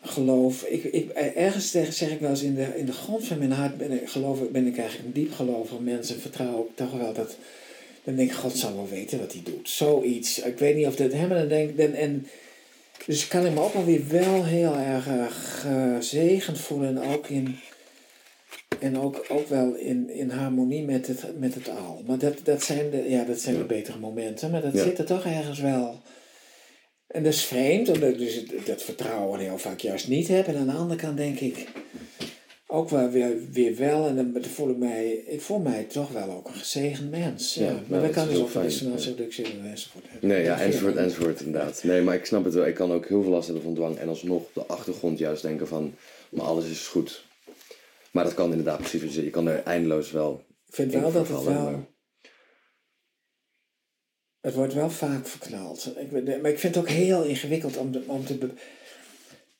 geloof. 0.02 0.64
Ik, 0.64 0.84
ik, 0.84 1.10
ergens 1.36 1.72
tegen 1.72 1.94
zeg 1.94 2.12
ik 2.12 2.20
wel 2.20 2.30
eens 2.30 2.42
in 2.44 2.56
de, 2.56 2.74
in 2.78 2.86
de 2.86 2.92
grond 2.92 3.26
van 3.26 3.38
mijn 3.38 3.52
hart 3.52 3.78
ben 3.78 3.92
ik, 3.92 4.10
geloof, 4.10 4.42
ik- 4.42 4.52
ben 4.52 4.68
ik 4.68 4.78
eigenlijk 4.78 5.08
een 5.08 5.22
diep 5.22 5.34
gelovig 5.34 5.80
mens 5.80 6.14
en 6.14 6.20
vertrouw 6.20 6.68
ik 6.70 6.76
toch 6.76 6.98
wel 6.98 7.14
dat. 7.14 7.36
Dan 8.10 8.18
denk 8.18 8.30
ik, 8.30 8.36
God 8.38 8.58
zal 8.58 8.76
wel 8.76 8.88
weten 8.90 9.20
wat 9.20 9.34
hij 9.34 9.42
doet. 9.44 9.70
Zoiets. 9.70 10.40
Ik 10.40 10.58
weet 10.58 10.76
niet 10.76 10.88
of 10.88 10.96
dat 10.96 11.12
hem 11.14 11.30
dan 11.30 11.48
denk 11.48 11.78
en, 11.78 11.94
en 11.94 12.28
Dus 13.06 13.28
kan 13.28 13.46
ik 13.46 13.54
me 13.54 13.60
ook 13.62 13.74
alweer 13.74 14.08
wel 14.08 14.46
heel 14.46 14.76
erg 14.76 15.08
eh, 15.08 15.26
gezegend 15.98 16.60
voelen. 16.60 16.98
En 16.98 17.10
ook, 17.14 17.28
in, 17.28 17.60
en 18.80 19.00
ook, 19.00 19.26
ook 19.30 19.48
wel 19.48 19.76
in, 19.76 20.10
in 20.10 20.30
harmonie 20.30 20.84
met 20.84 21.08
het, 21.08 21.40
met 21.40 21.54
het 21.56 21.70
al. 21.70 22.04
Maar 22.08 22.18
dat, 22.18 22.36
dat 22.44 22.64
zijn, 22.64 22.90
de, 22.90 23.10
ja, 23.10 23.24
dat 23.24 23.40
zijn 23.40 23.58
de 23.58 23.64
betere 23.64 23.98
momenten. 24.00 24.52
Maar 24.52 24.62
dat 24.62 24.74
Ja. 24.74 24.84
zit 24.84 24.98
er 25.00 25.06
toch 25.06 25.26
ergens 25.26 25.60
wel. 25.60 26.02
En 27.08 27.24
dat 27.24 27.34
is 27.34 27.44
vreemd, 27.46 27.90
omdat 27.90 28.10
ik 28.10 28.18
dus 28.18 28.44
dat 28.66 28.84
vertrouwen 28.84 29.40
heel 29.40 29.58
vaak 29.58 29.80
juist 29.80 30.08
niet 30.08 30.28
heb. 30.28 30.48
En 30.48 30.56
aan 30.58 30.68
de 30.68 30.74
andere 30.74 31.00
kant 31.00 31.18
denk 31.18 31.40
ik 31.40 31.68
ook 32.72 32.90
wel 32.90 33.10
weer, 33.10 33.50
weer 33.52 33.76
wel. 33.76 34.08
En 34.08 34.16
dan 34.34 34.44
voel 34.44 34.70
ik 34.70 34.78
mij, 34.78 35.12
ik 35.12 35.42
voel 35.42 35.60
mij 35.60 35.84
toch 35.84 36.12
wel 36.12 36.32
ook 36.32 36.48
een 36.48 36.54
gezegend 36.54 37.10
mens. 37.12 37.54
Ja, 37.54 37.66
Ja, 37.66 37.72
maar 37.74 37.84
nou, 37.88 38.02
dat 38.02 38.12
kan 38.12 38.24
dus 38.24 38.34
heel 38.34 38.42
ook 38.42 38.50
voor 38.50 38.62
fijn, 38.62 38.72
dissonantie 38.74 39.10
ja. 39.12 39.16
reductie 39.16 39.46
enzovoort. 39.64 40.22
Nee, 40.22 40.44
ja, 40.44 40.60
enzovoort, 40.62 40.96
enzovoort, 40.96 41.42
inderdaad. 41.42 41.84
Nee, 41.84 42.02
maar 42.02 42.16
ik 42.16 42.26
snap 42.26 42.44
het 42.44 42.54
wel. 42.54 42.66
Ik 42.68 42.76
kan 42.76 42.92
ook 42.92 43.08
heel 43.08 43.22
veel 43.22 43.32
last 43.32 43.46
hebben 43.46 43.64
van 43.64 43.74
dwang 43.76 43.98
en 43.98 44.08
alsnog 44.08 44.38
op 44.42 44.54
de 44.54 44.66
achtergrond 44.66 45.18
juist 45.20 45.42
denken 45.42 45.68
van, 45.68 45.96
maar 46.30 46.46
alles 46.46 46.66
is 46.70 46.88
goed. 46.88 47.26
Maar 48.12 48.24
dat 48.24 48.34
kan 48.34 48.50
inderdaad 48.50 48.78
precies 48.80 49.02
wat 49.04 49.14
je 49.14 49.30
kan 49.30 49.48
er 49.48 49.64
eindeloos 49.64 50.12
wel 50.12 50.44
Ik 50.68 50.74
vind 50.76 50.94
in 50.94 51.02
wel 51.02 51.12
dat 51.12 51.28
het 51.28 51.44
wel. 51.44 51.54
maar- 51.54 51.88
Het 54.40 54.54
wordt 54.54 54.74
wel 54.74 54.90
vaak 54.90 55.28
verknald. 55.28 55.94
Ik, 55.98 56.12
maar 56.42 56.52
ik 56.52 56.60
vind 56.60 56.76
het 56.76 56.84
ook 56.84 56.90
heel 56.90 57.24
ingewikkeld 57.24 57.78
om, 57.78 57.92
te- 57.92 58.04
om 58.08 58.26
te. 58.26 58.50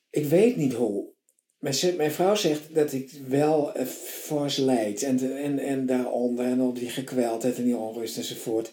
Ik 0.10 0.26
weet 0.26 0.56
niet 0.56 0.74
hoe. 0.74 1.18
Mijn, 1.60 1.76
mijn 1.98 2.12
vrouw 2.12 2.36
zegt 2.36 2.62
dat 2.74 2.94
ik 2.94 3.12
wel 3.28 3.74
eh, 3.74 3.86
fors 3.86 4.58
leid. 4.58 5.04
En, 5.04 5.38
en, 5.38 5.60
en 5.60 5.86
daaronder. 5.86 6.46
En 6.46 6.62
op 6.62 6.80
die 6.80 6.90
gekweldheid 6.90 7.58
en 7.58 7.64
die 7.64 7.78
onrust 7.78 8.18
enzovoort. 8.18 8.72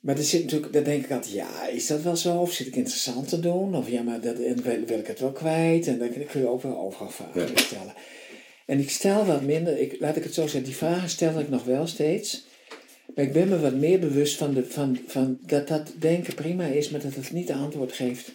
Maar 0.00 0.16
er 0.16 0.22
zit 0.22 0.42
natuurlijk, 0.42 0.72
dan 0.72 0.82
denk 0.82 1.04
ik 1.04 1.10
altijd, 1.10 1.32
ja, 1.32 1.66
is 1.66 1.86
dat 1.86 2.02
wel 2.02 2.16
zo? 2.16 2.36
Of 2.36 2.52
zit 2.52 2.66
ik 2.66 2.76
interessant 2.76 3.28
te 3.28 3.40
doen? 3.40 3.76
Of 3.76 3.88
ja, 3.90 4.02
maar 4.02 4.20
dat, 4.20 4.38
en 4.38 4.62
wil, 4.62 4.84
wil 4.86 4.98
ik 4.98 5.06
het 5.06 5.20
wel 5.20 5.32
kwijt? 5.32 5.86
En 5.86 5.98
dan 5.98 6.08
kun 6.26 6.40
je 6.40 6.48
ook 6.48 6.62
wel 6.62 6.78
overal 6.78 7.10
vragen 7.10 7.40
Ja. 7.40 7.46
stellen. 7.56 7.94
En 8.66 8.78
ik 8.78 8.90
stel 8.90 9.24
wat 9.24 9.42
minder, 9.42 9.78
ik, 9.78 9.96
laat 10.00 10.16
ik 10.16 10.22
het 10.22 10.34
zo 10.34 10.42
zeggen, 10.42 10.62
die 10.64 10.76
vragen 10.76 11.08
stel 11.08 11.40
ik 11.40 11.48
nog 11.48 11.64
wel 11.64 11.86
steeds. 11.86 12.46
Maar 13.14 13.24
ik 13.24 13.32
ben 13.32 13.48
me 13.48 13.60
wat 13.60 13.74
meer 13.74 13.98
bewust 13.98 14.36
van, 14.36 14.54
de, 14.54 14.64
van, 14.66 14.98
van 15.06 15.38
dat 15.46 15.68
dat 15.68 15.92
denken 15.98 16.34
prima 16.34 16.64
is, 16.66 16.90
maar 16.90 17.00
dat 17.00 17.14
het 17.14 17.32
niet 17.32 17.46
de 17.46 17.54
antwoord 17.54 17.92
geeft. 17.92 18.32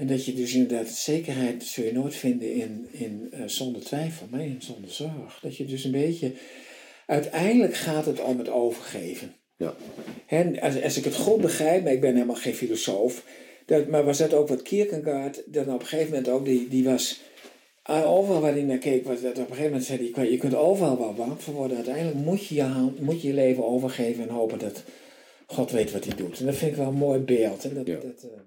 En 0.00 0.06
dat 0.06 0.24
je 0.24 0.34
dus 0.34 0.54
inderdaad 0.54 0.88
zekerheid 0.88 1.62
zul 1.64 1.84
je 1.84 1.92
nooit 1.92 2.14
vinden 2.14 2.52
in, 2.54 2.86
in 2.90 3.28
eh, 3.30 3.40
zonder 3.46 3.82
twijfel, 3.82 4.26
maar 4.30 4.44
in 4.44 4.56
zonder 4.58 4.90
zorg. 4.90 5.38
Dat 5.42 5.56
je 5.56 5.64
dus 5.64 5.84
een 5.84 5.90
beetje, 5.90 6.32
uiteindelijk 7.06 7.74
gaat 7.74 8.06
het 8.06 8.20
om 8.20 8.38
het 8.38 8.48
overgeven. 8.48 9.34
Ja, 9.56 9.74
En 10.26 10.60
als, 10.60 10.82
als 10.82 10.96
ik 10.96 11.04
het 11.04 11.14
goed 11.14 11.40
begrijp, 11.40 11.84
maar 11.84 11.92
ik 11.92 12.00
ben 12.00 12.14
helemaal 12.14 12.36
geen 12.36 12.54
filosoof, 12.54 13.24
dat, 13.66 13.88
maar 13.88 14.04
was 14.04 14.18
dat 14.18 14.34
ook 14.34 14.48
wat 14.48 14.62
Kierkegaard, 14.62 15.42
dan 15.46 15.74
op 15.74 15.80
een 15.80 15.86
gegeven 15.86 16.10
moment 16.10 16.28
ook, 16.28 16.44
die, 16.44 16.68
die 16.68 16.84
was, 16.84 17.20
ah, 17.82 18.10
overal 18.12 18.40
waar 18.40 18.52
hij 18.52 18.62
naar 18.62 18.78
keek, 18.78 19.04
was 19.04 19.20
dat 19.20 19.30
op 19.30 19.36
een 19.38 19.44
gegeven 19.46 19.64
moment 19.64 19.84
zei 19.84 20.10
hij, 20.14 20.30
je 20.30 20.36
kunt 20.38 20.54
overal 20.54 20.98
wel 20.98 21.12
bang 21.14 21.42
voor 21.42 21.54
worden, 21.54 21.76
uiteindelijk 21.76 22.16
moet 22.16 22.46
je 22.46 22.54
je, 22.54 22.62
hand- 22.62 23.00
moet 23.00 23.22
je, 23.22 23.28
je 23.28 23.34
leven 23.34 23.64
overgeven 23.66 24.22
en 24.22 24.34
hopen 24.34 24.58
dat 24.58 24.82
God 25.46 25.70
weet 25.70 25.92
wat 25.92 26.04
hij 26.04 26.14
doet. 26.16 26.38
En 26.38 26.46
dat 26.46 26.54
vind 26.54 26.70
ik 26.70 26.76
wel 26.76 26.86
een 26.88 26.94
mooi 26.94 27.18
beeld. 27.18 27.64
En 27.64 27.74
dat, 27.74 27.86
Ja. 27.86 27.94
dat, 27.94 28.22
eh, 28.22 28.40